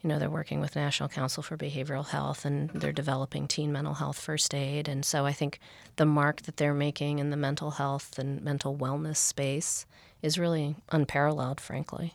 You 0.04 0.08
know, 0.08 0.18
they're 0.18 0.28
working 0.28 0.60
with 0.60 0.76
National 0.76 1.08
Council 1.08 1.42
for 1.42 1.56
Behavioral 1.56 2.06
Health 2.06 2.44
and 2.44 2.68
they're 2.74 2.92
developing 2.92 3.48
teen 3.48 3.72
mental 3.72 3.94
health 3.94 4.18
first 4.20 4.54
aid. 4.54 4.86
And 4.86 5.02
so 5.02 5.24
I 5.24 5.32
think 5.32 5.58
the 5.96 6.04
mark 6.04 6.42
that 6.42 6.58
they're 6.58 6.74
making 6.74 7.20
in 7.20 7.30
the 7.30 7.38
mental 7.38 7.70
health 7.72 8.18
and 8.18 8.42
mental 8.42 8.76
wellness 8.76 9.16
space 9.16 9.86
is 10.20 10.38
really 10.38 10.76
unparalleled, 10.92 11.58
frankly. 11.58 12.12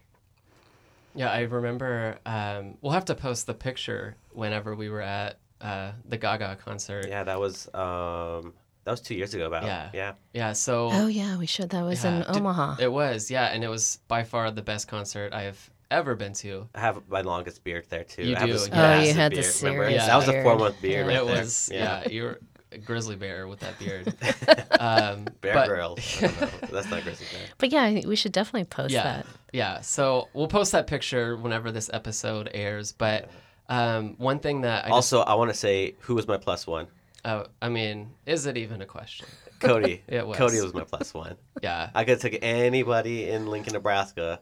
Yeah, 1.16 1.32
I 1.32 1.42
remember. 1.42 2.20
Um, 2.28 2.78
we'll 2.82 2.94
have 2.94 3.06
to 3.06 3.16
post 3.16 3.48
the 3.48 3.56
picture 3.56 4.16
whenever 4.34 4.76
we 4.76 4.90
were 4.90 5.02
at 5.02 5.40
uh, 5.60 5.94
the 6.08 6.18
Gaga 6.18 6.58
concert. 6.64 7.08
yeah 7.10 7.24
that 7.24 7.40
was 7.40 7.68
um 7.74 8.54
that 8.86 8.92
was 8.92 9.02
two 9.02 9.16
years 9.16 9.34
ago 9.34 9.48
about 9.48 9.64
Yeah. 9.64 9.90
yeah 9.94 10.14
Yeah, 10.34 10.54
so 10.54 10.90
Oh, 10.94 11.08
yeah, 11.08 11.38
we 11.38 11.48
should. 11.48 11.72
That 11.72 11.82
was 11.84 12.06
in 12.06 12.18
Yeah. 12.20 12.24
Did- 12.34 12.38
Omaha. 12.38 12.76
it 12.80 12.92
was, 12.92 13.30
yeah, 13.32 13.48
and 13.48 13.64
it 13.64 13.68
was 13.68 13.98
by 14.08 14.24
far 14.24 14.52
the 14.52 14.62
best 14.62 14.88
concert 14.88 15.34
I 15.34 15.42
have 15.44 15.70
ever 15.92 16.16
been 16.16 16.34
to. 16.34 16.68
I 16.76 16.80
have 16.82 17.02
my 17.10 17.22
longest 17.22 17.64
beard 17.64 17.86
there 17.90 18.04
too. 18.04 18.24
You 18.24 18.36
I 18.36 18.40
have 18.40 18.48
do, 18.48 18.54
this 18.54 18.68
yeah. 18.70 18.74
Oh, 18.74 18.94
you 19.00 19.00
massive 19.00 19.16
had 19.16 19.32
the 19.32 19.36
beard, 19.36 19.56
remember? 19.64 19.84
serious 19.86 20.06
That 20.08 20.16
was 20.16 20.28
a 20.28 20.44
four 20.44 20.56
month 20.58 20.82
beard. 20.82 20.94
Yeah. 21.08 21.18
Right 21.18 21.24
it 21.24 21.28
there. 21.28 21.42
was, 21.42 21.70
yeah. 21.74 22.08
you 22.08 22.24
were 22.24 22.40
a 22.72 22.78
grizzly 22.78 23.16
bear 23.16 23.48
with 23.48 23.60
that 23.62 23.80
beard. 23.80 24.08
um, 24.80 25.26
Bear 25.42 25.54
but- 25.56 25.68
Grylls. 25.68 26.00
I 26.22 26.28
don't 26.28 26.42
know. 26.42 26.50
That's 26.72 26.90
not 26.90 27.04
grizzly 27.04 27.26
bear. 27.32 27.48
But 27.58 27.72
yeah, 27.72 28.02
we 28.08 28.16
should 28.16 28.32
definitely 28.32 28.66
post 28.66 28.94
yeah, 28.94 29.04
that. 29.04 29.26
yeah. 29.52 29.82
So 29.82 30.28
we'll 30.34 30.48
post 30.48 30.72
that 30.74 30.86
picture 30.88 31.36
whenever 31.36 31.72
this 31.72 31.90
episode 31.92 32.50
airs. 32.54 32.92
But 32.92 33.30
um, 33.70 34.16
one 34.18 34.40
thing 34.40 34.62
that 34.62 34.86
I 34.86 34.88
just, 34.90 34.94
Also, 34.94 35.22
I 35.22 35.34
want 35.36 35.50
to 35.50 35.56
say 35.58 35.96
who 36.02 36.14
was 36.16 36.28
my 36.28 36.38
plus 36.38 36.68
one. 36.68 36.88
uh, 37.26 37.46
I 37.62 37.70
mean, 37.70 38.12
is 38.26 38.46
it 38.46 38.56
even 38.58 38.82
a 38.82 38.86
question? 38.86 39.28
Cody. 39.60 40.04
It 40.08 40.26
was. 40.26 40.38
Cody 40.38 40.62
was 40.62 40.74
my 40.74 40.84
plus 40.84 41.14
one. 41.14 41.36
Yeah, 41.62 41.90
I 41.94 42.04
could 42.06 42.22
have 42.22 42.32
took 42.32 42.40
anybody 42.42 43.30
in 43.30 43.48
Lincoln, 43.48 43.74
Nebraska, 43.74 44.40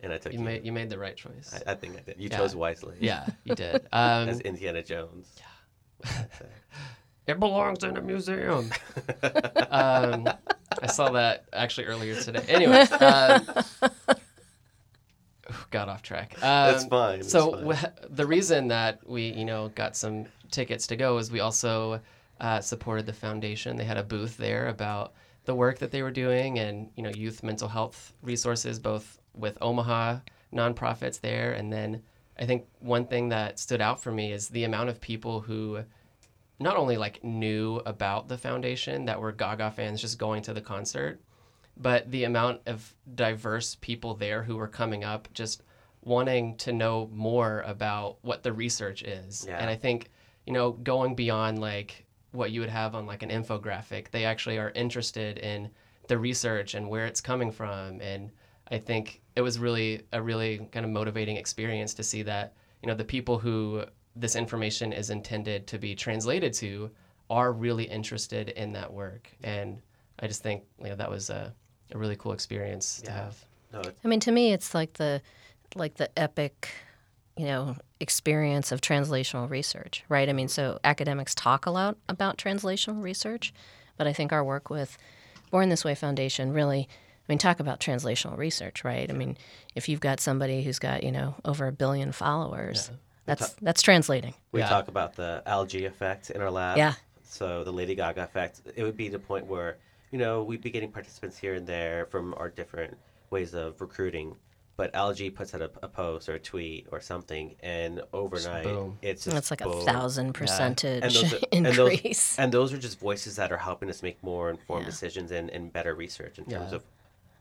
and 0.00 0.12
I 0.12 0.18
took 0.18 0.32
you 0.32 0.38
you. 0.38 0.44
made 0.44 0.64
you 0.64 0.72
made 0.72 0.90
the 0.90 0.98
right 0.98 1.16
choice. 1.16 1.60
I, 1.66 1.72
I 1.72 1.74
think 1.74 1.96
I 1.96 2.00
did. 2.00 2.16
You 2.18 2.28
Yeah. 2.30 2.38
chose 2.38 2.54
wisely. 2.56 2.96
yeah, 3.00 3.26
you 3.44 3.54
did. 3.64 3.86
Um, 3.92 4.28
As 4.28 4.40
Indiana 4.40 4.82
Jones. 4.82 5.34
Yeah. 6.04 6.22
it 7.26 7.40
belongs 7.40 7.82
in 7.84 7.96
a 7.96 8.00
museum. 8.02 8.70
um, 9.70 10.28
I 10.82 10.86
saw 10.86 11.10
that 11.12 11.44
actually 11.52 11.86
earlier 11.86 12.20
today. 12.20 12.44
Anyway, 12.48 12.80
um, 12.80 13.46
got 15.70 15.88
off 15.88 16.02
track. 16.02 16.34
Um, 16.36 16.40
That's 16.42 16.84
fine, 16.86 17.18
that's 17.20 17.30
so 17.32 17.52
fine. 17.52 17.74
wh- 17.76 17.84
the 18.10 18.26
reason 18.26 18.68
that 18.68 19.00
we, 19.08 19.28
you 19.32 19.44
know, 19.44 19.68
got 19.74 19.96
some 19.96 20.26
tickets 20.50 20.86
to 20.88 20.96
go 20.96 21.18
is 21.18 21.30
we 21.30 21.40
also 21.40 22.00
uh, 22.40 22.60
supported 22.60 23.06
the 23.06 23.12
foundation. 23.12 23.76
They 23.76 23.84
had 23.84 23.96
a 23.96 24.02
booth 24.02 24.36
there 24.36 24.68
about 24.68 25.14
the 25.44 25.54
work 25.54 25.78
that 25.78 25.92
they 25.92 26.02
were 26.02 26.10
doing 26.10 26.58
and 26.58 26.90
you 26.96 27.02
know 27.04 27.10
youth 27.10 27.42
mental 27.44 27.68
health 27.68 28.12
resources, 28.22 28.78
both 28.80 29.20
with 29.36 29.58
Omaha 29.60 30.18
nonprofits 30.54 31.20
there, 31.20 31.52
and 31.52 31.72
then 31.72 32.02
I 32.38 32.46
think 32.46 32.66
one 32.80 33.06
thing 33.06 33.30
that 33.30 33.58
stood 33.58 33.80
out 33.80 34.02
for 34.02 34.12
me 34.12 34.32
is 34.32 34.48
the 34.48 34.64
amount 34.64 34.88
of 34.88 35.00
people 35.00 35.40
who 35.40 35.84
not 36.58 36.76
only 36.76 36.96
like 36.96 37.22
knew 37.22 37.82
about 37.86 38.28
the 38.28 38.38
foundation 38.38 39.04
that 39.06 39.20
were 39.20 39.32
Gaga 39.32 39.70
fans 39.70 40.00
just 40.00 40.18
going 40.18 40.42
to 40.42 40.54
the 40.54 40.60
concert, 40.60 41.20
but 41.76 42.10
the 42.10 42.24
amount 42.24 42.60
of 42.66 42.94
diverse 43.14 43.76
people 43.80 44.14
there 44.14 44.42
who 44.42 44.56
were 44.56 44.68
coming 44.68 45.04
up 45.04 45.28
just 45.34 45.62
wanting 46.02 46.56
to 46.56 46.72
know 46.72 47.10
more 47.12 47.62
about 47.66 48.16
what 48.22 48.42
the 48.42 48.52
research 48.52 49.02
is. 49.02 49.44
Yeah. 49.46 49.58
And 49.58 49.68
I 49.68 49.76
think, 49.76 50.10
you 50.46 50.52
know, 50.52 50.72
going 50.72 51.14
beyond 51.14 51.60
like 51.60 52.06
what 52.32 52.52
you 52.52 52.60
would 52.60 52.70
have 52.70 52.94
on 52.94 53.06
like 53.06 53.22
an 53.22 53.30
infographic, 53.30 54.10
they 54.10 54.24
actually 54.24 54.58
are 54.58 54.70
interested 54.70 55.38
in 55.38 55.70
the 56.08 56.16
research 56.16 56.74
and 56.74 56.88
where 56.88 57.06
it's 57.06 57.20
coming 57.20 57.50
from. 57.50 58.00
And 58.00 58.30
I 58.70 58.78
think 58.78 59.22
it 59.36 59.42
was 59.42 59.58
really 59.58 60.02
a 60.12 60.20
really 60.20 60.68
kind 60.72 60.84
of 60.84 60.90
motivating 60.90 61.36
experience 61.36 61.94
to 61.94 62.02
see 62.02 62.22
that, 62.22 62.54
you 62.82 62.88
know, 62.88 62.94
the 62.94 63.04
people 63.04 63.38
who 63.38 63.84
this 64.14 64.34
information 64.34 64.92
is 64.92 65.10
intended 65.10 65.66
to 65.68 65.78
be 65.78 65.94
translated 65.94 66.52
to 66.54 66.90
are 67.28 67.52
really 67.52 67.84
interested 67.84 68.50
in 68.50 68.72
that 68.72 68.92
work. 68.92 69.30
And 69.42 69.82
I 70.18 70.26
just 70.26 70.42
think 70.42 70.64
you 70.82 70.88
know, 70.88 70.96
that 70.96 71.10
was 71.10 71.30
a, 71.30 71.54
a 71.92 71.98
really 71.98 72.16
cool 72.16 72.32
experience 72.32 73.02
to 73.02 73.10
have. 73.10 73.44
No, 73.72 73.82
I 74.04 74.08
mean, 74.08 74.20
to 74.20 74.32
me, 74.32 74.52
it's 74.52 74.74
like 74.74 74.94
the 74.94 75.20
like 75.74 75.96
the 75.96 76.08
epic, 76.18 76.70
you 77.36 77.46
know, 77.46 77.76
experience 78.00 78.72
of 78.72 78.80
translational 78.80 79.50
research, 79.50 80.04
right? 80.08 80.28
I 80.28 80.32
mean, 80.32 80.48
so 80.48 80.78
academics 80.84 81.34
talk 81.34 81.66
a 81.66 81.70
lot 81.70 81.96
about 82.08 82.38
translational 82.38 83.02
research, 83.02 83.52
but 83.96 84.06
I 84.06 84.12
think 84.12 84.32
our 84.32 84.44
work 84.44 84.70
with 84.70 84.96
Born 85.50 85.68
This 85.68 85.84
Way 85.84 85.94
Foundation 85.94 86.52
really, 86.52 86.88
I 87.28 87.32
mean, 87.32 87.38
talk 87.38 87.58
about 87.60 87.80
translational 87.80 88.36
research, 88.36 88.84
right? 88.84 89.10
I 89.10 89.12
mean, 89.12 89.36
if 89.74 89.88
you've 89.88 90.00
got 90.00 90.20
somebody 90.20 90.62
who's 90.62 90.78
got 90.78 91.02
you 91.02 91.10
know 91.12 91.34
over 91.44 91.66
a 91.66 91.72
billion 91.72 92.12
followers, 92.12 92.90
that's 93.24 93.50
that's 93.54 93.82
translating. 93.82 94.34
we 94.52 94.60
Yeah. 94.60 94.68
talk 94.68 94.88
about 94.88 95.16
the 95.16 95.42
algae 95.46 95.84
effect 95.86 96.30
in 96.30 96.40
our 96.40 96.50
lab. 96.50 96.76
Yeah. 96.78 96.94
So 97.24 97.64
the 97.64 97.72
Lady 97.72 97.94
Gaga 97.94 98.22
effect, 98.22 98.62
it 98.76 98.82
would 98.84 98.96
be 98.96 99.08
the 99.08 99.18
point 99.18 99.46
where, 99.46 99.76
you 100.12 100.18
know, 100.18 100.42
we'd 100.44 100.62
be 100.62 100.70
getting 100.70 100.90
participants 100.92 101.36
here 101.36 101.54
and 101.54 101.66
there 101.66 102.06
from 102.06 102.32
our 102.38 102.48
different 102.48 102.96
ways 103.30 103.52
of 103.54 103.80
recruiting. 103.80 104.36
But 104.78 104.94
Algae 104.94 105.30
puts 105.30 105.54
out 105.54 105.62
a, 105.62 105.70
a 105.82 105.88
post 105.88 106.28
or 106.28 106.34
a 106.34 106.38
tweet 106.38 106.86
or 106.92 107.00
something, 107.00 107.56
and 107.62 108.02
overnight, 108.12 108.64
boom. 108.64 108.98
it's 109.02 109.24
just 109.24 109.34
That's 109.34 109.50
like 109.50 109.62
a 109.62 109.72
thousand 109.84 110.34
percentage 110.34 111.02
And 111.02 111.12
those, 111.14 111.32
are, 111.32 111.38
and, 111.50 111.66
those, 111.66 111.78
increase. 111.92 112.38
and 112.38 112.52
those 112.52 112.72
are 112.74 112.78
just 112.78 113.00
voices 113.00 113.36
that 113.36 113.50
are 113.52 113.56
helping 113.58 113.88
us 113.90 114.02
make 114.02 114.22
more 114.22 114.50
informed 114.50 114.82
Yeah. 114.84 114.90
decisions 114.90 115.30
and, 115.32 115.48
and 115.50 115.72
better 115.72 115.94
research 115.94 116.38
in 116.38 116.44
terms 116.44 116.70
Yeah. 116.72 116.76
of 116.76 116.84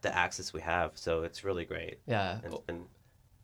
the 0.05 0.15
access 0.15 0.53
we 0.53 0.61
have. 0.61 0.91
So 0.95 1.23
it's 1.23 1.43
really 1.43 1.65
great. 1.65 1.99
Yeah. 2.07 2.39
And 2.43 2.53
it's 2.53 2.89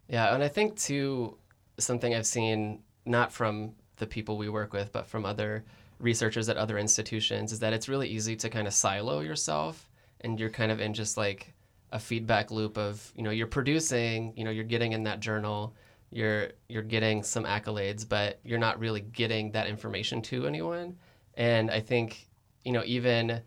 Yeah, 0.08 0.34
and 0.34 0.44
I 0.44 0.48
think 0.48 0.78
too 0.78 1.38
something 1.80 2.14
I've 2.14 2.28
seen 2.28 2.84
not 3.06 3.34
from 3.34 3.74
the 3.98 4.06
people 4.06 4.38
we 4.38 4.48
work 4.48 4.72
with, 4.72 4.92
but 4.92 5.08
from 5.08 5.26
other 5.26 5.66
researchers 6.00 6.50
at 6.50 6.58
other 6.58 6.78
institutions 6.78 7.52
is 7.52 7.60
that 7.60 7.74
it's 7.74 7.90
really 7.90 8.08
easy 8.08 8.36
to 8.36 8.50
kind 8.50 8.68
of 8.68 8.74
silo 8.74 9.22
yourself 9.22 9.90
and 10.22 10.40
you're 10.40 10.50
kind 10.50 10.72
of 10.72 10.80
in 10.80 10.94
just 10.94 11.18
like 11.18 11.54
a 11.92 12.00
feedback 12.00 12.52
loop 12.52 12.78
of, 12.78 13.12
you 13.16 13.24
know, 13.24 13.32
you're 13.32 13.48
producing, 13.48 14.34
you 14.36 14.44
know, 14.44 14.52
you're 14.52 14.64
getting 14.64 14.92
in 14.92 15.04
that 15.04 15.20
journal, 15.20 15.76
you're 16.12 16.50
you're 16.70 16.84
getting 16.84 17.24
some 17.24 17.46
accolades, 17.46 18.08
but 18.08 18.40
you're 18.44 18.60
not 18.60 18.80
really 18.80 19.02
getting 19.02 19.52
that 19.52 19.68
information 19.68 20.22
to 20.22 20.46
anyone. 20.46 20.96
And 21.36 21.72
I 21.72 21.80
think, 21.80 22.28
you 22.64 22.72
know, 22.72 22.84
even 22.86 23.42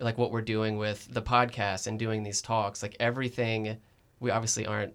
like 0.00 0.18
what 0.18 0.30
we're 0.30 0.42
doing 0.42 0.76
with 0.76 1.08
the 1.10 1.22
podcast 1.22 1.86
and 1.86 1.98
doing 1.98 2.22
these 2.22 2.42
talks, 2.42 2.82
like 2.82 2.96
everything 3.00 3.78
we 4.20 4.30
obviously 4.30 4.66
aren't 4.66 4.94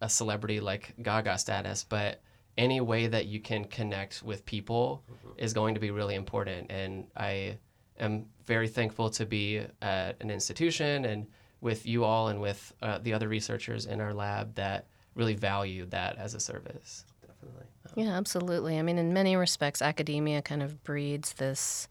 a 0.00 0.08
celebrity 0.08 0.60
like 0.60 0.94
Gaga 1.02 1.38
status, 1.38 1.84
but 1.84 2.20
any 2.58 2.80
way 2.80 3.06
that 3.06 3.26
you 3.26 3.40
can 3.40 3.64
connect 3.64 4.22
with 4.22 4.44
people 4.44 5.04
is 5.38 5.52
going 5.52 5.74
to 5.74 5.80
be 5.80 5.90
really 5.90 6.14
important. 6.14 6.70
And 6.70 7.06
I 7.16 7.58
am 7.98 8.26
very 8.46 8.68
thankful 8.68 9.10
to 9.10 9.24
be 9.24 9.64
at 9.80 10.16
an 10.20 10.30
institution 10.30 11.04
and 11.04 11.26
with 11.60 11.86
you 11.86 12.04
all 12.04 12.28
and 12.28 12.40
with 12.40 12.72
uh, 12.82 12.98
the 12.98 13.14
other 13.14 13.28
researchers 13.28 13.86
in 13.86 14.00
our 14.00 14.12
lab 14.12 14.54
that 14.56 14.86
really 15.14 15.34
value 15.34 15.86
that 15.86 16.18
as 16.18 16.34
a 16.34 16.40
service. 16.40 17.04
Definitely. 17.24 17.66
Yeah, 17.94 18.10
absolutely. 18.10 18.78
I 18.78 18.82
mean, 18.82 18.98
in 18.98 19.12
many 19.12 19.36
respects, 19.36 19.80
academia 19.80 20.42
kind 20.42 20.62
of 20.62 20.82
breeds 20.82 21.34
this, 21.34 21.88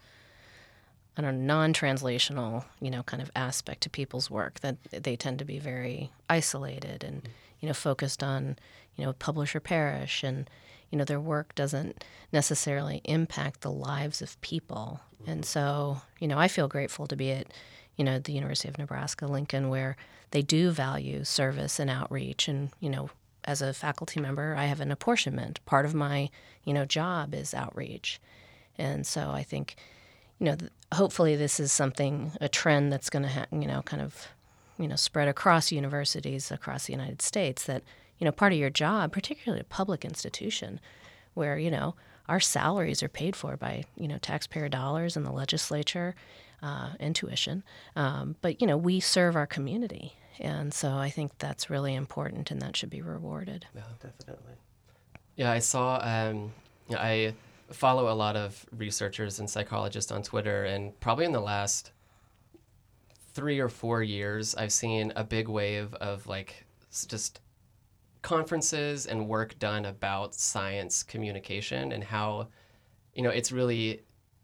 I 1.18 1.22
don't 1.22 1.46
non-translational, 1.46 2.66
you 2.80 2.90
know, 2.90 3.04
kind 3.04 3.22
of 3.22 3.32
aspect 3.36 3.82
to 3.82 3.90
people's 3.90 4.30
work 4.30 4.62
that 4.62 4.78
they 4.92 5.16
tend 5.16 5.40
to 5.40 5.46
be 5.46 5.60
very 5.60 6.12
isolated 6.30 7.04
and, 7.04 7.28
you 7.60 7.68
know, 7.68 7.74
focused 7.74 8.24
on, 8.24 8.58
you 8.96 9.06
know, 9.06 9.14
publish 9.14 9.56
or 9.56 9.60
perish, 9.60 10.24
and 10.24 10.50
you 10.90 10.98
know, 10.98 11.06
their 11.06 11.20
work 11.20 11.56
doesn't 11.56 12.04
necessarily 12.34 13.02
impact 13.06 13.62
the 13.62 13.72
lives 13.72 14.22
of 14.22 14.40
people. 14.42 15.00
And 15.26 15.46
so, 15.46 16.02
you 16.20 16.28
know, 16.28 16.38
I 16.38 16.50
feel 16.50 16.68
grateful 16.68 17.08
to 17.08 17.16
be 17.16 17.32
at, 17.32 17.48
you 17.96 18.04
know, 18.04 18.20
the 18.20 18.34
University 18.34 18.68
of 18.68 18.78
Nebraska 18.78 19.26
Lincoln, 19.26 19.70
where 19.70 19.96
they 20.32 20.42
do 20.42 20.72
value 20.72 21.24
service 21.24 21.80
and 21.80 21.90
outreach, 21.90 22.48
and 22.48 22.72
you 22.80 22.90
know, 22.90 23.10
as 23.44 23.62
a 23.62 23.74
faculty 23.74 24.20
member, 24.20 24.56
I 24.58 24.66
have 24.66 24.82
an 24.82 24.92
apportionment. 24.92 25.64
Part 25.66 25.86
of 25.86 25.94
my, 25.94 26.30
you 26.64 26.74
know, 26.74 26.86
job 26.86 27.34
is 27.34 27.54
outreach. 27.54 28.20
And 28.78 29.06
so 29.06 29.32
I 29.32 29.44
think, 29.44 29.76
you 30.42 30.48
know, 30.48 30.56
th- 30.56 30.72
hopefully 30.92 31.36
this 31.36 31.60
is 31.60 31.72
something, 31.72 32.32
a 32.42 32.50
trend 32.50 32.92
that's 32.92 33.12
going 33.12 33.22
to, 33.22 33.30
ha- 33.30 33.46
you 33.52 33.68
know, 33.68 33.84
kind 33.84 34.02
of, 34.02 34.28
you 34.80 34.88
know, 34.88 34.96
spread 34.96 35.28
across 35.28 35.72
universities 35.72 36.52
across 36.52 36.88
the 36.88 36.94
United 36.94 37.22
States 37.22 37.66
that, 37.66 37.84
you 38.18 38.26
know, 38.26 38.32
part 38.32 38.52
of 38.52 38.58
your 38.58 38.72
job, 38.72 39.12
particularly 39.12 39.62
a 39.62 39.66
public 39.66 40.04
institution 40.04 40.80
where, 41.36 41.60
you 41.60 41.70
know, 41.70 41.94
our 42.28 42.40
salaries 42.40 43.04
are 43.04 43.08
paid 43.08 43.36
for 43.36 43.56
by, 43.56 43.84
you 43.96 44.08
know, 44.08 44.18
taxpayer 44.18 44.68
dollars 44.68 45.16
and 45.16 45.28
the 45.28 45.32
legislature 45.32 46.16
uh, 46.64 46.94
and 47.00 47.16
tuition. 47.16 47.62
Um, 47.96 48.36
but, 48.42 48.60
you 48.62 48.66
know, 48.66 48.78
we 48.78 49.00
serve 49.00 49.36
our 49.36 49.48
community. 49.48 50.16
And 50.40 50.74
so 50.74 50.94
I 50.94 51.12
think 51.12 51.38
that's 51.38 51.70
really 51.70 51.94
important 51.94 52.50
and 52.50 52.60
that 52.64 52.76
should 52.76 52.90
be 52.90 53.04
rewarded. 53.04 53.68
Yeah, 53.76 53.84
definitely. 54.02 54.56
Yeah, 55.36 55.52
I 55.52 55.60
saw. 55.60 56.00
Um, 56.02 56.54
I 56.98 57.36
follow 57.72 58.12
a 58.12 58.16
lot 58.16 58.36
of 58.36 58.66
researchers 58.72 59.40
and 59.40 59.50
psychologists 59.50 60.12
on 60.12 60.24
Twitter, 60.24 60.66
and 60.66 60.98
probably 61.00 61.26
in 61.26 61.32
the 61.32 61.42
last 61.42 61.92
three 63.34 63.60
or 63.60 63.70
four 63.70 64.04
years, 64.04 64.56
I've 64.56 64.74
seen 64.74 65.14
a 65.16 65.24
big 65.24 65.48
wave 65.48 65.94
of 65.96 66.28
like 66.28 66.66
just 67.08 67.40
conferences 68.22 69.08
and 69.08 69.28
work 69.28 69.58
done 69.58 69.86
about 69.86 70.36
science 70.36 71.04
communication 71.04 71.92
and 71.92 72.04
how, 72.04 72.50
you 73.14 73.24
know, 73.24 73.30
it's 73.30 73.52
really. 73.52 74.02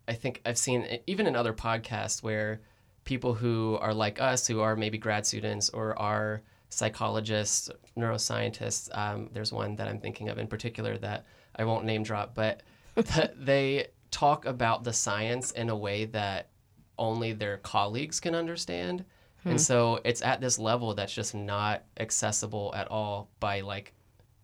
I 0.10 0.14
think 0.14 0.42
I've 0.46 0.58
seen 0.58 1.00
even 1.06 1.28
in 1.28 1.36
other 1.36 1.52
podcasts 1.52 2.24
where 2.24 2.62
people 3.04 3.34
who 3.34 3.78
are 3.82 3.94
like 3.94 4.22
us, 4.22 4.48
who 4.48 4.62
are 4.62 4.76
maybe 4.76 4.98
grad 4.98 5.26
students 5.26 5.70
or 5.70 6.00
are 6.00 6.42
psychologists, 6.70 7.70
neuroscientists. 7.98 8.90
Um, 8.98 9.30
there's 9.34 9.52
one 9.52 9.76
that 9.76 9.88
I'm 9.88 10.00
thinking 10.00 10.30
of 10.30 10.38
in 10.38 10.48
particular 10.48 10.98
that 11.00 11.26
I 11.58 11.66
won't 11.66 11.86
name 11.86 12.04
drop, 12.04 12.36
but 12.36 12.64
that 13.06 13.46
they 13.46 13.88
talk 14.12 14.46
about 14.46 14.84
the 14.84 14.94
science 14.94 15.52
in 15.52 15.70
a 15.70 15.76
way 15.76 16.06
that 16.06 16.50
only 16.98 17.34
their 17.34 17.58
colleagues 17.58 18.20
can 18.20 18.36
understand. 18.36 19.06
And 19.44 19.54
hmm. 19.54 19.58
so 19.58 20.00
it's 20.04 20.22
at 20.22 20.42
this 20.42 20.58
level 20.58 20.94
that's 20.94 21.14
just 21.14 21.36
not 21.36 21.84
accessible 22.00 22.74
at 22.76 22.88
all 22.90 23.30
by 23.40 23.62
like 23.62 23.94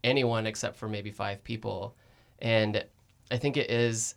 anyone 0.04 0.46
except 0.46 0.78
for 0.78 0.88
maybe 0.88 1.12
five 1.12 1.44
people. 1.44 1.96
And 2.40 2.86
I 3.32 3.38
think 3.38 3.58
it 3.58 3.72
is 3.72 4.16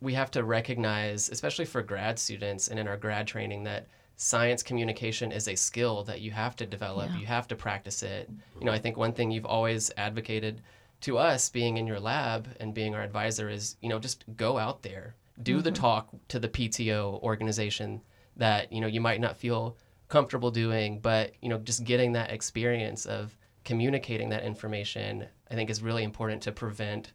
we 0.00 0.14
have 0.14 0.30
to 0.32 0.44
recognize, 0.44 1.30
especially 1.30 1.64
for 1.64 1.82
grad 1.82 2.18
students 2.18 2.68
and 2.68 2.78
in 2.78 2.86
our 2.86 2.96
grad 2.96 3.26
training, 3.26 3.64
that 3.64 3.88
science 4.16 4.62
communication 4.62 5.32
is 5.32 5.48
a 5.48 5.54
skill 5.56 6.04
that 6.04 6.20
you 6.20 6.30
have 6.30 6.54
to 6.56 6.66
develop. 6.66 7.10
Yeah. 7.10 7.18
You 7.18 7.26
have 7.26 7.48
to 7.48 7.56
practice 7.56 8.02
it. 8.02 8.30
You 8.58 8.66
know, 8.66 8.72
I 8.72 8.78
think 8.78 8.96
one 8.96 9.12
thing 9.12 9.30
you've 9.30 9.46
always 9.46 9.90
advocated 9.96 10.62
to 11.02 11.18
us 11.18 11.48
being 11.48 11.76
in 11.76 11.86
your 11.86 12.00
lab 12.00 12.48
and 12.60 12.74
being 12.74 12.94
our 12.94 13.02
advisor 13.02 13.48
is, 13.48 13.76
you 13.80 13.88
know, 13.88 13.98
just 13.98 14.24
go 14.36 14.58
out 14.58 14.82
there, 14.82 15.14
do 15.42 15.60
the 15.60 15.70
mm-hmm. 15.70 15.82
talk 15.82 16.08
to 16.28 16.38
the 16.38 16.48
PTO 16.48 17.22
organization 17.22 18.00
that, 18.36 18.72
you 18.72 18.80
know, 18.80 18.86
you 18.86 19.00
might 19.00 19.20
not 19.20 19.36
feel 19.36 19.76
comfortable 20.08 20.50
doing, 20.50 21.00
but, 21.00 21.32
you 21.40 21.48
know, 21.48 21.58
just 21.58 21.84
getting 21.84 22.12
that 22.12 22.30
experience 22.30 23.06
of 23.06 23.36
communicating 23.64 24.28
that 24.30 24.44
information, 24.44 25.26
I 25.50 25.54
think 25.54 25.70
is 25.70 25.82
really 25.82 26.04
important 26.04 26.42
to 26.42 26.52
prevent 26.52 27.12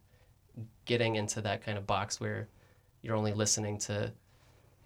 getting 0.86 1.16
into 1.16 1.42
that 1.42 1.64
kind 1.64 1.78
of 1.78 1.88
box 1.88 2.20
where 2.20 2.48
you're 3.02 3.16
only 3.16 3.34
listening 3.34 3.78
to 3.78 4.12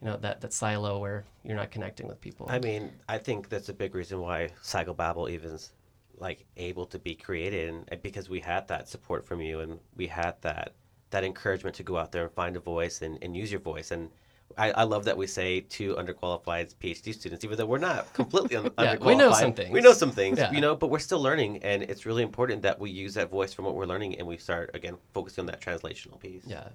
you 0.04 0.10
know 0.10 0.18
that 0.18 0.42
that 0.42 0.52
silo 0.52 1.00
where 1.00 1.24
you're 1.44 1.56
not 1.56 1.72
connecting 1.72 2.08
with 2.08 2.20
people. 2.20 2.46
I 2.50 2.60
mean, 2.60 2.92
I 3.08 3.18
think 3.18 3.48
that's 3.48 3.70
a 3.70 3.74
big 3.74 3.96
reason 3.96 4.20
why 4.20 4.50
Psychobabble 4.62 5.32
even's 5.32 5.72
like 6.18 6.46
able 6.58 6.86
to 6.88 7.00
be 7.00 7.16
created, 7.16 7.70
and 7.70 7.86
and 7.90 8.02
because 8.02 8.30
we 8.30 8.40
had 8.40 8.68
that 8.70 8.88
support 8.90 9.26
from 9.26 9.42
you, 9.42 9.60
and 9.62 9.80
we 9.96 10.08
had 10.08 10.36
that 10.42 10.74
that 11.12 11.24
encouragement 11.24 11.76
to 11.78 11.84
go 11.84 11.98
out 11.98 12.12
there 12.12 12.24
and 12.24 12.32
find 12.32 12.56
a 12.56 12.60
voice 12.60 13.02
and, 13.02 13.20
and 13.22 13.36
use 13.38 13.52
your 13.52 13.62
voice. 13.62 13.92
And 13.92 14.10
I, 14.58 14.72
I 14.72 14.84
love 14.84 15.06
that 15.06 15.16
we 15.18 15.28
say 15.28 15.62
to 15.62 15.96
underqualified 15.96 16.74
PhD 16.76 17.14
students, 17.14 17.44
even 17.46 17.58
though 17.58 17.66
we're 17.68 17.78
not 17.78 18.12
completely 18.14 18.56
un- 18.56 18.66
Yeah, 18.80 18.96
underqualified. 18.96 19.06
we 19.06 19.16
know 19.16 19.32
some 19.34 19.54
things. 19.54 19.70
We 19.72 19.82
know 19.82 19.94
some 19.94 20.12
things, 20.12 20.38
Yeah. 20.40 20.52
you 20.52 20.62
know, 20.62 20.76
but 20.76 20.90
we're 20.90 21.00
still 21.00 21.22
learning, 21.22 21.64
and 21.64 21.84
it's 21.84 22.06
really 22.08 22.24
important 22.24 22.62
that 22.64 22.80
we 22.80 22.90
use 22.90 23.14
that 23.16 23.30
voice 23.30 23.54
from 23.54 23.66
what 23.66 23.76
we're 23.76 23.86
learning, 23.86 24.18
and 24.18 24.28
we 24.28 24.38
start 24.38 24.72
again 24.74 24.98
focusing 25.14 25.44
on 25.44 25.46
that 25.48 25.62
translational 25.62 26.20
piece. 26.20 26.44
yeah 26.46 26.70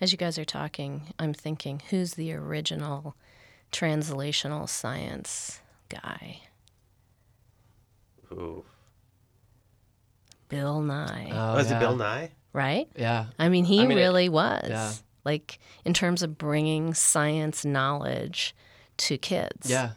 As 0.00 0.12
you 0.12 0.18
guys 0.18 0.38
are 0.38 0.44
talking, 0.44 1.12
I'm 1.18 1.34
thinking, 1.34 1.82
who's 1.90 2.14
the 2.14 2.32
original 2.32 3.16
translational 3.72 4.68
science 4.68 5.60
guy? 5.88 6.40
Ooh. 8.32 8.64
Bill 10.48 10.80
Nye, 10.80 11.30
oh, 11.32 11.54
Oh, 11.54 11.56
is 11.58 11.70
yeah. 11.70 11.76
it 11.76 11.80
Bill 11.80 11.96
Nye? 11.96 12.30
right? 12.52 12.88
yeah 12.96 13.26
I 13.38 13.48
mean, 13.48 13.64
he 13.64 13.80
I 13.82 13.86
mean, 13.86 13.98
it- 13.98 14.00
really 14.02 14.28
was. 14.28 14.68
yeah. 14.68 14.92
Like, 15.24 15.58
in 15.86 15.94
terms 15.94 16.22
of 16.22 16.36
bringing 16.36 16.92
science 16.94 17.64
knowledge 17.64 18.54
to 18.98 19.18
kids. 19.18 19.68
yeah 19.70 19.92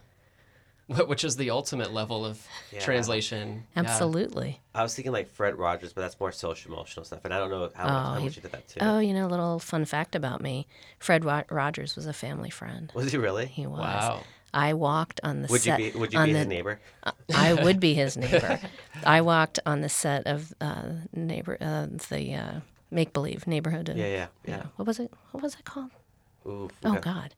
which 1.06 1.26
is 1.26 1.36
the 1.36 1.50
ultimate 1.50 1.92
level 1.92 2.26
of 2.26 2.42
Yeah. 2.72 2.80
translation 2.80 3.66
Yeah. 3.76 3.82
Absolutely. 3.82 4.62
I 4.74 4.84
was 4.84 4.96
thinking 4.96 5.12
like 5.12 5.28
Fred 5.30 5.56
Rogers, 5.56 5.92
but 5.92 6.00
that's 6.00 6.18
more 6.18 6.32
social 6.32 6.72
emotional 6.72 7.04
stuff, 7.04 7.26
and 7.26 7.34
I 7.34 7.40
don't 7.40 7.50
know 7.50 7.70
how, 7.76 7.84
much, 7.84 7.92
Oh, 7.94 8.14
how 8.14 8.16
he- 8.20 8.24
you 8.24 8.30
did 8.30 8.44
that 8.54 8.68
too. 8.70 8.80
Oh, 8.82 9.00
you 9.00 9.14
know, 9.14 9.26
a 9.26 9.28
little 9.28 9.60
fun 9.60 9.84
fact 9.84 10.16
about 10.16 10.40
me 10.42 10.66
Fred 10.98 11.26
Rogers 11.26 11.96
was 11.98 12.06
a 12.06 12.14
family 12.14 12.50
friend. 12.50 12.90
Was 12.96 13.12
he 13.12 13.18
really? 13.18 13.48
He 13.48 13.68
was. 13.68 13.80
wow 13.80 14.22
I 14.58 14.74
walked 14.74 15.20
on 15.24 15.44
the 15.44 15.48
Would 15.50 15.64
you 15.66 15.72
set. 15.72 15.78
be 15.78 15.92
Would 16.00 16.14
you 16.14 16.20
on 16.20 16.26
be 16.30 16.34
the, 16.34 16.40
his 16.40 16.48
neighbor? 16.48 16.80
I 17.36 17.54
would 17.54 17.80
be 17.80 17.94
his 17.94 18.18
neighbor. 18.26 18.60
I 19.06 19.22
walked 19.22 19.60
on 19.68 19.82
the 19.82 19.90
set 19.90 20.26
of 20.26 20.52
uh, 20.60 21.06
neighbor 21.14 21.58
uh, 21.62 21.86
the 22.10 22.34
uh, 22.34 22.60
make 22.90 23.14
believe 23.14 23.46
neighborhood. 23.46 23.88
Of, 23.90 23.98
Yeah, 23.98 24.08
yeah, 24.08 24.28
yeah. 24.48 24.64
What 24.76 24.88
was 24.88 25.00
it? 25.00 25.12
What 25.32 25.44
was 25.44 25.54
it 25.54 25.64
called? 25.64 25.92
Ooh, 26.48 26.70
Oh 26.84 26.94
okay. 26.94 27.02
God. 27.02 27.36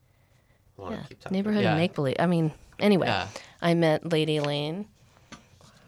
Hold 0.78 0.92
Yeah, 0.92 1.04
keep 1.10 1.30
neighborhood 1.32 1.64
Yeah. 1.64 1.72
of 1.74 1.78
make 1.78 1.94
believe. 1.94 2.16
I 2.20 2.26
mean, 2.26 2.54
anyway, 2.80 3.08
Yeah. 3.08 3.28
I 3.62 3.74
met 3.74 4.10
Lady 4.10 4.38
Elaine. 4.38 4.88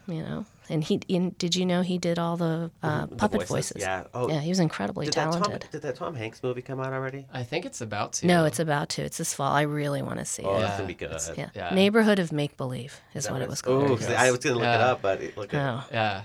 You 0.08 0.24
know, 0.24 0.46
and 0.70 0.84
he. 0.84 1.00
In, 1.08 1.32
did 1.38 1.56
you 1.56 1.66
know 1.66 1.82
he 1.82 1.98
did 1.98 2.18
all 2.20 2.38
the, 2.38 2.72
uh, 2.84 3.06
The 3.08 3.16
puppet 3.16 3.48
voices? 3.48 3.78
Yeah. 3.82 4.04
Oh, 4.14 4.30
Yeah, 4.30 4.40
he 4.40 4.50
was 4.50 4.60
incredibly 4.60 5.06
did 5.06 5.16
that 5.16 5.32
Tom 5.32 5.42
talented. 5.44 5.70
Did 5.72 5.82
that 5.82 5.96
Tom 5.96 6.16
Hanks 6.16 6.42
movie 6.44 6.62
come 6.62 6.80
out 6.80 6.94
already? 6.94 7.28
i 7.34 7.44
think 7.44 7.66
it's 7.66 7.82
about 7.82 8.14
to 8.14 8.28
No, 8.28 8.46
it's 8.46 8.60
about 8.60 8.90
to. 8.90 9.02
It's 9.04 9.18
this 9.18 9.34
fall. 9.34 9.52
I 9.52 9.64
really 9.64 10.02
want 10.02 10.20
to 10.20 10.26
see 10.26 10.44
Oh, 10.44 10.56
it. 10.56 10.60
that's 10.62 10.72
Yeah, 10.72 10.78
gonna 10.78 10.88
be 10.88 10.94
good. 10.94 11.12
it's- 11.12 11.32
Yeah. 11.38 11.50
Yeah. 11.56 11.74
Neighborhood 11.74 12.20
of 12.20 12.32
Make 12.32 12.58
Believe 12.58 13.00
is 13.14 13.30
what 13.30 13.42
it 13.42 13.50
was 13.50 13.62
called. 13.62 13.84
Oh, 13.84 13.88
I 13.88 13.90
was 14.32 14.40
gonna 14.40 14.56
look 14.56 14.64
it 14.64 14.68
Yeah. 14.68 14.92
up, 14.92 15.02
but 15.02 15.22
it, 15.22 15.38
look 15.38 15.54
at 15.54 15.60
Oh, 15.62 15.84
yeah 15.92 16.22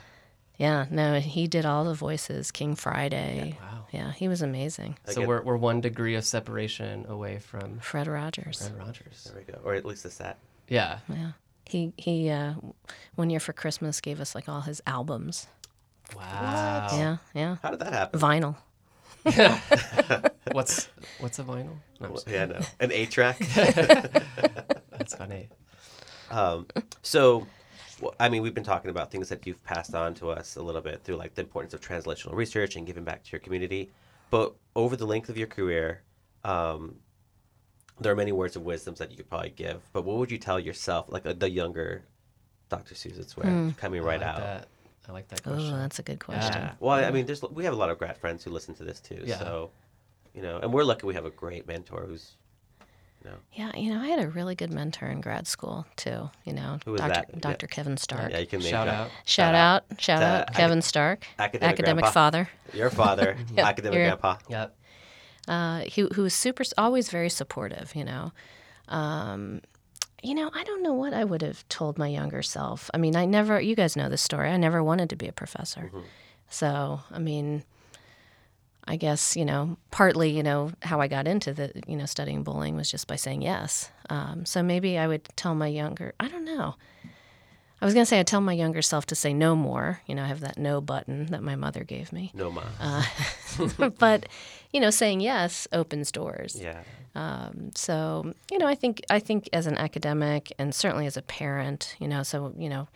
yeah. 0.59 0.87
No, 0.91 1.21
he 1.21 1.47
did 1.49 1.67
all 1.67 1.85
the 1.85 1.93
voices. 1.95 2.51
King 2.51 2.77
Friday. 2.77 3.57
Yeah, 3.61 3.67
wow 3.73 3.87
Yeah, 3.93 4.13
he 4.13 4.27
was 4.29 4.41
amazing. 4.43 4.97
so 5.05 5.13
Again- 5.13 5.29
we're, 5.29 5.43
we're 5.43 5.57
one 5.57 5.81
degree 5.83 6.15
of 6.15 6.25
separation 6.25 7.05
away 7.09 7.39
from 7.39 7.79
Fred 7.81 8.07
Rogers. 8.07 8.59
Fred 8.69 8.79
Rogers 8.79 9.25
There 9.33 9.43
we 9.47 9.53
go. 9.53 9.61
Or 9.65 9.75
at 9.75 9.85
least 9.85 10.03
the 10.05 10.11
set. 10.11 10.39
yeah 10.69 11.01
Yeah. 11.09 11.33
He 11.69 11.93
he 11.97 12.31
uh, 12.31 12.55
one 13.15 13.31
year 13.31 13.41
for 13.41 13.53
Christmas 13.53 14.01
gave 14.01 14.21
us 14.21 14.35
like 14.35 14.49
all 14.49 14.63
his 14.63 14.81
albums. 14.87 15.49
wow 16.15 16.89
Yeah, 16.93 17.17
yeah. 17.35 17.57
How 17.63 17.71
did 17.71 17.81
that 17.81 17.93
happen? 17.93 18.21
Vinyl. 18.21 18.57
what's 20.53 20.89
what's 21.19 21.41
a 21.41 21.43
vinyl 21.43 21.79
no, 22.01 22.15
I'm 22.27 22.33
Yeah, 22.33 22.47
no. 22.47 22.61
An 22.81 22.93
eight 22.93 23.11
track. 23.11 23.39
that's 23.55 25.15
funny 25.15 25.49
Um, 26.31 26.67
so, 27.03 27.47
well, 28.01 28.15
I 28.21 28.29
mean, 28.29 28.43
we've 28.43 28.55
been 28.55 28.65
talking 28.65 28.91
about 28.91 29.11
things 29.11 29.29
that 29.29 29.47
you've 29.47 29.63
passed 29.65 29.95
on 29.95 30.15
to 30.15 30.31
us 30.31 30.57
a 30.57 30.63
little 30.63 30.81
bit 30.81 31.03
through 31.03 31.17
like 31.17 31.35
the 31.35 31.43
importance 31.43 31.75
of 31.75 31.81
translational 31.81 32.35
research 32.35 32.77
and 32.77 32.87
giving 32.87 33.05
back 33.05 33.25
to 33.25 33.33
your 33.33 33.41
community. 33.41 33.91
But 34.31 34.55
over 34.75 34.97
the 34.97 35.07
length 35.07 35.29
of 35.29 35.37
your 35.37 35.47
career, 35.47 36.03
um, 36.45 36.97
there 38.01 38.13
are 38.13 38.17
many 38.17 38.33
words 38.33 38.57
of 38.57 38.63
wisdoms 38.63 38.99
that 38.99 39.11
you 39.11 39.17
could 39.17 39.29
probably 39.29 39.51
give. 39.51 39.81
But 39.93 40.05
what 40.05 40.17
would 40.19 40.31
you 40.31 40.39
tell 40.39 40.61
yourself, 40.61 41.07
like 41.09 41.25
uh, 41.27 41.33
the 41.33 41.51
younger 41.51 42.03
Dr. 42.69 42.95
Susan 42.95 43.27
Swearer, 43.27 43.73
coming 43.79 44.03
right 44.03 44.23
I 44.23 44.27
out? 44.27 44.37
bet. 44.39 44.69
I 45.09 45.13
like 45.13 45.29
that 45.29 45.41
Oh, 45.47 45.53
question. 45.53 45.79
that's 45.79 45.99
a 46.01 46.03
good 46.03 46.19
question. 46.19 46.53
Yeah. 46.63 46.73
Well, 46.81 46.93
I 47.05 47.11
mean, 47.13 47.27
there's 47.27 47.41
we 47.43 47.65
have 47.65 47.73
a 47.73 47.77
lot 47.77 47.91
of 47.91 47.99
grad 47.99 48.19
friends 48.19 48.43
who 48.43 48.51
listen 48.51 48.75
to 48.75 48.85
this 48.85 48.99
too. 49.01 49.23
Yeah. 49.25 49.39
So, 49.39 49.71
you 50.35 50.43
know, 50.43 50.59
and 50.59 50.73
we're 50.73 50.83
lucky 50.85 51.07
we 51.07 51.15
have 51.15 51.25
a 51.27 51.31
great 51.31 51.67
mentor 51.69 52.05
who's, 52.09 52.33
you 53.25 53.31
know, 53.31 53.37
Yeah, 53.55 53.71
you 53.77 53.95
know, 53.95 54.01
I 54.01 54.09
had 54.09 54.19
a 54.19 54.29
really 54.29 54.57
good 54.57 54.73
mentor 54.73 55.07
in 55.07 55.21
grad 55.21 55.47
school 55.47 55.87
too. 55.95 56.29
You 56.45 56.53
know, 56.55 56.81
Who 56.85 56.91
was 56.93 57.01
Dr. 57.03 57.13
that? 57.15 57.27
Yeah. 57.33 57.39
Dr. 57.39 57.67
Kevin 57.69 57.97
Stark. 57.97 58.33
yeah, 58.33 58.39
you 58.41 58.47
can 58.49 58.59
name 58.61 58.69
Shout 58.71 58.87
drop. 58.89 58.97
out. 58.99 59.11
Shout 59.25 59.55
out, 59.55 59.85
shout 60.01 60.23
out, 60.25 60.51
ac- 60.51 60.57
Kevin 60.59 60.83
Stark, 60.83 61.25
academic 61.39 61.77
grandpa. 61.85 62.11
father. 62.11 62.49
Your 62.75 62.91
father, 62.91 63.37
Yeah, 63.55 63.69
academic 63.69 63.95
you're- 63.99 64.07
grandpa. 64.09 64.39
Yep. 64.49 64.77
Uh, 65.49 65.81
he 65.81 66.07
who 66.15 66.23
was 66.23 66.35
super, 66.35 66.65
always 66.77 67.09
very 67.11 67.31
supportive. 67.31 67.95
You 67.95 68.05
know, 68.05 68.33
um, 68.89 69.61
you 70.23 70.35
know, 70.35 70.51
I 70.55 70.65
don't 70.65 70.83
know 70.83 70.93
what 70.95 71.15
I 71.15 71.25
would 71.25 71.43
have 71.43 71.67
told 71.69 71.99
my 71.99 72.09
younger 72.09 72.43
self. 72.43 72.91
I 72.93 72.99
mean, 72.99 73.17
I 73.17 73.27
never. 73.27 73.61
You 73.61 73.77
guys 73.77 73.97
know 73.97 74.09
this 74.09 74.23
story. 74.23 74.49
I 74.51 74.57
never 74.57 74.83
wanted 74.83 75.11
to 75.11 75.17
be 75.17 75.29
a 75.29 75.33
professor. 75.33 75.91
So, 76.49 77.01
I 77.11 77.19
mean, 77.19 77.65
I 78.89 78.97
guess 78.97 79.37
you 79.37 79.45
know, 79.45 79.77
partly 79.91 80.31
you 80.31 80.43
know 80.43 80.73
how 80.83 81.01
I 81.01 81.09
got 81.09 81.27
into 81.27 81.53
the 81.53 81.73
you 81.87 81.97
know 81.97 82.07
studying 82.07 82.43
bullying 82.43 82.77
was 82.77 82.91
just 82.91 83.07
by 83.07 83.17
saying 83.17 83.43
yes. 83.43 83.91
Um, 84.11 84.45
so 84.47 84.63
maybe 84.63 84.99
I 84.99 85.07
would 85.07 85.25
tell 85.37 85.55
my 85.55 85.67
younger. 85.69 86.15
I 86.21 86.29
don't 86.29 86.45
know. 86.45 86.77
I 87.81 87.85
was 87.85 87.93
gonna 87.95 88.07
say 88.07 88.19
I'd 88.19 88.27
tell 88.27 88.41
my 88.41 88.55
younger 88.55 88.81
self 88.83 89.05
to 89.07 89.15
say 89.15 89.35
no 89.35 89.55
more. 89.55 90.01
You 90.07 90.15
know, 90.15 90.23
I 90.25 90.27
have 90.27 90.41
that 90.41 90.57
no 90.59 90.81
button 90.81 91.27
that 91.27 91.43
my 91.43 91.57
mother 91.57 91.85
gave 91.85 92.13
me. 92.13 92.31
No 92.35 92.51
ma. 92.51 92.63
Uh, 92.81 93.05
but 93.99 94.27
you 94.73 94.81
know, 94.81 94.91
saying 94.91 95.21
yes 95.21 95.69
opens 95.73 96.11
doors. 96.11 96.59
yeah. 96.61 96.83
So 97.75 98.33
you 98.51 98.59
know, 98.59 98.67
I 98.67 98.75
think 98.75 99.03
I 99.11 99.19
think 99.19 99.49
as 99.53 99.67
an 99.67 99.77
academic 99.77 100.53
and 100.59 100.75
certainly 100.75 101.07
as 101.07 101.17
a 101.17 101.23
parent, 101.23 101.97
you 101.99 102.09
know, 102.09 102.23
so 102.23 102.53
you 102.57 102.69
know, 102.69 102.89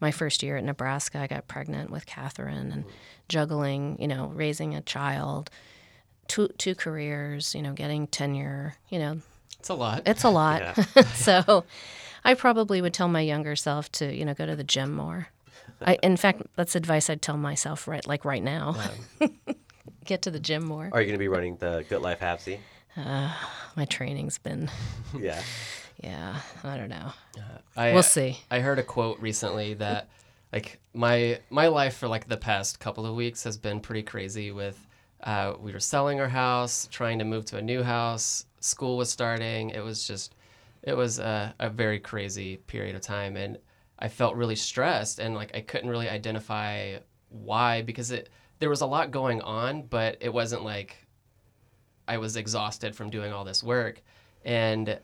my 0.00 0.10
first 0.10 0.42
year 0.42 0.56
at 0.56 0.64
Nebraska, 0.64 1.18
I 1.18 1.26
got 1.26 1.48
pregnant 1.48 1.90
with 1.90 2.06
Catherine 2.06 2.72
and 2.72 2.84
juggling, 3.28 3.96
you 4.00 4.08
know, 4.08 4.26
raising 4.34 4.74
a 4.74 4.80
child, 4.80 5.50
two 6.28 6.48
two 6.58 6.74
careers, 6.74 7.54
you 7.54 7.62
know, 7.62 7.72
getting 7.72 8.06
tenure, 8.06 8.76
you 8.88 8.98
know, 8.98 9.20
It's 9.60 9.68
a 9.68 9.74
lot. 9.74 10.02
it's 10.06 10.24
a 10.24 10.30
lot. 10.30 10.76
so 11.14 11.64
I 12.24 12.34
probably 12.34 12.80
would 12.80 12.94
tell 12.94 13.08
my 13.08 13.20
younger 13.20 13.56
self 13.56 13.90
to, 13.92 14.14
you 14.14 14.24
know, 14.24 14.34
go 14.34 14.46
to 14.46 14.54
the 14.56 14.64
gym 14.64 14.92
more. 14.92 15.28
I, 15.80 15.98
in 16.02 16.16
fact, 16.16 16.42
that's 16.56 16.76
advice 16.76 17.10
I'd 17.10 17.22
tell 17.22 17.36
myself 17.36 17.88
right 17.88 18.06
like 18.06 18.24
right 18.24 18.42
now. 18.42 18.76
Get 20.04 20.22
to 20.22 20.30
the 20.30 20.40
gym 20.40 20.64
more. 20.64 20.88
Are 20.92 21.00
you 21.00 21.06
going 21.06 21.14
to 21.14 21.18
be 21.18 21.28
running 21.28 21.56
the 21.56 21.84
Good 21.88 22.02
Life 22.02 22.20
Halfsy? 22.20 22.58
My 22.96 23.84
training's 23.88 24.38
been, 24.38 24.70
Yeah. 25.18 25.40
yeah, 26.02 26.36
I 26.62 26.76
don't 26.76 26.88
know. 26.90 27.12
I, 27.76 27.92
We'll 27.92 28.02
see. 28.02 28.38
I 28.50 28.60
heard 28.60 28.78
a 28.78 28.82
quote 28.82 29.18
recently 29.20 29.74
that 29.74 30.08
like 30.52 30.78
my 30.92 31.40
my 31.48 31.68
life 31.68 31.96
for 31.96 32.06
like 32.08 32.28
the 32.28 32.36
past 32.36 32.78
couple 32.80 33.06
of 33.06 33.14
weeks 33.14 33.44
has 33.44 33.56
been 33.56 33.80
pretty 33.80 34.02
crazy 34.02 34.52
with 34.52 34.86
uh, 35.24 35.54
we 35.58 35.72
were 35.72 35.80
selling 35.80 36.20
our 36.20 36.28
house, 36.28 36.86
trying 36.90 37.18
to 37.20 37.24
move 37.24 37.44
to 37.46 37.56
a 37.56 37.62
new 37.62 37.82
house, 37.82 38.44
school 38.60 38.96
was 38.98 39.08
starting. 39.08 39.70
It 39.70 39.82
was 39.82 40.06
just 40.06 40.34
it 40.82 40.94
was 40.94 41.18
a, 41.18 41.54
a 41.58 41.70
very 41.70 42.00
crazy 42.00 42.56
period 42.56 42.96
of 42.96 43.02
time 43.02 43.36
and 43.36 43.58
I 43.98 44.08
felt 44.08 44.34
really 44.34 44.56
stressed 44.56 45.18
and 45.20 45.34
like 45.34 45.54
I 45.54 45.60
couldn't 45.60 45.90
really 45.90 46.08
identify 46.08 46.98
why 47.28 47.82
because 47.82 48.10
it 48.10 48.30
there 48.58 48.70
was 48.70 48.80
a 48.80 48.86
lot 48.86 49.10
going 49.10 49.40
on, 49.42 49.82
but 49.82 50.16
it 50.20 50.32
wasn't 50.32 50.64
like 50.64 50.96
I 52.06 52.18
was 52.18 52.36
exhausted 52.36 52.94
from 52.94 53.10
doing 53.10 53.32
all 53.32 53.44
this 53.44 53.62
work. 53.62 54.02
And 54.44 54.98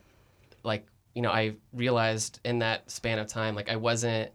like 0.64 0.86
you 1.14 1.22
know 1.22 1.30
i 1.30 1.54
realized 1.72 2.40
in 2.44 2.58
that 2.60 2.88
span 2.90 3.18
of 3.18 3.26
time 3.26 3.54
like 3.54 3.68
i 3.68 3.76
wasn't 3.76 4.30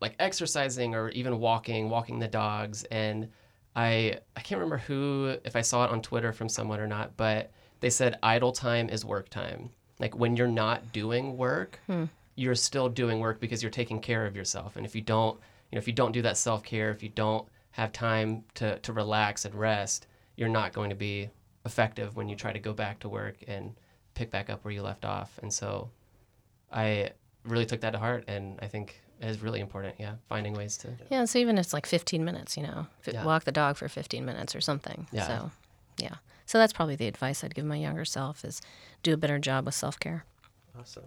like 0.00 0.14
exercising 0.18 0.94
or 0.94 1.08
even 1.10 1.40
walking 1.40 1.88
walking 1.88 2.18
the 2.18 2.28
dogs. 2.28 2.84
And 2.84 3.28
i 3.74 4.18
i 4.36 4.40
can't 4.40 4.60
remember 4.60 4.78
who 4.78 5.36
if 5.44 5.56
i 5.56 5.62
saw 5.62 5.84
it 5.84 5.90
on 5.90 6.02
twitter 6.02 6.32
from 6.32 6.48
someone 6.48 6.80
or 6.80 6.86
not 6.86 7.16
but 7.16 7.50
they 7.80 7.90
said 7.90 8.18
idle 8.22 8.52
time 8.52 8.88
is 8.88 9.04
work 9.04 9.28
time 9.28 9.70
like 9.98 10.16
when 10.16 10.36
you're 10.36 10.46
not 10.46 10.92
doing 10.92 11.36
work 11.36 11.80
hmm. 11.86 12.04
you're 12.34 12.54
still 12.54 12.88
doing 12.88 13.20
work 13.20 13.40
because 13.40 13.62
you're 13.62 13.70
taking 13.70 14.00
care 14.00 14.26
of 14.26 14.36
yourself 14.36 14.76
and 14.76 14.84
if 14.86 14.94
you 14.94 15.00
don't 15.00 15.38
you 15.70 15.76
know 15.76 15.78
if 15.78 15.86
you 15.86 15.92
don't 15.92 16.12
do 16.12 16.22
that 16.22 16.36
self-care 16.36 16.90
if 16.90 17.02
you 17.02 17.08
don't 17.08 17.48
have 17.70 17.92
time 17.92 18.44
to 18.54 18.78
to 18.80 18.92
relax 18.92 19.44
and 19.44 19.54
rest 19.54 20.06
you're 20.36 20.48
not 20.48 20.72
going 20.72 20.90
to 20.90 20.96
be 20.96 21.30
effective 21.64 22.16
when 22.16 22.28
you 22.28 22.36
try 22.36 22.52
to 22.52 22.58
go 22.58 22.72
back 22.72 23.00
to 23.00 23.08
work 23.08 23.36
and 23.48 23.74
pick 24.14 24.30
back 24.30 24.48
up 24.48 24.64
where 24.64 24.72
you 24.72 24.82
left 24.82 25.04
off. 25.04 25.38
And 25.42 25.52
so 25.52 25.90
I 26.72 27.10
really 27.44 27.66
took 27.66 27.80
that 27.80 27.90
to 27.90 27.98
heart 27.98 28.24
and 28.28 28.58
I 28.62 28.66
think 28.66 29.02
is 29.20 29.42
really 29.42 29.60
important, 29.60 29.94
yeah, 29.98 30.14
finding 30.28 30.54
ways 30.54 30.76
to 30.78 30.88
Yeah, 31.10 31.24
so 31.24 31.38
even 31.38 31.58
if 31.58 31.66
it's 31.66 31.72
like 31.72 31.86
15 31.86 32.24
minutes, 32.24 32.56
you 32.56 32.62
know, 32.62 32.86
Yeah. 33.06 33.24
walk 33.24 33.44
the 33.44 33.52
dog 33.52 33.76
for 33.76 33.88
15 33.88 34.24
minutes 34.24 34.54
or 34.54 34.60
something. 34.60 35.06
Yeah. 35.10 35.26
So, 35.26 35.50
yeah. 35.98 36.14
So 36.46 36.58
that's 36.58 36.72
probably 36.72 36.96
the 36.96 37.08
advice 37.08 37.44
I'd 37.44 37.54
give 37.54 37.64
my 37.64 37.76
younger 37.76 38.04
self 38.04 38.44
is 38.44 38.62
do 39.02 39.12
a 39.12 39.16
better 39.16 39.38
job 39.38 39.66
with 39.66 39.74
self-care. 39.74 40.24
Awesome. 40.78 41.04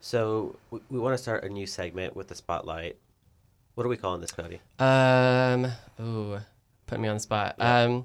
So 0.00 0.56
we, 0.70 0.80
we 0.90 0.98
want 0.98 1.14
to 1.14 1.18
start 1.18 1.44
a 1.44 1.48
new 1.48 1.66
segment 1.66 2.14
with 2.14 2.28
the 2.28 2.34
spotlight. 2.34 2.98
What 3.74 3.84
are 3.86 3.88
we 3.88 3.96
calling 3.96 4.20
this, 4.20 4.32
Cody? 4.32 4.60
Um, 4.78 5.72
ooh, 5.98 6.38
put 6.86 7.00
me 7.00 7.08
on 7.08 7.16
the 7.16 7.20
spot. 7.20 7.56
Um, 7.58 8.04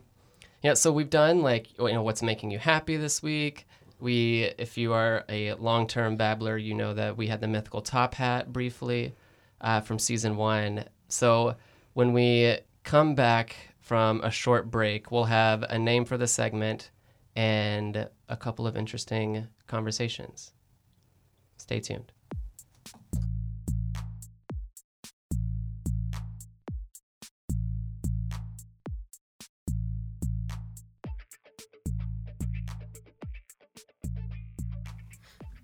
yeah, 0.64 0.74
so 0.74 0.92
we've 0.92 1.10
done 1.10 1.42
like 1.42 1.78
you 1.78 1.94
know 1.94 2.02
what's 2.04 2.24
making 2.24 2.52
you 2.52 2.60
happy 2.60 2.98
this 2.98 3.22
week. 3.22 3.68
We, 4.00 4.52
if 4.58 4.78
you 4.78 4.94
are 4.94 5.26
a 5.28 5.54
long-term 5.56 6.16
babbler, 6.16 6.58
you 6.58 6.74
know 6.74 6.94
that 6.94 7.18
we 7.18 7.28
had 7.28 7.42
the 7.42 7.50
mythical 7.50 7.82
top 7.82 8.14
hat 8.14 8.54
briefly 8.54 9.14
uh, 9.60 9.82
from 9.82 10.00
season 10.00 10.38
one. 10.38 10.86
So 11.10 11.56
when 11.94 12.14
we 12.14 12.60
come 12.84 13.14
back 13.14 13.58
from 13.90 14.22
a 14.22 14.30
short 14.30 14.70
break, 14.70 15.10
we'll 15.10 15.24
have 15.24 15.64
a 15.64 15.80
name 15.80 16.06
for 16.06 16.16
the 16.16 16.28
segment 16.28 16.92
and 17.36 18.08
a 18.30 18.38
couple 18.38 18.68
of 18.68 18.78
interesting 18.78 19.48
conversations. 19.66 20.54
Stay 21.58 21.80
tuned. 21.80 22.12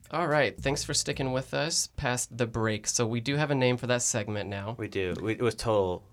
All 0.09 0.28
right, 0.28 0.59
thanks 0.59 0.84
for 0.84 0.95
sticking 0.95 1.32
with 1.32 1.53
us 1.53 1.89
past 1.95 2.36
the 2.36 2.47
break. 2.47 2.88
So 2.88 3.05
we 3.05 3.21
do 3.21 3.36
have 3.36 3.51
a 3.51 3.55
name 3.55 3.78
for 3.78 3.86
that 3.86 4.01
segment 4.01 4.49
now. 4.49 4.73
We 4.80 4.88
do. 4.88 5.13
We, 5.21 5.34
it 5.34 5.41
was 5.43 5.53
total 5.53 6.07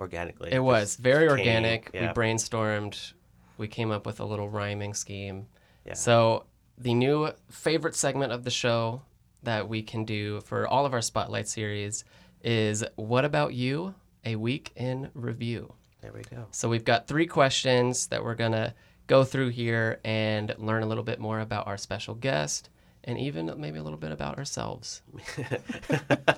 organically. 0.00 0.52
It 0.52 0.60
was 0.60 0.96
very 0.96 1.28
came, 1.28 1.38
organic. 1.38 1.90
yeah. 1.94 2.08
We 2.08 2.14
brainstormed. 2.14 3.12
We 3.58 3.68
came 3.68 3.90
up 3.90 4.06
with 4.06 4.18
a 4.18 4.24
little 4.24 4.48
rhyming 4.48 4.94
scheme. 4.94 5.46
Yeah. 5.84 5.94
So 5.94 6.46
the 6.78 6.94
new 6.94 7.30
favorite 7.50 7.94
segment 7.94 8.32
of 8.32 8.42
the 8.44 8.50
show 8.50 9.02
that 9.42 9.68
we 9.68 9.82
can 9.82 10.04
do 10.04 10.40
for 10.40 10.66
all 10.66 10.86
of 10.86 10.94
our 10.94 11.02
spotlight 11.02 11.46
series 11.46 12.04
is 12.42 12.82
"What 12.96 13.24
about 13.24 13.54
you?" 13.54 13.94
A 14.24 14.36
week 14.36 14.72
in 14.76 15.10
review. 15.14 15.74
There 16.00 16.12
we 16.12 16.22
go. 16.22 16.46
So 16.50 16.68
we've 16.68 16.84
got 16.84 17.06
three 17.06 17.26
questions 17.26 18.06
that 18.08 18.24
we're 18.24 18.34
gonna 18.34 18.74
go 19.06 19.24
through 19.24 19.48
here 19.50 20.00
and 20.04 20.54
learn 20.58 20.82
a 20.82 20.86
little 20.86 21.04
bit 21.04 21.18
more 21.18 21.40
about 21.40 21.66
our 21.66 21.76
special 21.76 22.14
guest 22.14 22.70
and 23.04 23.18
even 23.18 23.52
maybe 23.58 23.78
a 23.78 23.82
little 23.82 23.98
bit 23.98 24.12
about 24.12 24.38
ourselves. 24.38 25.02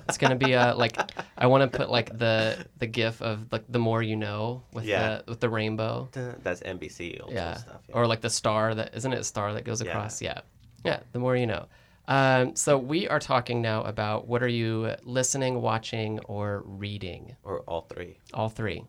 it's 0.07 0.17
gonna 0.17 0.35
be 0.35 0.53
a 0.53 0.73
like 0.75 0.97
I 1.37 1.47
want 1.47 1.69
to 1.71 1.77
put 1.77 1.89
like 1.89 2.17
the 2.17 2.65
the 2.79 2.87
gif 2.87 3.21
of 3.21 3.51
like 3.51 3.65
the 3.69 3.79
more 3.79 4.01
you 4.01 4.15
know 4.15 4.63
with 4.73 4.85
Yeah. 4.85 5.21
the 5.25 5.31
with 5.31 5.39
the 5.39 5.49
rainbow. 5.49 6.09
That's 6.13 6.61
NBC 6.61 7.19
Yeah. 7.29 7.55
stuff. 7.55 7.81
Yeah. 7.89 7.95
Or 7.95 8.07
like 8.07 8.21
the 8.21 8.29
star 8.29 8.75
that 8.75 8.95
isn't 8.95 9.11
it 9.13 9.19
a 9.19 9.23
star 9.23 9.53
that 9.53 9.65
goes 9.65 9.81
across? 9.81 10.21
Yeah. 10.21 10.41
Yeah. 10.83 10.99
The 11.11 11.19
more 11.19 11.35
you 11.35 11.47
know. 11.47 11.65
Um, 12.07 12.55
so 12.57 12.77
we 12.77 13.07
are 13.07 13.19
talking 13.19 13.61
now 13.61 13.83
about 13.83 14.27
what 14.27 14.43
are 14.43 14.47
you 14.49 14.93
listening, 15.03 15.61
watching, 15.61 16.19
or 16.25 16.61
reading? 16.65 17.35
or 17.43 17.59
all 17.61 17.81
three. 17.83 18.17
All 18.33 18.49
three. 18.49 18.83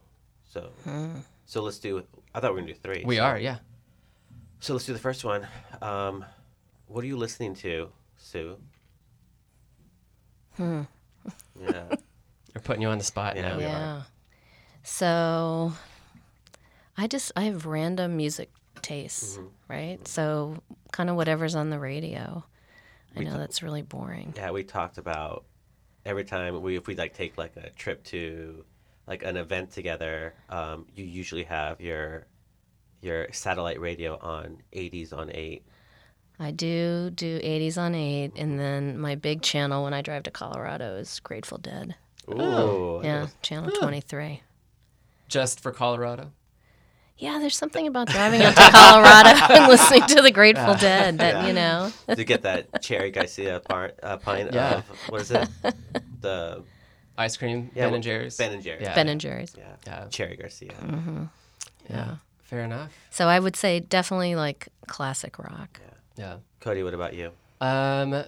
So, 0.52 0.70
so 1.46 1.62
let's 1.62 1.78
do. 1.78 2.02
I 2.34 2.40
thought 2.40 2.50
we 2.50 2.54
were 2.56 2.60
gonna 2.62 2.72
do 2.72 2.78
three. 2.80 3.04
We 3.04 3.16
so- 3.16 3.22
are, 3.22 3.38
yeah. 3.38 3.58
So 4.58 4.72
let's 4.72 4.86
do 4.86 4.92
the 4.94 4.98
first 4.98 5.24
one. 5.24 5.46
Um, 5.82 6.24
what 6.94 7.02
are 7.04 7.08
you 7.08 7.16
listening 7.16 7.54
to, 7.56 7.90
Sue? 8.16 8.56
Hmm. 10.56 10.82
Yeah. 11.60 11.84
We're 12.54 12.62
putting 12.62 12.82
you 12.82 12.88
on 12.88 12.98
the 12.98 13.04
spot 13.04 13.36
Yeah, 13.36 13.42
now. 13.42 13.58
yeah. 13.58 14.02
So 14.84 15.72
I 16.96 17.06
just 17.06 17.32
I 17.36 17.42
have 17.42 17.66
random 17.66 18.16
music 18.16 18.50
tastes, 18.82 19.36
Mm-hmm. 19.36 19.46
right? 19.72 20.08
So 20.08 20.56
kind 20.92 21.10
of 21.10 21.16
whatever's 21.16 21.54
on 21.56 21.70
the 21.70 21.78
radio. 21.78 22.44
I 23.16 23.18
We 23.20 23.24
know 23.24 23.32
ta- 23.32 23.38
that's 23.38 23.62
really 23.62 23.82
boring. 23.82 24.32
Yeah, 24.36 24.50
we 24.52 24.62
talked 24.62 24.98
about 24.98 25.44
every 26.04 26.24
time 26.24 26.62
we 26.62 26.76
if 26.76 26.86
we 26.86 26.94
like 26.94 27.14
take 27.14 27.36
like 27.36 27.56
a 27.56 27.70
trip 27.70 28.04
to 28.04 28.64
like 29.06 29.22
an 29.24 29.36
event 29.36 29.72
together, 29.72 30.34
um, 30.48 30.86
you 30.94 31.04
usually 31.04 31.44
have 31.44 31.80
your 31.80 32.26
your 33.00 33.28
satellite 33.32 33.80
radio 33.80 34.18
on 34.18 34.58
80s 34.72 35.12
on 35.12 35.30
8. 35.34 35.66
I 36.38 36.50
do 36.50 37.10
do 37.14 37.38
80s 37.38 37.78
on 37.78 37.94
8 37.94 38.32
and 38.36 38.58
then 38.58 38.98
my 38.98 39.14
big 39.14 39.42
channel 39.42 39.84
when 39.84 39.94
I 39.94 40.02
drive 40.02 40.24
to 40.24 40.30
Colorado 40.30 40.96
is 40.96 41.20
Grateful 41.20 41.58
Dead. 41.58 41.94
Ooh. 42.28 43.00
Yeah, 43.04 43.28
Channel 43.42 43.70
23. 43.70 44.42
Just 45.28 45.60
for 45.60 45.70
Colorado. 45.72 46.32
Yeah, 47.16 47.38
there's 47.38 47.56
something 47.56 47.86
about 47.86 48.08
driving 48.08 48.42
out 48.42 48.56
to 48.56 48.70
Colorado 48.72 49.28
and 49.54 49.68
listening 49.68 50.02
to 50.08 50.22
the 50.22 50.32
Grateful 50.32 50.74
Dead 50.74 51.18
that, 51.18 51.34
Yeah. 51.34 51.46
you 51.46 51.52
know. 51.52 51.92
to 52.12 52.24
get 52.24 52.42
that 52.42 52.82
cherry 52.82 53.10
Garcia 53.12 53.60
part, 53.60 53.98
uh, 54.02 54.16
pint 54.16 54.52
Yeah. 54.52 54.78
of 54.78 54.84
what 55.08 55.20
is 55.20 55.30
it? 55.30 55.48
The 56.20 56.64
Ice 57.16 57.36
cream, 57.36 57.70
Yeah, 57.76 57.84
Ben 57.86 57.94
and 57.94 58.02
Jerry's. 58.02 58.36
Ben 58.36 58.52
and 58.52 58.62
Jerry's. 58.62 58.82
Yeah. 58.82 58.94
Ben 58.96 59.08
and 59.08 59.20
Jerry's. 59.20 59.54
yeah, 59.56 59.76
Yeah. 59.86 60.08
cherry 60.08 60.34
Garcia. 60.36 60.72
Yeah. 61.88 62.16
Fair 62.42 62.62
enough. 62.64 62.92
So 63.10 63.28
I 63.28 63.38
would 63.38 63.54
say 63.54 63.78
definitely 63.80 64.34
like 64.34 64.68
classic 64.88 65.38
rock. 65.38 65.80
Yeah. 65.80 65.93
Cody, 66.60 66.82
what 66.82 66.94
about 66.94 67.14
you? 67.14 67.30
Um, 67.60 68.24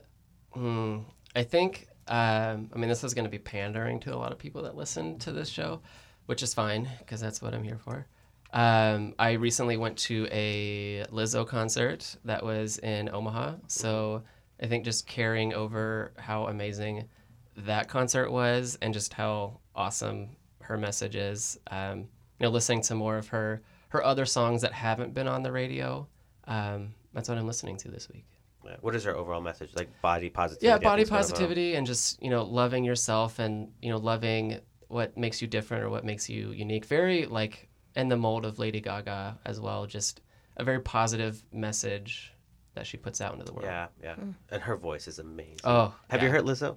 hmm, 0.53 0.99
I 1.35 1.43
think. 1.43 1.89
Um, 2.09 2.71
I 2.73 2.79
mean, 2.79 2.89
this 2.89 3.03
is 3.03 3.15
going 3.15 3.25
to 3.25 3.31
be 3.31 3.39
pandering 3.39 4.01
to 4.01 4.15
a 4.15 4.17
lot 4.17 4.33
of 4.33 4.39
people 4.39 4.63
that 4.63 4.77
listen 4.77 5.19
to 5.21 5.33
this 5.33 5.49
show, 5.49 5.81
which 6.27 6.43
is 6.43 6.55
fine 6.55 6.89
because 7.01 7.21
that's 7.21 7.43
what 7.43 7.55
I'm 7.55 7.65
here 7.65 7.79
for. 7.79 8.07
Um, 8.53 9.15
I 9.19 9.33
recently 9.33 9.77
went 9.77 9.99
to 9.99 10.29
a 10.31 11.05
Lizzo 11.11 11.47
concert 11.47 12.17
that 12.25 12.45
was 12.45 12.79
in 12.79 13.11
Omaha, 13.13 13.57
so 13.67 14.23
I 14.63 14.67
think 14.67 14.85
just 14.85 15.07
carrying 15.07 15.53
over 15.53 16.13
how 16.17 16.47
amazing 16.47 17.09
that 17.57 17.89
concert 17.89 18.31
was 18.31 18.79
and 18.81 18.95
just 18.95 19.13
how 19.13 19.61
awesome 19.75 20.37
her 20.63 20.79
message 20.79 21.17
is. 21.17 21.59
Um, 21.71 21.99
you 22.39 22.47
know, 22.47 22.51
listening 22.51 22.83
to 22.83 22.95
more 22.95 23.19
of 23.19 23.29
her 23.29 23.63
her 23.89 24.05
other 24.05 24.27
songs 24.27 24.63
that 24.63 24.73
haven't 24.73 25.15
been 25.15 25.29
on 25.29 25.43
the 25.43 25.53
radio. 25.53 26.07
Um, 26.47 26.95
that's 27.17 27.31
what 27.31 27.39
I'm 27.39 27.47
listening 27.47 27.79
to 27.79 27.89
this 27.91 28.11
week. 28.11 28.27
Yeah. 28.63 28.77
What 28.83 28.95
is 28.95 29.05
her 29.05 29.17
overall 29.17 29.41
message? 29.41 29.71
Like 29.75 29.89
body 30.03 30.29
positivity. 30.29 30.67
Yeah, 30.67 30.77
body 30.77 31.03
think 31.03 31.07
is 31.07 31.11
one 31.11 31.21
of 31.21 31.27
them. 31.29 31.35
positivity 31.35 31.75
and 31.77 31.87
just 31.87 32.23
you 32.23 32.29
know 32.29 32.45
loving 32.45 32.85
yourself 32.85 33.39
and 33.39 33.73
you 33.81 33.91
know 33.91 33.97
loving 33.97 34.61
what 34.89 35.17
makes 35.17 35.41
you 35.41 35.49
different 35.49 35.83
or 35.83 35.89
what 35.89 36.05
makes 36.05 36.29
you 36.29 36.51
unique. 36.51 36.85
Very 36.85 37.25
like 37.25 37.69
in 37.95 38.11
the 38.11 38.17
mold 38.17 38.45
of 38.45 38.59
Lady 38.59 38.81
Gaga 38.83 39.39
as 39.47 39.59
well. 39.61 39.87
Just 39.87 40.21
a 40.59 40.65
very 40.65 40.81
positive 40.81 41.43
message 41.53 42.35
that 42.75 42.87
she 42.87 42.99
puts 42.99 43.23
out 43.23 43.33
into 43.33 43.47
the 43.47 43.55
world. 43.55 43.65
Yeah, 43.65 43.87
yeah. 44.03 44.15
Hmm. 44.17 44.33
And 44.51 44.63
her 44.63 44.77
voice 44.77 45.09
is 45.09 45.19
amazing. 45.19 45.61
Oh, 45.65 45.95
Have 46.11 46.21
yeah. 46.21 46.27
you 46.27 46.33
heard 46.33 46.45
Lizzo? 46.45 46.77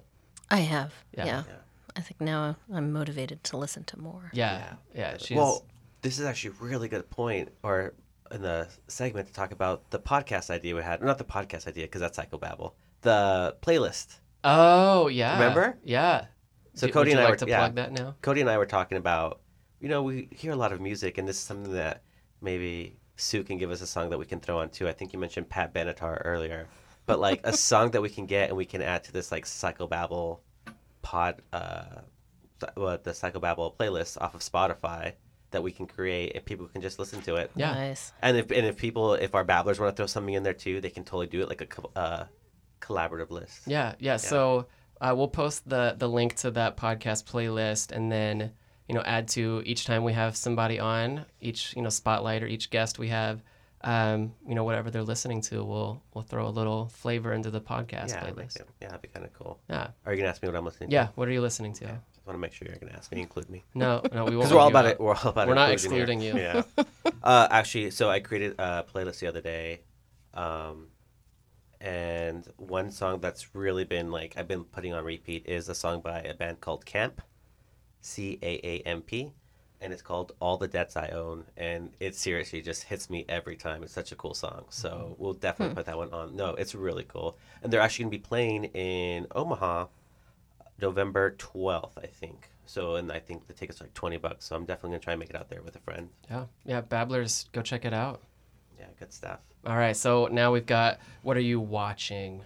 I 0.50 0.60
have. 0.60 0.94
Yeah. 1.14 1.26
Yeah. 1.26 1.42
Yeah. 1.46 1.54
I 1.96 2.00
think 2.00 2.20
now 2.22 2.56
I'm 2.72 2.92
motivated 2.92 3.44
to 3.44 3.58
listen 3.58 3.84
to 3.84 3.98
more. 3.98 4.30
Yeah, 4.32 4.74
yeah. 4.94 5.18
She's 5.18 5.36
Well, 5.36 5.66
this 6.02 6.18
is 6.18 6.24
actually 6.24 6.54
a 6.58 6.64
really 6.64 6.88
good 6.88 7.10
point, 7.10 7.50
or 7.62 7.92
in 8.30 8.42
the 8.42 8.68
segment 8.88 9.28
to 9.28 9.32
talk 9.34 9.52
about 9.52 9.90
the 9.90 9.98
podcast 9.98 10.50
idea 10.50 10.74
we 10.74 10.82
had. 10.82 11.02
Not 11.02 11.18
the 11.18 11.24
podcast 11.24 11.66
idea, 11.66 11.84
because 11.84 12.00
that's 12.00 12.18
Psychobabble. 12.18 12.72
The 13.02 13.56
playlist. 13.62 14.18
oh 14.44 15.08
yeah. 15.08 15.34
Remember? 15.34 15.78
Yeah. 15.84 16.26
So 16.74 16.88
Cody 16.88 17.10
and 17.12 17.20
I 17.20 17.24
like 17.24 17.32
were- 17.32 17.36
to 17.38 17.48
yeah. 17.48 17.58
plug 17.58 17.74
that 17.76 17.92
now. 17.92 18.14
Cody 18.22 18.40
and 18.40 18.50
I 18.50 18.58
were 18.58 18.66
talking 18.66 18.98
about, 18.98 19.40
you 19.80 19.88
know, 19.88 20.02
we 20.02 20.28
hear 20.30 20.52
a 20.52 20.56
lot 20.56 20.72
of 20.72 20.80
music, 20.80 21.18
and 21.18 21.26
this 21.28 21.36
is 21.36 21.42
something 21.42 21.72
that 21.72 22.02
maybe 22.40 22.96
Sue 23.16 23.42
can 23.42 23.58
give 23.58 23.70
us 23.70 23.80
a 23.80 23.86
song 23.86 24.10
that 24.10 24.18
we 24.18 24.24
can 24.26 24.40
throw 24.40 24.58
on 24.60 24.70
too. 24.70 24.88
I 24.88 24.92
think 24.92 25.12
you 25.12 25.18
mentioned 25.18 25.48
Pat 25.48 25.74
Benatar 25.74 26.22
earlier, 26.24 26.68
but 27.06 27.18
like 27.20 27.40
a 27.44 27.52
song 27.56 27.90
that 27.90 28.00
we 28.02 28.08
can 28.08 28.26
get 28.26 28.48
and 28.48 28.56
we 28.56 28.64
can 28.64 28.82
add 28.82 29.04
to 29.04 29.12
this 29.12 29.32
like 29.32 29.44
Psychobabble 29.44 30.38
pod, 31.02 31.42
uh, 31.52 31.84
what 32.74 33.04
the 33.04 33.10
Psychobabble 33.10 33.76
playlist 33.76 34.20
off 34.20 34.34
of 34.34 34.40
Spotify 34.42 35.14
that 35.50 35.62
we 35.62 35.72
can 35.72 35.86
create, 35.86 36.32
and 36.34 36.44
people 36.44 36.66
can 36.68 36.80
just 36.82 36.98
listen 36.98 37.20
to 37.22 37.36
it. 37.36 37.50
Yeah. 37.56 37.72
Nice. 37.74 38.12
And 38.22 38.36
if 38.36 38.50
and 38.50 38.66
if 38.66 38.76
people, 38.76 39.14
if 39.14 39.34
our 39.34 39.44
babblers 39.44 39.78
want 39.80 39.94
to 39.94 39.96
throw 40.00 40.06
something 40.06 40.34
in 40.34 40.42
there 40.42 40.54
too, 40.54 40.80
they 40.80 40.90
can 40.90 41.04
totally 41.04 41.26
do 41.26 41.40
it 41.42 41.48
like 41.48 41.60
a 41.60 41.66
co- 41.66 41.90
uh, 41.96 42.24
collaborative 42.80 43.30
list. 43.30 43.62
Yeah, 43.66 43.94
yeah. 43.98 44.16
So 44.16 44.66
uh, 45.00 45.14
we'll 45.16 45.28
post 45.28 45.68
the 45.68 45.94
the 45.98 46.08
link 46.08 46.34
to 46.36 46.50
that 46.52 46.76
podcast 46.76 47.24
playlist, 47.24 47.92
and 47.92 48.10
then 48.10 48.52
you 48.88 48.94
know 48.94 49.02
add 49.02 49.28
to 49.28 49.62
each 49.64 49.84
time 49.84 50.04
we 50.04 50.12
have 50.12 50.36
somebody 50.36 50.78
on, 50.78 51.24
each 51.40 51.74
you 51.76 51.82
know 51.82 51.88
spotlight 51.90 52.42
or 52.42 52.46
each 52.46 52.70
guest 52.70 52.98
we 52.98 53.08
have, 53.08 53.42
um, 53.82 54.32
you 54.46 54.54
know 54.54 54.64
whatever 54.64 54.90
they're 54.90 55.02
listening 55.02 55.40
to, 55.42 55.62
we'll 55.64 56.02
we'll 56.14 56.22
throw 56.24 56.46
a 56.46 56.50
little 56.50 56.88
flavor 56.88 57.32
into 57.32 57.50
the 57.50 57.60
podcast 57.60 58.08
Yeah, 58.10 58.24
playlist. 58.24 58.58
yeah, 58.80 58.88
that'd 58.88 59.02
be 59.02 59.08
kind 59.08 59.24
of 59.24 59.32
cool. 59.32 59.60
Yeah, 59.68 59.88
Are 60.06 60.12
you 60.12 60.18
gonna 60.18 60.30
ask 60.30 60.42
me 60.42 60.48
what 60.48 60.56
I'm 60.56 60.64
listening 60.64 60.90
yeah. 60.90 61.06
to? 61.06 61.12
What 61.14 61.28
are 61.28 61.32
you 61.32 61.40
listening 61.40 61.72
to? 61.74 61.84
Just 61.86 62.09
want 62.30 62.38
to 62.38 62.40
make 62.40 62.52
sure 62.52 62.68
you're 62.68 62.78
gonna 62.78 62.96
ask 62.96 63.12
me, 63.12 63.20
include 63.20 63.50
me. 63.50 63.64
No, 63.74 64.02
no, 64.12 64.24
we 64.24 64.30
won't. 64.36 64.48
Because 64.48 64.52
we're 64.52 64.58
all 64.58 64.66
you 64.66 64.70
about 64.70 64.86
out. 64.86 64.92
it. 64.92 65.00
We're 65.00 65.14
all 65.14 65.28
about 65.30 65.46
it. 65.46 65.48
We're 65.48 65.54
not 65.54 65.70
excluding 65.70 66.20
here. 66.20 66.64
Yeah. 66.76 66.84
uh, 67.22 67.48
actually, 67.50 67.90
so 67.90 68.08
I 68.08 68.20
created 68.20 68.54
a 68.58 68.84
playlist 68.84 69.20
the 69.20 69.26
other 69.26 69.40
day, 69.40 69.80
um, 70.34 70.88
and 71.80 72.46
one 72.56 72.90
song 72.90 73.20
that's 73.20 73.54
really 73.54 73.84
been 73.84 74.10
like 74.10 74.34
I've 74.36 74.48
been 74.48 74.64
putting 74.64 74.92
on 74.92 75.04
repeat 75.04 75.46
is 75.46 75.68
a 75.68 75.74
song 75.74 76.00
by 76.00 76.20
a 76.20 76.34
band 76.34 76.60
called 76.60 76.84
Caamp, 76.86 77.18
C 78.00 78.38
A 78.42 78.60
A 78.66 78.78
M 78.86 79.02
P, 79.02 79.32
and 79.80 79.92
it's 79.92 80.02
called 80.02 80.32
"All 80.40 80.56
the 80.56 80.68
Debts 80.68 80.96
I 80.96 81.08
Owe," 81.08 81.44
and 81.56 81.90
it 82.00 82.14
seriously 82.14 82.60
just 82.62 82.84
hits 82.84 83.10
me 83.10 83.24
every 83.28 83.56
time. 83.56 83.82
It's 83.82 83.92
such 83.92 84.12
a 84.12 84.16
cool 84.16 84.34
song, 84.34 84.66
so 84.70 85.16
we'll 85.18 85.34
definitely 85.34 85.74
put 85.74 85.86
that 85.86 85.96
one 85.96 86.12
on. 86.12 86.36
No, 86.36 86.50
it's 86.54 86.74
really 86.74 87.04
cool, 87.04 87.36
and 87.62 87.72
they're 87.72 87.80
actually 87.80 88.04
gonna 88.04 88.10
be 88.10 88.18
playing 88.18 88.64
in 88.64 89.26
Omaha 89.34 89.86
November 90.80 91.36
12th, 91.38 91.92
I 91.96 92.06
think. 92.06 92.48
So, 92.66 92.96
and 92.96 93.10
I 93.10 93.18
think 93.18 93.46
the 93.46 93.52
tickets 93.52 93.80
are 93.80 93.84
like 93.84 93.94
20 93.94 94.18
bucks. 94.18 94.44
So 94.46 94.54
I'm 94.56 94.64
definitely 94.64 94.90
going 94.90 95.00
to 95.00 95.04
try 95.04 95.12
and 95.14 95.20
make 95.20 95.30
it 95.30 95.36
out 95.36 95.48
there 95.50 95.62
with 95.62 95.76
a 95.76 95.80
friend. 95.80 96.08
Yeah, 96.30 96.44
yeah. 96.64 96.80
Babblers, 96.80 97.46
go 97.52 97.62
check 97.62 97.84
it 97.84 97.92
out. 97.92 98.20
Yeah, 98.78 98.86
good 98.98 99.12
stuff. 99.12 99.40
All 99.66 99.76
right, 99.76 99.96
so 99.96 100.28
now 100.30 100.52
we've 100.52 100.64
got 100.66 101.00
what 101.22 101.36
are 101.36 101.40
you 101.40 101.60
watching? 101.60 102.42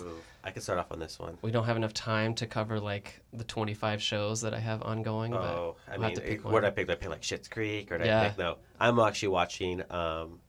Ooh, 0.00 0.16
I 0.44 0.50
can 0.50 0.60
start 0.60 0.78
off 0.78 0.92
on 0.92 0.98
this 0.98 1.18
one. 1.18 1.38
We 1.40 1.50
don't 1.50 1.64
have 1.64 1.76
enough 1.78 1.94
time 1.94 2.34
to 2.34 2.46
cover 2.46 2.78
like 2.78 3.22
the 3.32 3.44
25 3.44 4.02
shows 4.02 4.42
that 4.42 4.52
I 4.52 4.58
have 4.58 4.82
ongoing. 4.82 5.32
Oh, 5.32 5.76
but 5.86 5.94
I 5.94 5.96
mean, 5.96 6.14
to 6.14 6.20
pick 6.20 6.44
what 6.44 6.60
did 6.60 6.66
I 6.66 6.70
pick? 6.70 6.88
Did 6.88 6.92
I 6.92 6.96
pick 6.96 7.08
like 7.08 7.22
Schitt's 7.22 7.48
Creek 7.48 7.90
or 7.90 7.96
did 7.98 8.04
I 8.04 8.10
Yeah. 8.10 8.28
pick? 8.28 8.38
No, 8.38 8.58
I'm 8.78 8.98
actually 8.98 9.28
watching 9.28 9.82
um, 9.90 10.40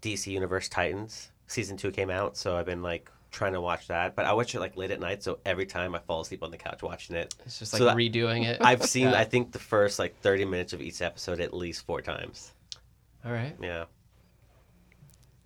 DC 0.00 0.28
Universe 0.28 0.68
Titans. 0.68 1.30
Season 1.48 1.76
two 1.76 1.90
came 1.90 2.08
out, 2.10 2.36
so 2.36 2.56
I've 2.56 2.64
been 2.66 2.82
like 2.82 3.10
trying 3.30 3.52
to 3.52 3.60
watch 3.60 3.86
that. 3.88 4.14
But 4.16 4.24
I 4.26 4.32
watch 4.32 4.54
it 4.54 4.60
like 4.60 4.76
late 4.76 4.90
at 4.90 5.00
night, 5.00 5.22
so 5.22 5.38
every 5.46 5.66
time 5.66 5.94
I 5.94 5.98
fall 6.00 6.20
asleep 6.20 6.42
on 6.42 6.50
the 6.50 6.56
couch 6.56 6.82
watching 6.82 7.16
it. 7.16 7.34
It's 7.46 7.58
just 7.58 7.72
like 7.72 7.82
that- 7.82 7.96
redoing 7.96 8.44
it. 8.46 8.58
I've 8.60 8.82
seen, 8.84 9.08
Yeah. 9.10 9.18
I 9.20 9.24
think, 9.24 9.52
the 9.52 9.58
first 9.58 9.98
like 9.98 10.18
30 10.20 10.44
minutes 10.46 10.72
of 10.72 10.80
each 10.80 11.00
episode 11.02 11.40
at 11.40 11.54
least 11.54 11.84
four 11.86 12.00
times. 12.02 12.52
All 13.24 13.32
right. 13.32 13.54
Yeah. 13.62 13.84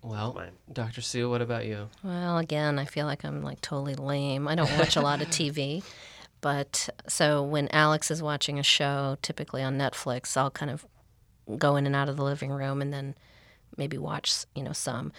Well, 0.01 0.39
Dr. 0.71 1.01
Sue, 1.01 1.29
what 1.29 1.41
about 1.41 1.65
you? 1.65 1.89
Well, 2.03 2.37
again, 2.37 2.77
I 2.77 2.85
feel 2.85 3.07
like 3.07 3.23
I'm 3.25 3.41
like 3.41 3.59
totally 3.61 3.95
lame. 3.95 4.47
I 4.47 4.53
don't 4.53 4.71
watch 4.77 4.95
a 4.95 5.01
lot 5.01 5.21
of 5.21 5.27
TV. 5.29 5.83
But 6.41 6.89
so 7.07 7.41
when 7.41 7.67
Alex 7.69 8.11
is 8.11 8.21
watching 8.21 8.59
a 8.59 8.63
show, 8.63 9.17
typically 9.23 9.63
on 9.63 9.79
Netflix, 9.79 10.37
I'll 10.37 10.51
kind 10.51 10.69
of 10.69 10.85
go 11.57 11.75
in 11.75 11.87
and 11.87 11.95
out 11.95 12.07
of 12.07 12.17
the 12.17 12.23
living 12.23 12.51
room 12.51 12.83
and 12.83 12.93
then 12.93 13.15
maybe 13.77 13.97
watch, 13.97 14.45
you 14.53 14.61
know, 14.63 14.73
some. 14.73 15.11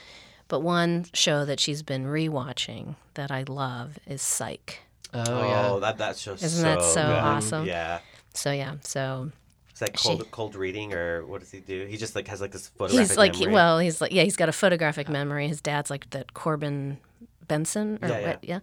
But 0.48 0.60
one 0.60 1.06
show 1.12 1.44
that 1.44 1.58
she's 1.60 1.82
been 1.82 2.04
rewatching 2.04 2.94
that 3.14 3.30
I 3.30 3.44
love 3.48 3.98
is 4.06 4.22
Psych. 4.22 4.80
Oh, 5.14 5.24
Oh, 5.26 5.48
yeah. 5.74 5.80
that 5.80 5.98
that 5.98 6.16
show's 6.16 6.42
Isn't 6.42 6.60
so 6.62 6.64
that 6.64 6.82
so 6.82 7.02
good. 7.02 7.12
awesome? 7.18 7.66
Yeah. 7.66 7.98
So 8.34 8.52
yeah, 8.52 8.74
so 8.82 9.30
It's 9.70 9.80
like 9.80 9.96
She- 9.98 10.08
cold, 10.08 10.30
cold 10.30 10.54
reading, 10.54 10.92
or 10.94 11.24
what 11.26 11.40
does 11.40 11.50
he 11.50 11.60
do? 11.60 11.86
He 11.86 11.96
just 11.96 12.14
like 12.14 12.28
has 12.28 12.40
like 12.40 12.52
this 12.52 12.68
photographic 12.68 13.08
he's 13.10 13.16
like 13.18 13.34
memory. 13.38 13.52
well, 13.52 13.78
he's 13.78 14.00
like 14.00 14.12
yeah, 14.12 14.22
he's 14.22 14.36
got 14.36 14.48
a 14.48 14.52
photographic 14.52 15.08
memory. 15.08 15.48
His 15.48 15.60
dad's 15.60 15.90
like 15.90 16.08
that 16.10 16.32
Corbin 16.34 16.98
Bernsen 17.48 18.02
or 18.02 18.08
Yeah, 18.08 18.18
yeah. 18.18 18.26
what 18.26 18.44
yeah. 18.44 18.58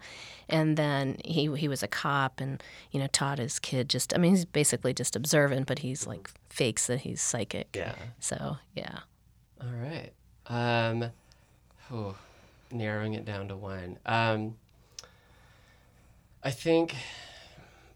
And 0.50 0.78
then 0.78 1.18
he 1.26 1.54
he 1.56 1.68
was 1.68 1.84
a 1.84 1.88
cop 1.88 2.40
and 2.40 2.62
you 2.92 3.00
know 3.00 3.08
taught 3.08 3.40
his 3.40 3.58
kid 3.60 3.90
just 3.90 4.14
I 4.14 4.18
mean 4.18 4.32
he's 4.32 4.46
basically 4.46 4.94
just 4.94 5.16
observant 5.16 5.68
but 5.68 5.80
he's 5.80 6.06
like 6.08 6.30
fakes 6.50 6.88
that 6.88 7.02
he's 7.02 7.22
psychic. 7.22 7.70
yeah. 7.76 7.96
So, 8.20 8.58
yeah. 8.76 9.00
All 9.62 9.70
right. 9.72 10.12
Um, 10.48 11.12
oh, 11.92 12.16
narrowing 12.72 13.14
it 13.14 13.26
down 13.26 13.48
to 13.50 13.56
one. 13.56 13.98
Um, 14.06 14.56
I 16.44 16.52
think 16.52 16.96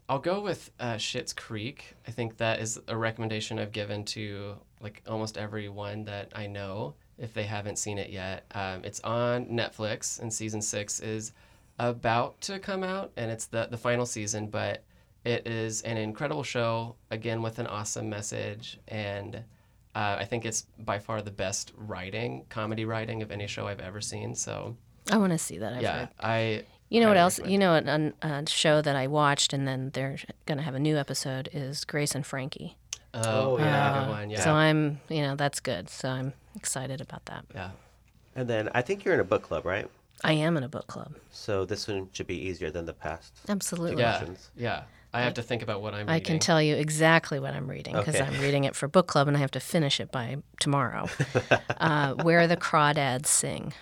I'll 0.08 0.18
go 0.18 0.40
with 0.40 0.70
uh, 0.80 0.98
Creek. 1.36 1.94
I 2.06 2.10
think 2.10 2.38
that 2.38 2.60
is 2.60 2.80
a 2.88 2.96
recommendation 2.96 3.58
I've 3.58 3.72
given 3.72 4.04
to 4.06 4.56
like 4.80 5.02
almost 5.06 5.36
everyone 5.36 6.04
that 6.04 6.32
I 6.34 6.46
know 6.46 6.94
if 7.18 7.34
they 7.34 7.42
haven't 7.42 7.78
seen 7.78 7.98
it 7.98 8.10
yet. 8.10 8.44
Um, 8.54 8.84
it's 8.84 9.00
on 9.00 9.46
Netflix, 9.46 10.18
and 10.20 10.32
season 10.32 10.62
six 10.62 11.00
is 11.00 11.32
about 11.78 12.40
to 12.42 12.58
come 12.58 12.82
out, 12.82 13.12
and 13.16 13.30
it's 13.30 13.46
the 13.46 13.68
the 13.70 13.76
final 13.76 14.06
season. 14.06 14.46
But 14.46 14.82
it 15.24 15.46
is 15.46 15.82
an 15.82 15.98
incredible 15.98 16.42
show, 16.42 16.94
again 17.10 17.42
with 17.42 17.58
an 17.58 17.66
awesome 17.66 18.08
message, 18.08 18.78
and 18.88 19.44
uh, 19.98 20.16
I 20.22 20.24
think 20.24 20.44
it's 20.44 20.62
by 20.78 20.98
far 21.00 21.20
the 21.22 21.30
best 21.32 21.72
writing, 21.76 22.44
comedy 22.48 22.84
writing 22.84 23.20
of 23.22 23.30
any 23.32 23.46
show 23.48 23.66
I've 23.66 23.80
ever 23.80 24.00
seen. 24.00 24.34
So 24.34 24.76
I 25.10 25.16
want 25.18 25.32
to 25.32 25.38
see 25.38 25.58
that. 25.58 25.72
I've 25.72 25.82
yeah, 25.82 25.98
heard. 25.98 26.08
I 26.20 26.64
You 26.88 27.00
know 27.00 27.08
what 27.08 27.16
else? 27.16 27.38
recommend. 27.38 27.52
You 27.52 27.58
know, 27.58 27.72
a, 28.22 28.28
a, 28.28 28.42
a 28.42 28.46
show 28.48 28.80
that 28.80 28.94
I 28.94 29.06
watched 29.08 29.52
and 29.52 29.66
then 29.66 29.90
they're 29.94 30.16
going 30.46 30.58
to 30.58 30.64
have 30.64 30.76
a 30.76 30.78
new 30.78 30.96
episode 30.96 31.48
is 31.52 31.84
Grace 31.84 32.14
and 32.14 32.24
Frankie. 32.24 32.76
oh, 33.14 33.22
Oh, 33.24 33.58
yeah, 33.58 33.64
yeah. 33.64 34.00
good 34.04 34.08
one, 34.10 34.30
yeah, 34.30 34.40
So 34.44 34.52
I'm, 34.52 35.00
you 35.08 35.22
know, 35.22 35.34
that's 35.34 35.58
good. 35.60 35.90
So 35.90 36.08
I'm 36.10 36.32
excited 36.54 37.00
about 37.00 37.24
that. 37.26 37.44
yeah. 37.54 37.70
And 38.36 38.48
then 38.48 38.68
I 38.72 38.82
think 38.82 39.04
you're 39.04 39.14
in 39.14 39.20
a 39.20 39.24
book 39.24 39.42
club, 39.42 39.64
right? 39.66 39.88
I 40.22 40.32
am 40.32 40.56
in 40.56 40.62
a 40.62 40.68
book 40.68 40.86
club. 40.86 41.14
So 41.32 41.64
this 41.64 41.88
one 41.88 42.08
should 42.12 42.26
be 42.28 42.36
easier 42.48 42.70
than 42.70 42.86
the 42.86 42.92
past. 42.92 43.32
Absolutely. 43.48 44.02
Yeah, 44.02 44.24
yeah. 44.56 44.82
I 45.12 45.22
have 45.22 45.34
to 45.34 45.42
think 45.42 45.62
about 45.62 45.80
what 45.80 45.94
I'm 45.94 46.08
I 46.08 46.14
reading. 46.14 46.26
can 46.26 46.38
tell 46.38 46.60
you 46.60 46.76
exactly 46.76 47.40
what 47.40 47.54
I'm 47.54 47.66
reading 47.68 47.94
because 47.96 48.14
Okay. 48.16 48.24
I'm 48.24 48.40
reading 48.40 48.64
it 48.64 48.76
for 48.76 48.88
book 48.88 49.06
club 49.06 49.26
and 49.28 49.36
I 49.36 49.40
have 49.40 49.50
to 49.52 49.60
finish 49.60 50.00
it 50.00 50.12
by 50.12 50.36
tomorrow. 50.60 51.08
uh, 51.80 52.14
Where 52.14 52.46
the 52.46 52.56
Crawdads 52.56 53.26
Sing. 53.26 53.72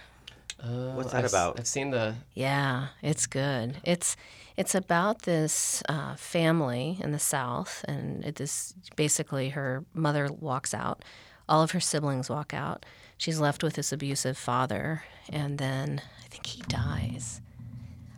Uh, 0.62 0.92
What's 0.94 1.12
that 1.12 1.24
I've 1.24 1.30
about? 1.30 1.58
I've 1.58 1.66
seen 1.66 1.90
the. 1.90 2.14
Yeah, 2.34 2.88
it's 3.02 3.26
good. 3.26 3.76
It's 3.84 4.16
it's 4.56 4.74
about 4.74 5.22
this 5.22 5.82
uh, 5.88 6.14
family 6.16 6.96
in 7.02 7.12
the 7.12 7.18
South, 7.18 7.84
and 7.86 8.24
it 8.24 8.40
is 8.40 8.74
basically 8.96 9.50
her 9.50 9.84
mother 9.92 10.28
walks 10.40 10.72
out, 10.72 11.04
all 11.46 11.62
of 11.62 11.72
her 11.72 11.80
siblings 11.80 12.30
walk 12.30 12.54
out. 12.54 12.86
She's 13.18 13.38
left 13.38 13.62
with 13.62 13.74
this 13.74 13.92
abusive 13.92 14.38
father, 14.38 15.02
and 15.30 15.58
then 15.58 16.00
I 16.24 16.28
think 16.28 16.46
he 16.46 16.62
dies. 16.68 17.42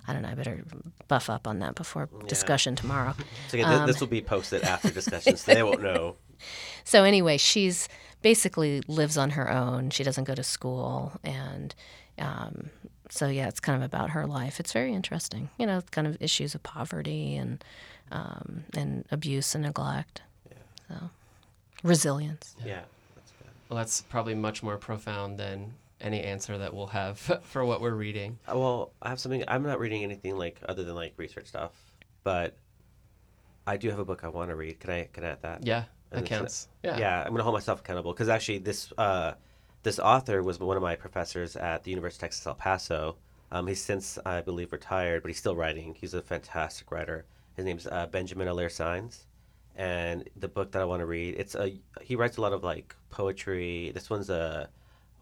I 0.08 0.12
don't 0.14 0.22
know. 0.22 0.28
I 0.30 0.34
better 0.34 0.64
buff 1.06 1.28
up 1.28 1.46
on 1.46 1.58
that 1.60 1.74
before 1.74 2.08
discussion 2.26 2.74
tomorrow. 2.74 3.14
So 3.48 3.58
again, 3.58 3.72
Um, 3.82 3.86
this 3.86 4.00
will 4.00 4.06
be 4.08 4.22
posted 4.22 4.62
after 4.62 4.90
discussion, 5.00 5.36
so 5.36 5.54
they 5.54 5.62
won't 5.62 5.82
know. 5.82 6.16
So 6.84 7.02
anyway, 7.04 7.36
she's 7.36 7.88
basically 8.22 8.80
lives 8.86 9.18
on 9.18 9.30
her 9.30 9.50
own. 9.50 9.90
She 9.90 10.04
doesn't 10.04 10.22
go 10.24 10.34
to 10.36 10.42
school, 10.44 11.12
and 11.24 11.74
um, 12.18 12.70
so 13.10 13.26
yeah, 13.26 13.48
it's 13.48 13.58
kind 13.60 13.76
of 13.76 13.82
about 13.84 14.10
her 14.10 14.24
life. 14.24 14.60
It's 14.60 14.72
very 14.72 14.94
interesting. 14.94 15.50
You 15.58 15.66
know, 15.66 15.82
kind 15.90 16.06
of 16.06 16.16
issues 16.20 16.54
of 16.54 16.62
poverty 16.62 17.34
and 17.36 17.62
um, 18.12 18.64
and 18.74 19.04
abuse 19.10 19.54
and 19.56 19.64
neglect. 19.64 20.22
So 20.88 21.10
resilience. 21.82 22.54
Yeah, 22.64 22.82
that's. 23.16 23.32
Well, 23.68 23.76
that's 23.76 24.02
probably 24.02 24.34
much 24.36 24.62
more 24.62 24.76
profound 24.78 25.38
than 25.38 25.74
any 26.00 26.22
answer 26.22 26.58
that 26.58 26.72
we'll 26.74 26.86
have 26.88 27.18
for 27.42 27.64
what 27.64 27.80
we're 27.80 27.94
reading. 27.94 28.38
Uh, 28.50 28.58
Well, 28.58 28.92
I 29.02 29.08
have 29.10 29.20
something. 29.20 29.44
I'm 29.48 29.62
not 29.62 29.80
reading 29.80 30.02
anything 30.04 30.36
like 30.36 30.60
other 30.68 30.84
than 30.84 30.94
like 30.94 31.14
research 31.16 31.46
stuff, 31.46 31.72
but 32.24 32.56
I 33.66 33.76
do 33.76 33.90
have 33.90 33.98
a 33.98 34.04
book 34.04 34.24
I 34.24 34.28
want 34.28 34.50
to 34.50 34.56
read. 34.56 34.80
Can 34.80 34.90
I 34.90 35.08
can 35.12 35.24
I 35.24 35.28
add 35.28 35.42
that? 35.42 35.66
Yeah, 35.66 35.84
And 36.10 36.24
that 36.24 36.28
counts. 36.28 36.68
Yeah. 36.82 36.98
yeah, 36.98 37.22
I'm 37.22 37.30
gonna 37.32 37.42
hold 37.42 37.54
myself 37.54 37.80
accountable 37.80 38.12
because 38.12 38.28
actually 38.28 38.58
this 38.58 38.92
uh, 38.96 39.34
this 39.82 39.98
author 39.98 40.42
was 40.42 40.58
one 40.58 40.76
of 40.76 40.82
my 40.82 40.96
professors 40.96 41.56
at 41.56 41.84
the 41.84 41.90
University 41.90 42.18
of 42.18 42.20
Texas 42.30 42.46
El 42.46 42.54
Paso. 42.54 43.16
Um, 43.50 43.66
he's 43.66 43.82
since 43.82 44.18
I 44.26 44.40
believe 44.42 44.72
retired, 44.72 45.22
but 45.22 45.28
he's 45.28 45.38
still 45.38 45.56
writing. 45.56 45.96
He's 45.98 46.14
a 46.14 46.22
fantastic 46.22 46.90
writer. 46.90 47.24
His 47.56 47.64
name's 47.64 47.86
uh, 47.86 48.06
Benjamin 48.06 48.46
Alire 48.46 48.66
Sáenz, 48.68 49.24
and 49.74 50.28
the 50.36 50.48
book 50.48 50.72
that 50.72 50.82
I 50.82 50.84
want 50.84 51.00
to 51.00 51.06
read 51.06 51.34
it's 51.38 51.54
a 51.54 51.78
he 52.02 52.14
writes 52.16 52.36
a 52.36 52.40
lot 52.40 52.52
of 52.52 52.62
like 52.62 52.94
poetry. 53.10 53.90
This 53.94 54.08
one's 54.10 54.30
a 54.30 54.68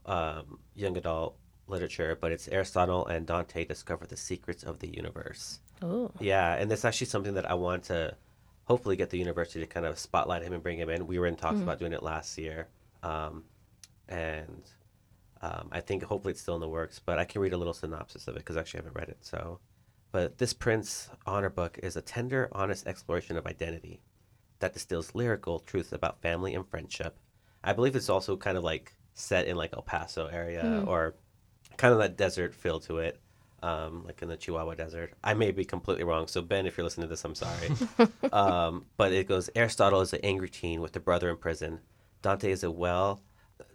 um, 0.07 0.59
young 0.75 0.97
adult 0.97 1.37
literature, 1.67 2.17
but 2.21 2.33
it's 2.33 2.49
Aristotle 2.49 3.07
and 3.07 3.27
Dante 3.27 3.65
discover 3.65 4.07
the 4.07 4.17
secrets 4.17 4.63
of 4.63 4.79
the 4.79 4.89
universe. 4.89 5.61
Oh, 5.83 6.11
Yeah, 6.21 6.55
and 6.55 6.71
that's 6.71 6.85
actually 6.85 7.09
something 7.09 7.35
that 7.35 7.51
I 7.51 7.55
want 7.55 7.85
to 7.85 8.17
hopefully 8.65 8.97
get 8.97 9.11
the 9.11 9.19
university 9.19 9.61
to 9.61 9.67
kind 9.67 9.87
of 9.87 9.99
spotlight 9.99 10.43
him 10.43 10.53
and 10.53 10.63
bring 10.63 10.79
him 10.79 10.91
in. 10.91 11.07
We 11.07 11.19
were 11.19 11.27
in 11.27 11.37
talks 11.37 11.61
about 11.61 11.79
doing 11.79 11.93
it 11.93 12.03
last 12.03 12.37
year, 12.39 12.69
um, 13.03 13.45
and 14.09 14.63
um, 15.43 15.69
I 15.71 15.81
think 15.81 16.03
hopefully 16.03 16.33
it's 16.33 16.41
still 16.41 16.55
in 16.55 16.61
the 16.61 16.69
works. 16.69 16.99
But 16.99 17.19
I 17.19 17.25
can 17.25 17.41
read 17.41 17.53
a 17.53 17.57
little 17.57 17.75
synopsis 17.75 18.27
of 18.27 18.37
it 18.37 18.41
because 18.41 18.57
actually 18.57 18.81
I 18.81 18.83
haven't 18.85 18.99
read 18.99 19.09
it. 19.09 19.19
So, 19.21 19.61
but 20.13 20.39
this 20.39 20.55
Printz 20.55 21.09
Honor 21.27 21.51
book 21.51 21.79
is 21.83 21.97
a 21.97 22.03
tender, 22.03 22.49
honest 22.53 22.87
exploration 22.87 23.37
of 23.37 23.47
identity 23.47 24.01
that 24.59 24.73
distills 24.73 25.15
lyrical 25.15 25.61
truths 25.61 25.93
about 25.93 26.23
family 26.23 26.55
and 26.55 26.67
friendship. 26.67 27.19
I 27.63 27.73
believe 27.73 27.95
it's 27.95 28.09
also 28.09 28.37
kind 28.37 28.57
of 28.57 28.65
like 28.65 28.96
set 29.17 29.47
in 29.47 29.57
like 29.57 29.73
El 29.73 29.83
Paso 29.83 30.27
area 30.27 30.85
or 30.87 31.15
kind 31.77 31.93
of 31.93 31.99
that 31.99 32.17
desert 32.17 32.55
feel 32.55 32.79
to 32.81 32.99
it, 32.99 33.19
um, 33.63 34.05
like 34.05 34.23
in 34.23 34.29
the 34.29 34.37
Chihuahua 34.37 34.75
Desert. 34.75 35.15
I 35.25 35.35
may 35.35 35.51
be 35.51 35.65
completely 35.65 36.05
wrong, 36.05 36.29
so 36.29 36.43
Ben, 36.43 36.67
if 36.67 36.77
you're 36.77 36.85
listening 36.85 37.09
to 37.09 37.09
this, 37.09 37.25
I'm 37.25 37.35
sorry. 37.35 37.71
um, 38.33 38.85
but 38.97 39.13
it 39.13 39.27
goes: 39.27 39.51
Aristotle 39.57 40.03
is 40.03 40.13
an 40.13 40.21
angry 40.23 40.51
teen 40.51 40.81
with 40.81 40.95
a 40.95 41.01
brother 41.01 41.31
in 41.31 41.39
prison. 41.39 41.81
Dante 42.23 42.51
is 42.51 42.63
a 42.63 42.71
well. 42.71 43.23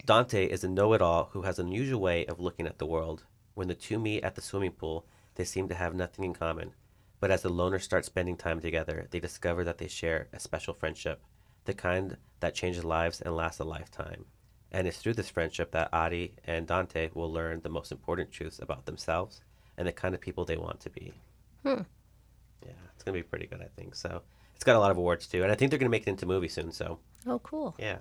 Dante 0.06 0.46
is 0.46 0.64
a 0.64 0.70
know-it-all 0.70 1.30
who 1.34 1.42
has 1.42 1.58
an 1.58 1.68
unusual 1.68 2.00
way 2.00 2.26
of 2.28 2.40
looking 2.40 2.68
at 2.68 2.78
the 2.78 2.86
world. 2.86 3.24
When 3.56 3.68
the 3.68 3.76
two 3.76 4.00
meet 4.00 4.24
at 4.24 4.36
the 4.36 4.42
swimming 4.42 4.72
pool, 4.72 5.06
they 5.36 5.44
seem 5.44 5.68
to 5.70 5.76
have 5.76 5.96
nothing 5.96 6.24
in 6.24 6.34
common. 6.34 6.74
But 7.20 7.32
as 7.32 7.42
the 7.42 7.50
loners 7.50 7.82
start 7.82 8.06
spending 8.06 8.36
time 8.36 8.60
together, 8.60 9.08
they 9.10 9.20
discover 9.20 9.64
that 9.64 9.80
they 9.80 9.88
share 9.88 10.28
a 10.34 10.40
special 10.40 10.74
friendship, 10.74 11.22
the 11.66 11.74
kind 11.74 12.18
that 12.40 12.56
changes 12.56 12.84
lives 12.84 13.22
and 13.22 13.36
lasts 13.36 13.60
a 13.60 13.64
lifetime. 13.64 14.26
And 14.72 14.88
it's 14.88 14.98
through 14.98 15.16
this 15.16 15.30
friendship 15.30 15.72
that 15.72 15.90
Ari 15.92 16.34
and 16.46 16.66
Dante 16.66 17.10
will 17.14 17.32
learn 17.32 17.62
the 17.62 17.70
most 17.70 17.92
important 17.92 18.32
truths 18.32 18.60
about 18.60 18.86
themselves 18.86 19.42
and 19.78 19.88
the 19.88 19.92
kind 19.92 20.16
of 20.16 20.22
people 20.22 20.46
they 20.46 20.58
want 20.58 20.80
to 20.82 20.90
be. 20.90 21.14
Yeah, 21.66 21.84
it's 22.94 23.04
gonna 23.04 23.18
be 23.18 23.24
pretty 23.24 23.48
good, 23.48 23.62
I 23.62 23.68
think. 23.76 23.96
So 23.96 24.22
it's 24.56 24.64
got 24.64 24.76
a 24.76 24.80
lot 24.80 24.92
of 24.92 24.98
awards 24.98 25.28
too, 25.28 25.44
and 25.44 25.52
I 25.52 25.56
think 25.56 25.72
they're 25.72 25.80
gonna 25.80 25.90
make 25.90 26.04
it 26.04 26.10
into 26.10 26.26
a 26.26 26.28
movie 26.28 26.48
soon. 26.48 26.72
So 26.72 27.00
oh, 27.28 27.40
cool. 27.40 27.76
yeah. 27.80 27.98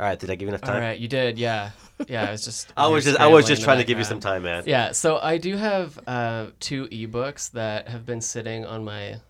All 0.00 0.06
right, 0.06 0.18
did 0.18 0.30
I 0.30 0.34
give 0.34 0.48
you 0.48 0.48
enough 0.48 0.62
time? 0.62 0.80
right, 0.80 0.98
you 0.98 1.06
did. 1.06 1.38
Yeah. 1.38 1.70
Yeah, 2.08 2.24
I 2.24 2.32
was 2.32 2.44
just. 2.44 2.72
I 2.76 2.88
was 2.88 3.04
just 3.04 3.20
I 3.20 3.28
was 3.28 3.46
just 3.46 3.62
trying 3.62 3.78
to 3.78 3.84
give 3.84 3.98
you 3.98 4.04
some 4.04 4.18
time, 4.18 4.42
man. 4.42 4.64
Yeah, 4.66 4.92
so 4.92 5.18
I 5.18 5.38
do 5.38 5.56
have 5.56 5.98
uh, 6.06 6.46
two 6.58 6.88
ebooks 6.88 7.52
that 7.52 7.88
have 7.88 8.04
been 8.04 8.20
sitting 8.20 8.64
on 8.64 8.84
my 8.84 9.20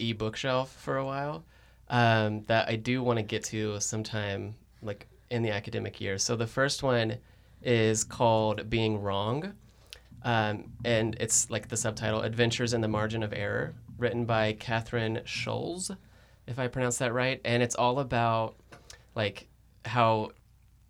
ebook 0.00 0.36
shelf 0.36 0.74
for 0.80 0.96
a 0.96 1.04
while 1.04 1.44
um, 1.88 2.42
that 2.46 2.68
I 2.68 2.76
do 2.76 3.02
want 3.02 3.18
to 3.18 3.22
get 3.22 3.44
to 3.44 3.78
sometime, 3.80 4.56
like 4.82 5.06
in 5.30 5.42
the 5.42 5.50
academic 5.50 6.00
year. 6.00 6.18
So 6.18 6.36
the 6.36 6.46
first 6.46 6.82
one 6.82 7.18
is 7.62 8.04
called 8.04 8.68
Being 8.70 9.00
Wrong, 9.00 9.54
um, 10.22 10.72
and 10.84 11.16
it's 11.20 11.50
like 11.50 11.68
the 11.68 11.76
subtitle 11.76 12.22
Adventures 12.22 12.74
in 12.74 12.80
the 12.80 12.88
Margin 12.88 13.22
of 13.22 13.32
Error, 13.32 13.74
written 13.98 14.24
by 14.24 14.54
Kathryn 14.54 15.24
Schulz, 15.24 15.90
if 16.46 16.58
I 16.58 16.68
pronounce 16.68 16.98
that 16.98 17.12
right. 17.12 17.40
And 17.44 17.62
it's 17.62 17.74
all 17.74 17.98
about 18.00 18.56
like 19.14 19.48
how 19.84 20.30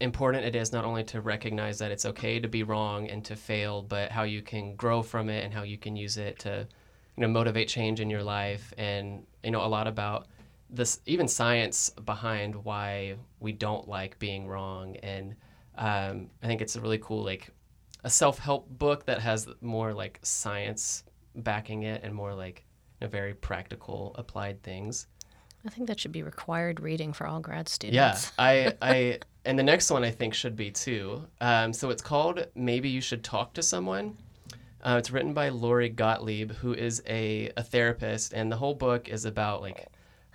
important 0.00 0.44
it 0.44 0.54
is 0.54 0.72
not 0.72 0.84
only 0.84 1.04
to 1.04 1.20
recognize 1.20 1.78
that 1.78 1.90
it's 1.90 2.04
okay 2.04 2.38
to 2.38 2.48
be 2.48 2.62
wrong 2.62 3.08
and 3.08 3.24
to 3.24 3.36
fail, 3.36 3.82
but 3.82 4.10
how 4.10 4.24
you 4.24 4.42
can 4.42 4.74
grow 4.76 5.02
from 5.02 5.28
it 5.28 5.44
and 5.44 5.54
how 5.54 5.62
you 5.62 5.78
can 5.78 5.96
use 5.96 6.16
it 6.18 6.38
to, 6.40 6.66
you 7.16 7.20
know, 7.20 7.28
motivate 7.28 7.68
change 7.68 8.00
in 8.00 8.10
your 8.10 8.22
life 8.22 8.74
and 8.76 9.24
you 9.42 9.50
know 9.50 9.64
a 9.64 9.68
lot 9.68 9.86
about 9.86 10.26
this 10.70 11.00
even 11.06 11.28
science 11.28 11.90
behind 11.90 12.54
why 12.54 13.16
we 13.40 13.52
don't 13.52 13.88
like 13.88 14.18
being 14.18 14.46
wrong 14.46 14.96
and 14.96 15.36
um, 15.78 16.30
I 16.42 16.46
think 16.46 16.60
it's 16.60 16.76
a 16.76 16.80
really 16.80 16.98
cool 16.98 17.22
like 17.24 17.50
a 18.04 18.10
self-help 18.10 18.68
book 18.68 19.06
that 19.06 19.20
has 19.20 19.48
more 19.60 19.92
like 19.92 20.18
science 20.22 21.04
backing 21.34 21.82
it 21.82 22.02
and 22.02 22.14
more 22.14 22.34
like 22.34 22.64
you 23.00 23.06
know, 23.06 23.10
very 23.10 23.34
practical 23.34 24.14
applied 24.16 24.62
things. 24.62 25.06
I 25.66 25.68
think 25.68 25.88
that 25.88 25.98
should 25.98 26.12
be 26.12 26.22
required 26.22 26.80
reading 26.80 27.12
for 27.12 27.26
all 27.26 27.40
grad 27.40 27.68
students. 27.68 27.96
Yeah, 27.96 28.16
I, 28.38 28.74
I, 28.80 29.18
and 29.44 29.58
the 29.58 29.64
next 29.64 29.90
one 29.90 30.04
I 30.04 30.10
think 30.12 30.32
should 30.34 30.56
be 30.56 30.70
too. 30.70 31.26
Um, 31.40 31.72
so 31.72 31.90
it's 31.90 32.02
called 32.02 32.46
"Maybe 32.54 32.88
You 32.88 33.00
Should 33.00 33.24
Talk 33.24 33.52
to 33.54 33.62
Someone." 33.62 34.16
Uh, 34.82 34.96
it's 34.98 35.10
written 35.10 35.34
by 35.34 35.48
Lori 35.48 35.88
Gottlieb, 35.88 36.52
who 36.52 36.72
is 36.72 37.02
a, 37.08 37.50
a 37.56 37.62
therapist, 37.64 38.32
and 38.32 38.52
the 38.52 38.56
whole 38.56 38.74
book 38.74 39.08
is 39.08 39.24
about 39.24 39.60
like 39.60 39.88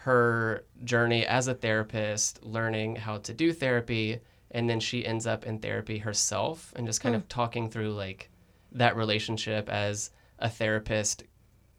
her 0.04 0.66
journey 0.84 1.26
as 1.28 1.47
a 1.47 1.54
therapist, 1.54 2.43
learning 2.43 2.95
how 2.95 3.18
to 3.18 3.34
do 3.34 3.54
therapy, 3.54 4.20
and 4.49 4.68
then 4.68 4.80
she 4.80 5.06
ends 5.06 5.28
up 5.28 5.45
in 5.45 5.60
therapy 5.60 5.99
herself, 5.99 6.74
and 6.76 6.88
just 6.88 7.02
kind 7.02 7.14
of 7.14 7.22
hmm. 7.22 7.28
talking 7.28 7.70
through 7.70 7.93
like 7.93 8.32
that 8.72 8.95
relationship 8.95 9.70
as 9.70 10.10
a 10.39 10.49
therapist, 10.49 11.24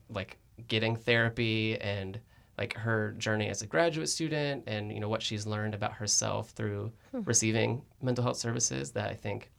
like 0.09 0.39
getting 0.68 0.95
therapy 0.95 1.81
and 1.81 2.20
like 2.59 2.75
her 2.75 3.12
journey 3.18 3.49
as 3.49 3.62
a 3.62 3.66
graduate 3.66 4.09
student 4.09 4.62
and 4.66 4.93
you 4.93 5.01
know 5.01 5.09
what 5.09 5.23
she's 5.23 5.47
learned 5.47 5.75
about 5.75 5.93
herself 5.95 6.51
through 6.51 6.93
hmm. 7.11 7.23
receiving 7.23 7.83
mental 8.03 8.23
health 8.23 8.37
services 8.37 8.93
that 8.93 9.11
I 9.11 9.14
think 9.14 9.51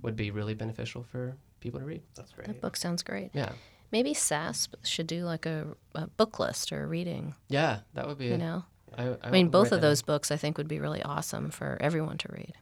would 0.00 0.16
be 0.16 0.30
really 0.30 0.54
beneficial 0.54 1.02
for 1.02 1.36
people 1.60 1.80
to 1.80 1.84
read. 1.84 2.02
That's 2.14 2.32
great. 2.32 2.46
That 2.46 2.60
book 2.62 2.76
sounds 2.76 3.02
great. 3.02 3.32
Yeah. 3.34 3.52
Maybe 3.90 4.12
SASP 4.12 4.74
should 4.84 5.06
do 5.06 5.24
like 5.24 5.46
a, 5.46 5.68
a 5.94 6.06
book 6.08 6.38
list 6.38 6.72
or 6.72 6.84
a 6.84 6.86
reading, 6.86 7.34
Yeah, 7.48 7.80
that 7.94 8.06
would 8.06 8.18
be 8.18 8.26
you 8.26 8.36
know? 8.38 8.64
I, 8.96 9.08
I 9.08 9.16
I 9.24 9.30
mean, 9.30 9.48
both 9.48 9.66
of 9.72 9.80
that 9.80 9.86
those 9.86 10.02
books 10.02 10.30
I 10.30 10.36
think 10.36 10.58
would 10.58 10.68
be 10.68 10.80
really 10.80 11.02
awesome 11.02 11.50
for 11.50 11.76
everyone 11.80 12.18
to 12.18 12.28
read. 12.32 12.52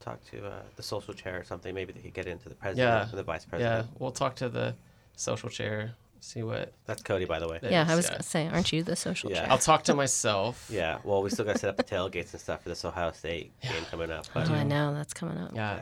Talk 0.00 0.22
to 0.30 0.46
uh, 0.46 0.62
the 0.76 0.82
social 0.82 1.14
chair 1.14 1.38
or 1.38 1.44
something. 1.44 1.74
Maybe 1.74 1.92
they 1.92 2.00
could 2.00 2.14
get 2.14 2.26
into 2.26 2.48
the 2.48 2.54
president 2.54 2.88
Yeah. 2.88 3.08
and 3.08 3.18
the 3.18 3.22
vice 3.22 3.44
president. 3.44 3.86
Yeah, 3.86 3.92
we'll 3.98 4.10
talk 4.12 4.34
to 4.36 4.48
the 4.48 4.74
social 5.14 5.48
chair, 5.48 5.92
see 6.20 6.42
what 6.42 6.72
That's 6.86 7.02
Cody, 7.02 7.24
by 7.26 7.38
the 7.38 7.48
way. 7.48 7.58
Yeah, 7.62 7.84
is, 7.84 7.90
I 7.90 7.94
was 7.96 8.04
yeah. 8.06 8.10
gonna 8.12 8.22
say, 8.22 8.48
aren't 8.48 8.72
you 8.72 8.82
the 8.82 8.96
social 8.96 9.30
Yeah. 9.30 9.40
chair? 9.40 9.46
I'll 9.50 9.58
talk 9.58 9.84
to 9.84 9.94
myself. 9.94 10.68
Yeah. 10.72 10.98
Well, 11.04 11.22
we 11.22 11.30
still 11.30 11.44
got 11.44 11.52
to 11.52 11.58
set 11.58 11.68
up 11.70 11.76
the 11.76 11.84
tailgates 11.84 12.32
and 12.32 12.40
stuff 12.40 12.62
for 12.62 12.68
this 12.70 12.84
Ohio 12.84 13.12
State 13.12 13.52
game 13.60 13.84
coming 13.90 14.10
up. 14.10 14.26
But 14.34 14.50
Oh, 14.50 14.54
I 14.54 14.62
know 14.64 14.94
that's 14.94 15.12
coming 15.14 15.36
up. 15.38 15.50
Yeah. 15.54 15.80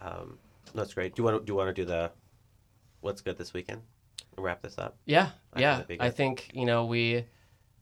um, 0.00 0.38
that's 0.74 0.94
great. 0.94 1.14
Do 1.14 1.20
you 1.22 1.24
want 1.24 1.40
to 1.40 1.44
do 1.46 1.52
you 1.52 1.56
want 1.56 1.68
to 1.68 1.74
do 1.74 1.84
the 1.84 2.10
what's 3.00 3.20
good 3.20 3.38
this 3.38 3.52
weekend? 3.52 3.82
Wrap 4.38 4.62
this 4.62 4.78
up. 4.78 4.96
Yeah, 5.04 5.30
I 5.52 5.60
yeah. 5.60 5.82
I 6.00 6.10
think 6.10 6.50
you 6.54 6.64
know 6.64 6.86
we 6.86 7.24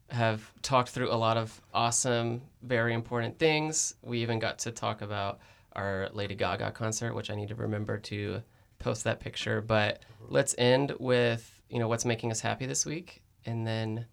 have 0.08 0.52
talked 0.62 0.90
through 0.90 1.12
a 1.12 1.14
lot 1.14 1.36
of 1.36 1.60
awesome, 1.72 2.42
very 2.62 2.94
important 2.94 3.38
things. 3.38 3.94
We 4.02 4.18
even 4.22 4.38
got 4.38 4.58
to 4.60 4.72
talk 4.72 5.02
about 5.02 5.38
our 5.74 6.08
Lady 6.12 6.34
Gaga 6.34 6.72
concert, 6.72 7.14
which 7.14 7.30
I 7.30 7.34
need 7.36 7.48
to 7.48 7.54
remember 7.54 7.98
to 7.98 8.42
post 8.78 9.04
that 9.04 9.20
picture. 9.20 9.60
But 9.60 10.00
mm-hmm. 10.00 10.34
let's 10.34 10.54
end 10.58 10.94
with 10.98 11.60
you 11.68 11.78
know 11.78 11.88
what's 11.88 12.04
making 12.04 12.30
us 12.32 12.40
happy 12.40 12.66
this 12.66 12.84
week, 12.84 13.22
and 13.46 13.66
then 13.66 14.06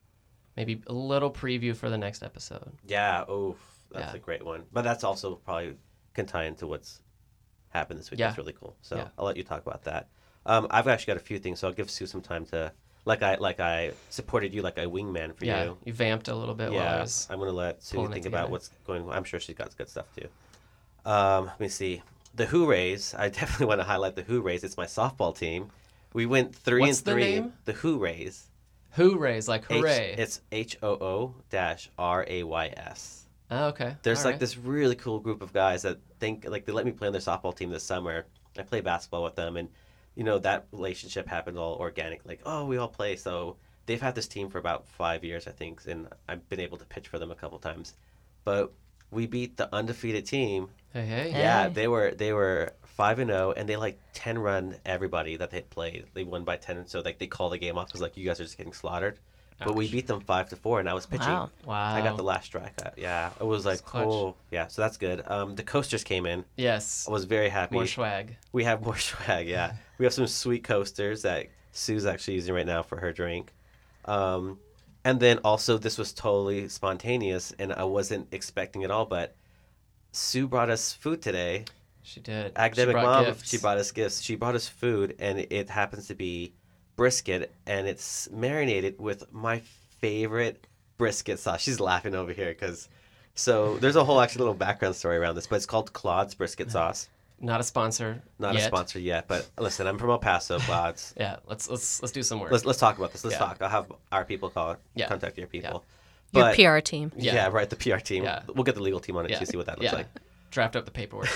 maybe 0.58 0.82
a 0.88 0.94
little 0.94 1.32
preview 1.32 1.76
for 1.76 1.90
the 1.90 1.98
next 1.98 2.24
episode. 2.24 2.72
Yeah. 2.86 3.24
Oh, 3.28 3.56
that's 3.92 4.14
Yeah. 4.14 4.18
a 4.18 4.20
great 4.20 4.44
one. 4.44 4.66
But 4.74 4.84
that's 4.84 5.04
also 5.04 5.36
probably 5.36 5.78
can 6.14 6.26
tie 6.26 6.46
into 6.46 6.68
what's 6.68 7.02
happened 7.70 8.00
this 8.00 8.12
week. 8.12 8.20
Yeah. 8.20 8.28
That's 8.28 8.40
really 8.40 8.54
cool. 8.54 8.76
So 8.82 8.98
Yeah. 8.98 9.10
I'll 9.18 9.26
let 9.26 9.38
you 9.38 9.44
talk 9.44 9.66
about 9.66 9.84
that. 9.84 10.10
Um, 10.48 10.66
I've 10.72 10.88
actually 10.88 11.12
got 11.14 11.18
a 11.18 11.26
few 11.26 11.38
things, 11.40 11.60
so 11.60 11.68
I'll 11.68 11.74
give 11.74 11.90
Sue 11.92 12.08
some 12.08 12.22
time 12.22 12.46
to 12.48 12.72
like 13.06 13.22
I 13.22 13.36
like 13.36 13.60
I 13.60 13.92
supported 14.10 14.54
you 14.54 14.62
like 14.64 14.78
a 14.78 14.86
wingman 14.86 15.36
for 15.36 15.46
yeah, 15.46 15.66
you. 15.66 15.78
you 15.86 15.94
vamped 15.94 16.28
a 16.30 16.36
little 16.36 16.56
bit 16.56 16.72
Yeah. 16.72 17.06
I'm 17.30 17.38
gonna 17.40 17.52
let 17.52 17.84
Sue 17.84 18.08
think 18.08 18.26
about 18.26 18.50
what's 18.50 18.70
going. 18.86 19.04
On. 19.04 19.12
I'm 19.12 19.24
sure 19.24 19.40
she's 19.40 19.56
got 19.56 19.76
good 19.78 19.90
stuff 19.90 20.08
too. 20.16 20.28
Um, 21.06 21.46
let 21.48 21.60
me 21.60 21.68
see. 21.70 22.02
The 22.36 22.46
Hoo-Rays. 22.46 23.14
I 23.18 23.30
definitely 23.30 23.68
want 23.68 23.80
to 23.82 23.86
highlight 23.86 24.16
the 24.16 24.24
Hoo-Rays. 24.24 24.64
It's 24.64 24.78
my 24.78 24.86
softball 24.86 25.38
team. 25.38 25.70
We 26.14 26.26
went 26.26 26.56
three 26.56 26.82
What's 26.82 27.00
and 27.00 27.06
the 27.06 27.12
three. 27.14 27.24
name? 27.24 27.54
The 27.66 27.74
Hoo-Rays. 27.74 28.48
Hoorays, 28.96 29.48
like 29.48 29.66
H- 29.70 29.78
hooray. 29.78 30.16
it's 30.18 30.42
H 30.52 30.78
O 30.82 30.90
O 30.90 31.36
dash 31.52 31.90
R 32.00 32.26
A 32.28 32.44
Y 32.44 32.74
S. 32.76 33.28
oh, 33.52 33.68
okay. 33.68 33.96
There's 34.02 34.20
All 34.20 34.26
like 34.26 34.34
right. 34.34 34.40
this 34.40 34.58
really 34.58 34.96
cool 34.96 35.20
group 35.20 35.42
of 35.44 35.54
guys 35.54 35.84
that 35.84 36.00
think 36.20 36.46
like 36.50 36.66
they 36.66 36.72
let 36.72 36.86
me 36.86 36.92
play 36.94 37.08
on 37.08 37.14
their 37.14 37.22
softball 37.22 37.56
team 37.56 37.70
this 37.70 37.84
summer. 37.84 38.26
I 38.58 38.64
play 38.64 38.82
basketball 38.82 39.24
with 39.24 39.36
them, 39.36 39.56
and 39.56 39.70
you 40.18 40.24
know 40.24 40.40
that 40.40 40.66
relationship 40.72 41.28
happened 41.28 41.60
all 41.60 41.76
organic. 41.76 42.26
Like, 42.26 42.42
oh, 42.44 42.66
we 42.66 42.78
all 42.78 42.88
play. 42.88 43.16
So 43.18 43.56
they've 43.86 44.02
had 44.02 44.16
this 44.16 44.28
team 44.28 44.50
for 44.50 44.58
about 44.58 44.88
five 44.88 45.24
years, 45.24 45.48
I 45.48 45.52
think, 45.52 45.82
and 45.86 46.08
I've 46.28 46.50
been 46.50 46.60
able 46.60 46.80
to 46.80 46.86
pitch 46.86 47.08
for 47.08 47.20
them 47.20 47.30
a 47.30 47.36
couple 47.36 47.60
times. 47.60 47.94
But 48.44 48.74
we 49.12 49.28
beat 49.28 49.58
the 49.58 49.74
undefeated 49.74 50.26
team. 50.26 50.70
Hey, 50.92 51.06
hey. 51.06 51.30
Hey. 51.30 51.40
Yeah, 51.40 51.70
they 51.70 51.88
were 51.88 52.16
they 52.16 52.34
were 52.34 52.74
five 52.84 53.20
and 53.20 53.30
zero, 53.30 53.52
and 53.52 53.70
they 53.70 53.76
like 53.78 54.00
ten 54.14 54.40
run 54.40 54.78
everybody 54.86 55.36
that 55.38 55.52
they 55.52 55.62
played. 55.62 56.06
They 56.16 56.24
won 56.24 56.44
by 56.44 56.58
ten, 56.58 56.88
so 56.88 57.02
like 57.02 57.20
they 57.20 57.28
call 57.28 57.52
the 57.52 57.60
game 57.60 57.78
off 57.78 57.88
because 57.88 58.02
like 58.02 58.18
you 58.18 58.26
guys 58.26 58.40
are 58.40 58.44
just 58.44 58.58
getting 58.58 58.74
slaughtered. 58.74 59.20
But 59.66 59.76
we 59.76 59.90
beat 59.90 60.06
them 60.06 60.22
five 60.22 60.50
to 60.50 60.56
four, 60.56 60.80
and 60.80 60.88
I 60.88 60.94
was 60.94 61.06
pitching. 61.06 61.28
Wow. 61.28 61.50
Wow. 61.66 61.96
I 61.96 62.02
got 62.02 62.16
the 62.16 62.24
last 62.24 62.46
strike. 62.46 62.74
out. 62.86 62.94
Yeah, 62.98 63.32
it 63.40 63.44
was 63.44 63.66
like 63.66 63.84
cool. 63.84 64.36
oh 64.36 64.36
yeah, 64.52 64.68
so 64.68 64.84
that's 64.84 64.98
good. 64.98 65.24
Um, 65.26 65.56
the 65.56 65.64
coasters 65.64 66.04
came 66.04 66.26
in. 66.28 66.46
Yes. 66.58 67.06
I 67.08 67.12
was 67.12 67.26
very 67.26 67.50
happy. 67.50 67.76
More 67.76 67.88
swag. 67.88 68.36
we 68.52 68.64
have 68.66 68.84
more 68.84 68.98
swag. 69.10 69.48
Yeah, 69.48 69.74
we 69.98 70.06
have 70.06 70.14
some 70.14 70.28
sweet 70.28 70.64
coasters 70.64 71.24
that 71.24 71.48
Sue's 71.72 72.06
actually 72.06 72.36
using 72.36 72.54
right 72.54 72.66
now 72.66 72.84
for 72.84 72.98
her 73.00 73.12
drink. 73.12 73.54
Um, 74.06 74.60
and 75.04 75.20
then 75.20 75.40
also 75.44 75.78
this 75.78 75.98
was 75.98 76.14
totally 76.14 76.68
spontaneous, 76.68 77.54
and 77.58 77.74
I 77.74 77.86
wasn't 77.86 78.28
expecting 78.32 78.84
it 78.84 78.92
all. 78.92 79.06
But 79.06 79.36
Sue 80.12 80.48
brought 80.48 80.70
us 80.70 80.94
food 80.94 81.22
today. 81.22 81.66
She 82.04 82.20
did. 82.20 82.54
Academic 82.56 82.96
she 82.96 83.02
mom, 83.04 83.26
gifts. 83.26 83.50
she 83.50 83.58
brought 83.58 83.78
us 83.78 83.92
gifts. 83.92 84.22
She 84.22 84.36
brought 84.36 84.56
us 84.56 84.68
food, 84.68 85.16
and 85.20 85.40
it 85.40 85.70
happens 85.70 86.08
to 86.08 86.16
be 86.16 86.54
brisket, 86.98 87.54
and 87.66 87.88
it's 87.88 88.30
marinated 88.32 89.00
with 89.00 89.32
my 89.32 89.62
favorite 90.00 90.68
brisket 90.98 91.40
sauce. 91.40 91.62
She's 91.62 91.80
laughing 91.80 92.14
over 92.14 92.34
here 92.34 92.50
because. 92.50 92.90
So 93.36 93.78
there's 93.78 93.96
a 93.96 94.04
whole 94.04 94.20
actually 94.20 94.40
little 94.40 94.56
background 94.56 94.96
story 94.96 95.16
around 95.16 95.36
this, 95.36 95.46
but 95.46 95.58
it's 95.58 95.68
called 95.68 95.94
Claude's 95.94 96.34
brisket 96.34 96.72
sauce. 96.72 97.08
Not 97.40 97.60
a 97.60 97.64
sponsor. 97.64 98.22
Not 98.40 98.56
a 98.56 98.62
sponsor 98.62 99.00
yet, 99.00 99.28
but 99.28 99.48
listen, 99.60 99.86
I'm 99.86 100.00
from 100.00 100.10
El 100.10 100.18
Paso, 100.18 100.58
Claude's. 100.62 101.14
Yeah. 101.18 101.38
Let's 101.46 101.70
let's 101.70 102.02
let's 102.02 102.12
do 102.12 102.24
some 102.24 102.40
work. 102.40 102.52
let's 102.52 102.66
let's 102.66 102.80
talk 102.80 102.98
about 102.98 103.12
this. 103.12 103.24
Let's 103.24 103.36
Yeah. 103.36 103.46
talk. 103.46 103.62
I'll 103.62 103.70
have 103.70 103.92
our 104.12 104.26
people 104.26 104.50
call. 104.50 104.78
Yeah. 104.96 105.08
Contact 105.08 105.38
your 105.38 105.48
people. 105.48 105.84
Your 106.34 106.46
But- 106.46 106.56
PR 106.56 106.80
team. 106.80 107.12
Yeah. 107.16 107.36
Yeah. 107.36 107.50
right. 107.50 107.70
The 107.70 107.76
PR 107.76 107.98
team. 107.98 108.24
Yeah. 108.24 108.42
We'll 108.48 108.64
get 108.64 108.76
the 108.76 108.82
legal 108.82 109.00
team 109.00 109.18
on 109.18 109.26
it 109.26 109.32
yeah. 109.32 109.40
to 109.40 109.46
see 109.46 109.56
what 109.56 109.68
that 109.68 109.78
looks 109.78 109.92
yeah. 109.92 109.98
like. 109.98 110.08
Draft 110.50 110.76
up 110.76 110.86
the 110.86 110.92
paperwork. 110.92 111.30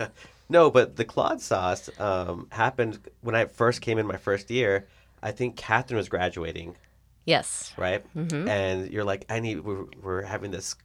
no, 0.48 0.70
but 0.70 0.96
the 0.96 1.04
Claude 1.04 1.40
sauce 1.40 1.88
um, 2.00 2.48
happened 2.50 2.98
when 3.20 3.34
I 3.34 3.44
first 3.44 3.80
came 3.80 3.98
in 3.98 4.06
my 4.06 4.16
first 4.16 4.50
year. 4.50 4.88
I 5.24 5.32
think 5.32 5.56
Catherine 5.56 5.96
was 5.96 6.08
graduating, 6.08 6.76
Yes. 7.24 7.72
right? 7.76 8.04
Mm-hmm. 8.14 8.46
And 8.48 8.90
you're 8.92 9.04
like, 9.04 9.24
I 9.28 9.40
need. 9.40 9.60
We're, 9.64 9.86
we're 10.02 10.22
having 10.22 10.50
this 10.52 10.76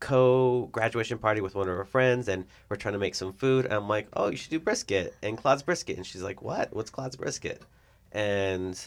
co 0.00 0.68
graduation 0.72 1.16
party 1.18 1.40
with 1.40 1.54
one 1.54 1.68
of 1.68 1.76
her 1.76 1.84
friends, 1.84 2.28
and 2.28 2.44
we're 2.68 2.76
trying 2.76 2.94
to 2.94 2.98
make 2.98 3.14
some 3.14 3.32
food. 3.32 3.64
And 3.64 3.72
I'm 3.74 3.88
like, 3.88 4.08
oh, 4.14 4.28
you 4.30 4.36
should 4.36 4.50
do 4.50 4.58
brisket 4.60 5.14
and 5.22 5.38
Claude's 5.38 5.62
brisket. 5.62 5.96
And 5.96 6.04
she's 6.06 6.22
like, 6.22 6.42
what? 6.42 6.74
What's 6.74 6.90
Claude's 6.90 7.16
brisket? 7.16 7.62
And 8.12 8.78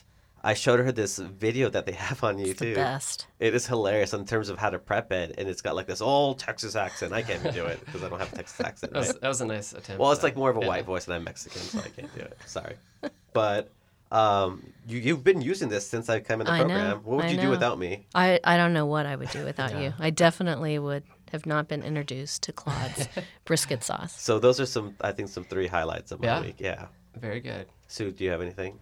I 0.43 0.53
showed 0.53 0.79
her 0.79 0.91
this 0.91 1.17
video 1.17 1.69
that 1.69 1.85
they 1.85 1.91
have 1.93 2.23
on 2.23 2.39
It's 2.39 2.59
the 2.59 2.67
YouTube. 2.67 2.75
best. 2.75 3.27
It 3.39 3.55
is 3.55 3.65
hilarious 3.65 4.13
in 4.13 4.25
terms 4.25 4.49
of 4.49 4.57
how 4.57 4.69
to 4.69 4.77
prep 4.79 5.11
it, 5.11 5.35
and 5.37 5.47
it's 5.49 5.61
got 5.61 5.75
like 5.75 5.87
this 5.87 6.01
old 6.01 6.39
Texas 6.39 6.75
accent. 6.75 7.13
I 7.13 7.21
can't 7.23 7.39
even 7.41 7.53
do 7.53 7.65
it 7.65 7.79
because 7.85 8.03
I 8.03 8.09
don't 8.09 8.19
have 8.19 8.31
a 8.33 8.35
Texas 8.35 8.59
accent. 8.61 8.93
That 8.93 8.99
was, 8.99 9.13
that 9.15 9.27
was 9.27 9.41
a 9.41 9.45
nice 9.45 9.73
attempt. 9.73 9.99
Well, 9.99 10.11
it's 10.11 10.23
like 10.23 10.35
more 10.35 10.49
of 10.49 10.57
a 10.57 10.61
Yeah. 10.61 10.67
white 10.67 10.85
voice, 10.85 11.05
and 11.07 11.15
I'm 11.15 11.23
Mexican, 11.23 11.61
so 11.61 11.79
I 11.79 11.89
can't 11.89 12.13
do 12.13 12.21
it. 12.21 12.37
Sorry, 12.45 12.75
but 13.33 13.71
um, 14.11 14.71
you 14.87 14.99
you've 14.99 15.23
been 15.23 15.41
using 15.41 15.69
this 15.69 15.85
since 15.87 16.09
I 16.09 16.19
came 16.19 16.39
in 16.41 16.47
the 16.47 16.53
I 16.53 16.59
know, 16.59 16.65
program. 16.65 16.97
What 17.03 17.17
would 17.17 17.25
I 17.25 17.29
you 17.29 17.37
do 17.41 17.49
without 17.49 17.77
me? 17.77 18.05
I, 18.15 18.39
I 18.43 18.55
don't 18.57 18.73
know 18.73 18.85
what 18.85 19.05
I 19.05 19.15
would 19.15 19.29
do 19.31 19.43
without 19.43 19.71
Yeah. 19.73 19.81
you. 19.81 19.93
I 19.99 20.09
definitely 20.11 20.79
would 20.79 21.03
have 21.31 21.45
not 21.45 21.67
been 21.67 21.83
introduced 21.83 22.43
to 22.43 22.53
Claude's 22.53 23.07
brisket 23.45 23.83
sauce. 23.83 24.19
So 24.21 24.39
those 24.39 24.59
are 24.61 24.65
some, 24.65 24.95
I 25.01 25.11
think, 25.11 25.27
some 25.29 25.43
three 25.43 25.67
highlights 25.67 26.11
of 26.13 26.21
my 26.21 26.27
Yeah. 26.27 26.41
week. 26.41 26.55
Yeah. 26.59 26.85
Very 27.19 27.41
good. 27.41 27.67
Sue, 27.87 28.11
do 28.11 28.23
you 28.23 28.29
have 28.31 28.41
anything? 28.41 28.79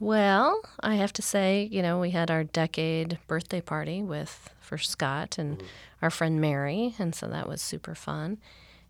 Well, 0.00 0.60
I 0.80 0.96
have 0.96 1.12
to 1.14 1.22
say, 1.22 1.68
you 1.70 1.82
know, 1.82 2.00
we 2.00 2.10
had 2.10 2.30
our 2.30 2.42
decade 2.44 3.18
birthday 3.28 3.60
party 3.60 4.02
with 4.02 4.50
for 4.60 4.78
Scott 4.78 5.38
and 5.38 5.58
Mm-hmm. 5.58 5.66
our 6.02 6.10
friend 6.10 6.40
Mary, 6.40 6.94
and 6.98 7.14
so 7.14 7.28
that 7.28 7.48
was 7.48 7.60
super 7.62 7.94
fun. 7.94 8.38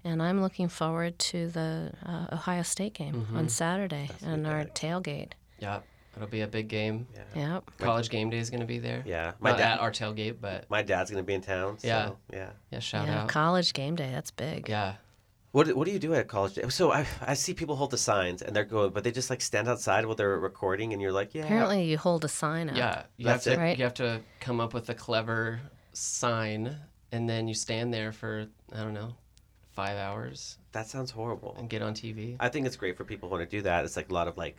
And 0.05 0.23
I'm 0.23 0.41
looking 0.41 0.69
forward 0.69 1.19
to 1.31 1.49
the 1.49 1.93
uh, 2.07 2.27
Ohio 2.33 2.63
State 2.63 2.95
game 2.95 3.15
Mm-hmm. 3.15 3.37
on 3.37 3.49
Saturday 3.49 4.11
and 4.25 4.47
our 4.47 4.65
tailgate. 4.65 5.33
Yeah. 5.63 5.81
It'll 6.15 6.29
be 6.29 6.43
a 6.43 6.47
big 6.47 6.69
game. 6.69 7.07
Yeah. 7.35 7.55
Yep. 7.55 7.71
College 7.79 8.11
game 8.11 8.29
day 8.29 8.37
is 8.39 8.51
going 8.51 8.61
to 8.61 8.67
be 8.67 8.79
there. 8.79 9.03
Yeah. 9.07 9.33
My 9.41 9.51
Not 9.51 9.59
dad. 9.59 9.73
at 9.75 9.81
our 9.81 9.91
tailgate, 9.91 10.37
but 10.43 10.69
My 10.69 10.83
dad's 10.83 11.11
gonna 11.11 11.23
be 11.23 11.33
in 11.33 11.41
town. 11.41 11.79
So, 11.79 11.87
Yeah. 11.89 12.11
Yeah. 12.31 12.51
yeah, 12.71 12.79
shout 12.81 13.07
yeah, 13.07 13.23
out. 13.23 13.29
college 13.31 13.73
game 13.73 13.97
day. 13.97 14.11
That's 14.13 14.31
big. 14.31 14.69
yeah. 14.69 14.97
What 15.53 15.75
What 15.77 15.87
do 15.87 15.93
you 15.93 15.99
do 15.99 16.13
at 16.15 16.29
college? 16.29 16.55
day? 16.55 16.69
So 16.69 16.93
I 16.93 17.07
I 17.23 17.33
see 17.35 17.55
people 17.55 17.77
hold 17.77 17.91
the 17.93 17.99
signs 17.99 18.43
and 18.43 18.55
they're 18.55 18.65
going, 18.65 18.91
but 18.93 19.05
they 19.05 19.11
just 19.13 19.31
like 19.31 19.41
stand 19.41 19.69
outside 19.69 20.05
while 20.07 20.15
they're 20.15 20.39
recording, 20.39 20.93
and 20.93 21.01
you're 21.03 21.13
like, 21.13 21.35
yeah. 21.35 21.45
Apparently, 21.45 21.85
you 21.85 21.97
hold 21.99 22.25
a 22.25 22.29
sign 22.29 22.69
up. 22.71 22.77
Yeah. 22.77 23.05
You 23.17 23.25
That's 23.27 23.45
have 23.47 23.55
to 23.55 23.61
it? 23.61 23.65
Right. 23.65 23.79
you 23.79 23.85
have 23.85 23.95
to 23.95 24.21
come 24.41 24.61
up 24.61 24.73
with 24.75 24.89
a 24.91 24.95
clever 24.95 25.61
sign 25.93 26.77
and 27.13 27.29
then 27.29 27.49
you 27.49 27.55
stand 27.55 27.93
there 27.93 28.13
for 28.13 28.47
I 28.75 28.79
don't 28.79 28.95
know, 28.95 29.15
5 29.73 29.97
hours 29.99 30.59
That 30.73 30.87
sounds 30.89 31.11
horrible. 31.11 31.55
and 31.59 31.69
get 31.69 31.83
on 31.83 31.95
TV. 31.95 32.37
I 32.41 32.49
think 32.49 32.67
it's 32.67 32.77
great 32.77 32.97
for 32.97 33.05
people 33.05 33.29
who 33.29 33.35
want 33.37 33.49
to 33.49 33.57
do 33.57 33.63
that. 33.63 33.85
It's 33.85 33.97
like 33.97 34.11
a 34.11 34.15
lot 34.15 34.29
of 34.29 34.37
like, 34.39 34.57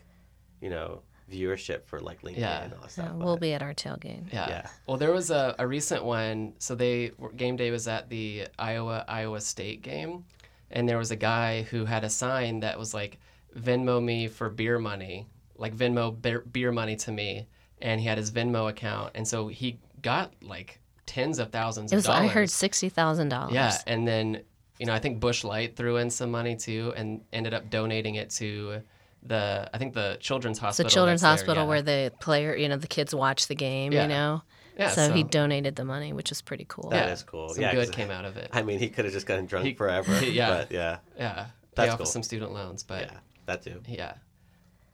you 0.64 0.70
know, 0.70 1.02
viewership 1.32 1.86
for 1.86 2.00
like 2.00 2.22
LinkedIn 2.22 2.38
Yeah. 2.38 2.64
and 2.64 2.74
all 2.74 2.80
that 2.80 2.86
Yeah, 2.98 3.06
stuff. 3.06 3.16
we'll 3.16 3.36
but- 3.36 3.42
be 3.42 3.54
at 3.54 3.62
our 3.62 3.74
tailgate. 3.74 4.32
Yeah. 4.32 4.48
Yeah. 4.50 4.68
Well, 4.88 4.98
there 4.98 5.12
was 5.12 5.30
a, 5.32 5.56
a 5.60 5.66
recent 5.68 6.04
one. 6.04 6.54
So 6.60 6.76
they 6.76 7.12
game 7.36 7.56
day 7.56 7.70
was 7.72 7.88
at 7.88 8.10
the 8.10 8.48
Iowa 8.58 9.04
Iowa 9.08 9.42
State 9.42 9.82
game, 9.82 10.26
and 10.72 10.88
there 10.88 10.98
was 10.98 11.12
a 11.12 11.16
guy 11.16 11.64
who 11.64 11.86
had 11.86 12.04
a 12.04 12.10
sign 12.10 12.62
that 12.62 12.78
was 12.80 12.94
like 12.94 13.20
Venmo 13.58 14.04
me 14.04 14.28
for 14.28 14.50
beer 14.50 14.80
money, 14.80 15.28
like 15.58 15.76
Venmo 15.76 16.20
beer, 16.22 16.42
beer 16.42 16.72
money 16.72 16.96
to 16.98 17.12
me, 17.12 17.48
and 17.82 18.00
he 18.02 18.08
had 18.08 18.18
his 18.18 18.32
Venmo 18.32 18.70
account, 18.70 19.12
and 19.16 19.28
so 19.28 19.48
he 19.48 19.78
got 20.02 20.32
like 20.42 20.80
tens 21.06 21.40
of 21.40 21.52
thousands 21.52 21.92
It 21.92 21.96
was. 21.96 22.06
of 22.06 22.14
dollars. 22.16 22.30
I 22.30 22.34
heard 22.34 22.50
sixty 22.50 22.90
thousand 22.90 23.30
dollars. 23.30 23.54
Yeah, 23.54 23.78
and 23.88 24.08
then 24.08 24.42
you 24.80 24.86
know 24.88 24.94
I 24.94 25.00
think 25.00 25.20
Busch 25.20 25.44
Light 25.44 25.76
threw 25.76 25.98
in 25.98 26.10
some 26.10 26.32
money 26.32 26.56
too, 26.56 26.94
and 26.96 27.22
ended 27.32 27.54
up 27.54 27.70
donating 27.70 28.16
it 28.16 28.30
to 28.42 28.82
the 29.26 29.70
I 29.74 29.78
think 29.78 29.94
the 29.94 30.18
Children's 30.20 30.60
hospital. 30.60 30.84
the 30.84 30.88
Hospital. 30.88 30.90
children's 30.90 31.22
that's 31.22 31.42
there, 31.42 31.48
hospital 31.56 31.64
yeah. 31.64 31.70
where 31.70 31.82
the 31.82 32.12
player, 32.20 32.56
you 32.56 32.68
know, 32.70 32.78
the 32.78 32.88
kids 32.88 33.14
watch 33.16 33.48
the 33.48 33.56
game. 33.56 33.92
Yeah. 33.92 34.04
You 34.04 34.08
know. 34.10 34.44
Yeah, 34.78 34.90
so, 34.90 35.12
he 35.12 35.22
donated 35.24 35.76
the 35.76 35.86
money, 35.86 36.14
which 36.14 36.32
is 36.32 36.42
pretty 36.42 36.66
cool. 36.68 36.90
That 36.90 37.06
yeah, 37.08 37.14
is 37.14 37.22
cool. 37.22 37.50
Some 37.50 37.62
Yeah, 37.62 37.74
good 37.74 37.90
'cause- 37.90 37.96
came 37.96 38.10
out 38.10 38.26
of 38.26 38.38
it. 38.38 38.50
I 38.52 38.64
mean, 38.64 38.80
he 38.80 38.90
could 38.90 39.06
have 39.06 39.14
just 39.14 39.28
gotten 39.28 39.46
drunk 39.46 39.68
He- 39.68 39.74
forever. 39.76 40.20
yeah. 40.26 40.50
But 40.50 40.72
yeah. 40.72 40.98
Yeah, 41.16 41.46
pay 41.76 41.90
off 41.90 41.98
cool. 41.98 42.06
some 42.08 42.24
student 42.24 42.54
loans, 42.54 42.82
but 42.82 43.02
Yeah. 43.04 43.18
That 43.46 43.62
too. 43.62 43.82
yeah. 43.88 44.14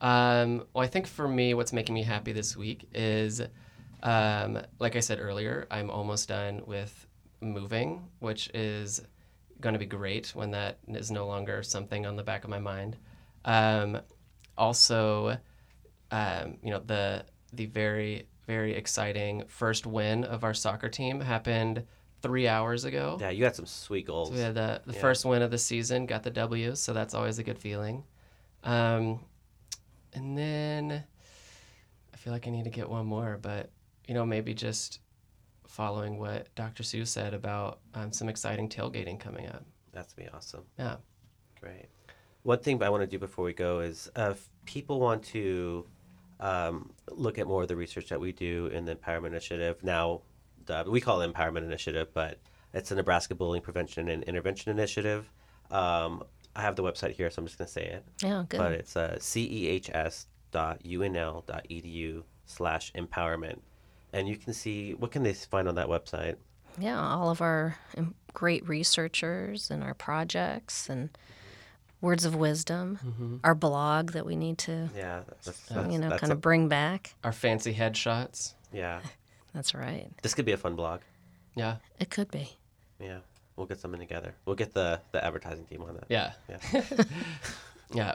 Um, 0.02 0.64
well, 0.74 0.84
I 0.84 0.86
think 0.86 1.06
for 1.06 1.26
me, 1.28 1.54
what's 1.54 1.72
making 1.72 1.94
me 1.94 2.02
happy 2.02 2.32
this 2.32 2.56
week 2.56 2.88
is, 2.94 3.40
um, 4.02 4.60
like 4.78 4.96
I 4.96 5.00
said 5.00 5.18
earlier, 5.20 5.66
I'm 5.70 5.90
almost 5.90 6.28
done 6.28 6.62
with 6.66 7.06
moving, 7.40 8.06
which 8.18 8.50
is 8.54 9.02
going 9.60 9.72
to 9.74 9.78
be 9.78 9.86
great 9.86 10.28
when 10.34 10.50
that 10.52 10.78
is 10.88 11.10
no 11.10 11.26
longer 11.26 11.62
something 11.62 12.06
on 12.06 12.16
the 12.16 12.22
back 12.22 12.44
of 12.44 12.50
my 12.50 12.58
mind. 12.58 12.96
Um, 13.44 14.00
also, 14.60 15.38
um, 16.10 16.58
you 16.62 16.70
know, 16.70 16.80
the 16.84 17.24
the 17.52 17.66
very 17.66 18.26
very 18.46 18.74
exciting 18.74 19.44
first 19.48 19.86
win 19.86 20.24
of 20.24 20.44
our 20.44 20.54
soccer 20.54 20.88
team 20.88 21.20
happened 21.20 21.84
three 22.20 22.46
hours 22.46 22.84
ago. 22.84 23.16
Yeah, 23.20 23.30
you 23.30 23.40
got 23.40 23.56
some 23.56 23.66
sweet 23.66 24.06
goals. 24.06 24.28
So 24.28 24.34
we 24.34 24.40
had 24.40 24.54
the, 24.54 24.82
the 24.86 24.92
Yeah. 24.92 25.00
first 25.00 25.24
win 25.24 25.40
of 25.42 25.50
the 25.50 25.58
season, 25.58 26.04
got 26.06 26.22
the 26.22 26.30
W, 26.30 26.74
so 26.74 26.92
that's 26.92 27.14
always 27.14 27.38
a 27.38 27.42
good 27.42 27.58
feeling. 27.58 28.04
Um, 28.64 29.20
and 30.12 30.36
then 30.36 31.02
I 32.12 32.16
feel 32.16 32.32
like 32.32 32.46
I 32.46 32.50
need 32.50 32.64
to 32.64 32.70
get 32.70 32.88
one 32.88 33.06
more, 33.06 33.38
but 33.40 33.70
you 34.06 34.14
know, 34.14 34.26
maybe 34.26 34.52
just 34.52 35.00
following 35.66 36.18
what 36.18 36.52
Dr. 36.56 36.82
Sue 36.82 37.04
said 37.04 37.32
about 37.32 37.78
um, 37.94 38.12
some 38.12 38.28
exciting 38.28 38.68
tailgating 38.68 39.18
coming 39.18 39.46
up. 39.46 39.64
That's 39.92 40.12
be 40.12 40.26
awesome. 40.34 40.64
Yeah. 40.78 40.96
Great. 41.60 41.86
One 42.42 42.58
thing 42.58 42.82
I 42.82 42.88
want 42.88 43.02
to 43.02 43.06
do 43.06 43.18
before 43.18 43.44
we 43.44 43.52
go 43.52 43.80
is 43.80 44.10
uh, 44.16 44.30
if 44.32 44.48
people 44.64 44.98
want 45.00 45.22
to 45.24 45.86
um, 46.40 46.90
look 47.10 47.38
at 47.38 47.46
more 47.46 47.62
of 47.62 47.68
the 47.68 47.76
research 47.76 48.08
that 48.08 48.20
we 48.20 48.32
do 48.32 48.66
in 48.66 48.84
the 48.86 48.96
Empowerment 48.96 49.28
Initiative, 49.28 49.82
now. 49.82 50.22
We 50.86 51.00
call 51.00 51.20
it 51.20 51.32
Empowerment 51.32 51.64
Initiative, 51.64 52.08
but 52.14 52.38
it's 52.72 52.92
a 52.92 52.94
Nebraska 52.94 53.34
Bullying 53.34 53.62
Prevention 53.62 54.08
and 54.08 54.22
Intervention 54.22 54.70
Initiative. 54.70 55.28
Um, 55.70 56.22
I 56.54 56.62
have 56.62 56.76
the 56.76 56.84
website 56.84 57.10
here, 57.12 57.28
so 57.28 57.40
I'm 57.40 57.46
just 57.46 57.58
going 57.58 57.66
to 57.66 57.72
say 57.72 57.86
it. 57.86 58.04
Yeah, 58.22 58.44
good. 58.48 58.58
But 58.58 58.72
it's 58.72 58.96
uh, 58.96 59.16
cehs.unl.edu 59.18 60.22
slash 62.46 62.92
empowerment. 62.92 63.58
And 64.12 64.28
you 64.28 64.36
can 64.36 64.52
see, 64.52 64.94
what 64.94 65.10
can 65.10 65.24
they 65.24 65.32
find 65.32 65.66
on 65.66 65.74
that 65.74 65.88
website? 65.88 66.36
yeah, 66.78 67.00
all 67.00 67.30
of 67.30 67.40
our 67.40 67.76
um, 67.96 68.14
great 68.32 68.68
researchers 68.68 69.70
and 69.70 69.82
our 69.82 69.94
projects 69.94 70.88
and 70.88 71.10
words 72.00 72.24
of 72.24 72.34
wisdom, 72.34 73.40
our 73.44 73.54
blog 73.54 74.12
that 74.12 74.24
we 74.26 74.36
need 74.36 74.58
to, 74.58 74.88
Yeah, 74.96 75.20
that's, 75.44 75.60
that's, 75.68 75.92
you 75.92 75.98
know, 75.98 76.16
kind 76.16 76.32
of 76.32 76.40
bring 76.40 76.68
back. 76.68 77.14
Our 77.24 77.32
fancy 77.32 77.74
headshots. 77.74 78.54
yeah. 78.72 79.00
That's 79.52 79.74
right. 79.74 80.08
This 80.22 80.32
could 80.34 80.44
be 80.44 80.52
a 80.52 80.56
fun 80.56 80.76
blog. 80.76 81.00
Yeah. 81.56 81.76
It 81.98 82.08
could 82.10 82.30
be. 82.30 82.56
Yeah, 83.00 83.18
we'll 83.56 83.66
get 83.66 83.80
something 83.80 83.98
together. 84.00 84.32
We'll 84.46 84.54
get 84.54 84.72
the 84.74 85.00
the 85.10 85.24
advertising 85.24 85.64
team 85.66 85.82
on 85.82 85.94
that. 85.94 86.04
Yeah. 86.08 86.32
Yeah. 86.48 86.92
Yeah. 87.92 88.14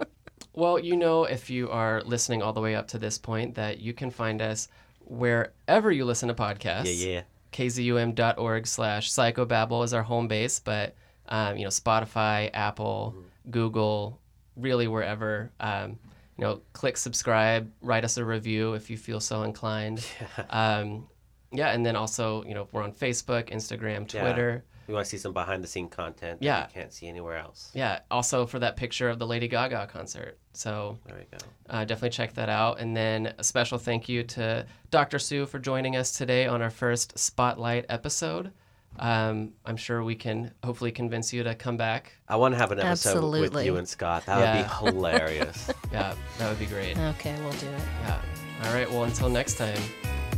Well, 0.54 0.80
you 0.80 0.96
know, 0.96 1.26
if 1.26 1.50
you 1.50 1.70
are 1.70 2.02
listening 2.04 2.42
all 2.42 2.54
the 2.54 2.62
way 2.62 2.76
up 2.76 2.88
to 2.90 2.98
this 2.98 3.18
point, 3.18 3.56
that 3.56 3.80
you 3.80 3.92
can 3.94 4.10
find 4.10 4.42
us 4.42 4.70
wherever 5.02 5.92
you 5.92 6.06
listen 6.06 6.30
to 6.30 6.34
podcasts. 6.34 6.86
Yeah, 6.86 7.10
yeah. 7.10 7.22
kzum.org 7.52 8.68
slash 8.68 9.12
psychobabble 9.12 9.84
is 9.84 9.94
our 9.94 10.04
home 10.04 10.30
base, 10.30 10.60
but, 10.60 10.96
um, 11.28 11.58
you 11.58 11.64
know, 11.64 11.70
Spotify, 11.70 12.50
Apple, 12.54 13.14
Mm-hmm. 13.18 13.28
Google, 13.52 14.20
really 14.56 14.88
wherever. 14.88 15.52
Um, 15.60 16.00
you 16.38 16.44
know, 16.44 16.62
click 16.74 16.98
subscribe, 16.98 17.72
write 17.82 18.04
us 18.04 18.18
a 18.18 18.26
review 18.26 18.74
if 18.74 18.90
you 18.90 18.98
feel 18.98 19.20
so 19.20 19.44
inclined. 19.44 20.06
Um, 20.50 21.08
yeah, 21.52 21.70
and 21.72 21.86
then 21.86 21.96
also, 21.96 22.44
you 22.44 22.54
know, 22.54 22.68
we're 22.74 22.84
on 22.84 22.92
Facebook, 22.92 23.50
Instagram, 23.50 24.12
Yeah. 24.14 24.22
Twitter. 24.22 24.64
We 24.88 24.94
want 24.94 25.06
to 25.06 25.10
see 25.10 25.18
some 25.18 25.32
behind 25.34 25.64
the 25.64 25.68
scene 25.68 25.88
content 25.90 26.42
that 26.42 26.46
Yeah. 26.46 26.68
you 26.68 26.74
can't 26.74 26.94
see 26.94 27.08
anywhere 27.08 27.38
else. 27.38 27.72
Yeah, 27.74 28.00
also 28.12 28.46
for 28.46 28.60
that 28.60 28.76
picture 28.76 29.10
of 29.10 29.18
the 29.18 29.26
Lady 29.26 29.48
Gaga 29.48 29.88
concert. 29.88 30.38
So 30.54 31.00
There 31.08 31.16
we 31.18 31.24
go. 31.38 31.44
uh, 31.70 31.86
definitely 31.86 32.10
check 32.12 32.34
that 32.34 32.50
out. 32.50 32.80
And 32.80 32.96
then 32.96 33.34
a 33.38 33.44
special 33.44 33.78
thank 33.78 34.10
you 34.10 34.24
to 34.24 34.66
Dr. 34.92 35.18
Sue 35.18 35.46
for 35.46 35.58
joining 35.60 35.96
us 35.96 36.12
today 36.18 36.46
on 36.46 36.62
our 36.62 36.70
first 36.70 37.18
Spotlight 37.18 37.86
episode. 37.90 38.52
Um, 38.98 39.54
I'm 39.66 39.78
sure 39.78 40.04
we 40.04 40.16
can 40.16 40.52
hopefully 40.64 40.92
convince 40.92 41.34
you 41.34 41.44
to 41.44 41.56
come 41.56 41.78
back. 41.78 42.14
I 42.30 42.36
want 42.38 42.54
to 42.54 42.58
have 42.58 42.72
an 42.72 42.80
episode 42.80 43.30
with 43.54 43.66
you 43.66 43.78
and 43.78 43.88
Scott. 43.88 44.26
That 44.26 44.38
would 44.40 44.64
be 44.64 44.92
hilarious. 44.92 45.70
Yeah, 45.92 46.16
that 46.38 46.50
would 46.50 46.60
be 46.60 46.66
great. 46.66 46.98
Okay, 46.98 47.36
we'll 47.42 47.52
do 47.54 47.68
it. 47.68 47.82
Yeah. 48.04 48.22
All 48.64 48.74
right. 48.74 48.90
Well, 48.90 49.04
until 49.04 49.30
next 49.30 49.56
time, 49.58 49.80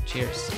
cheers. 0.06 0.50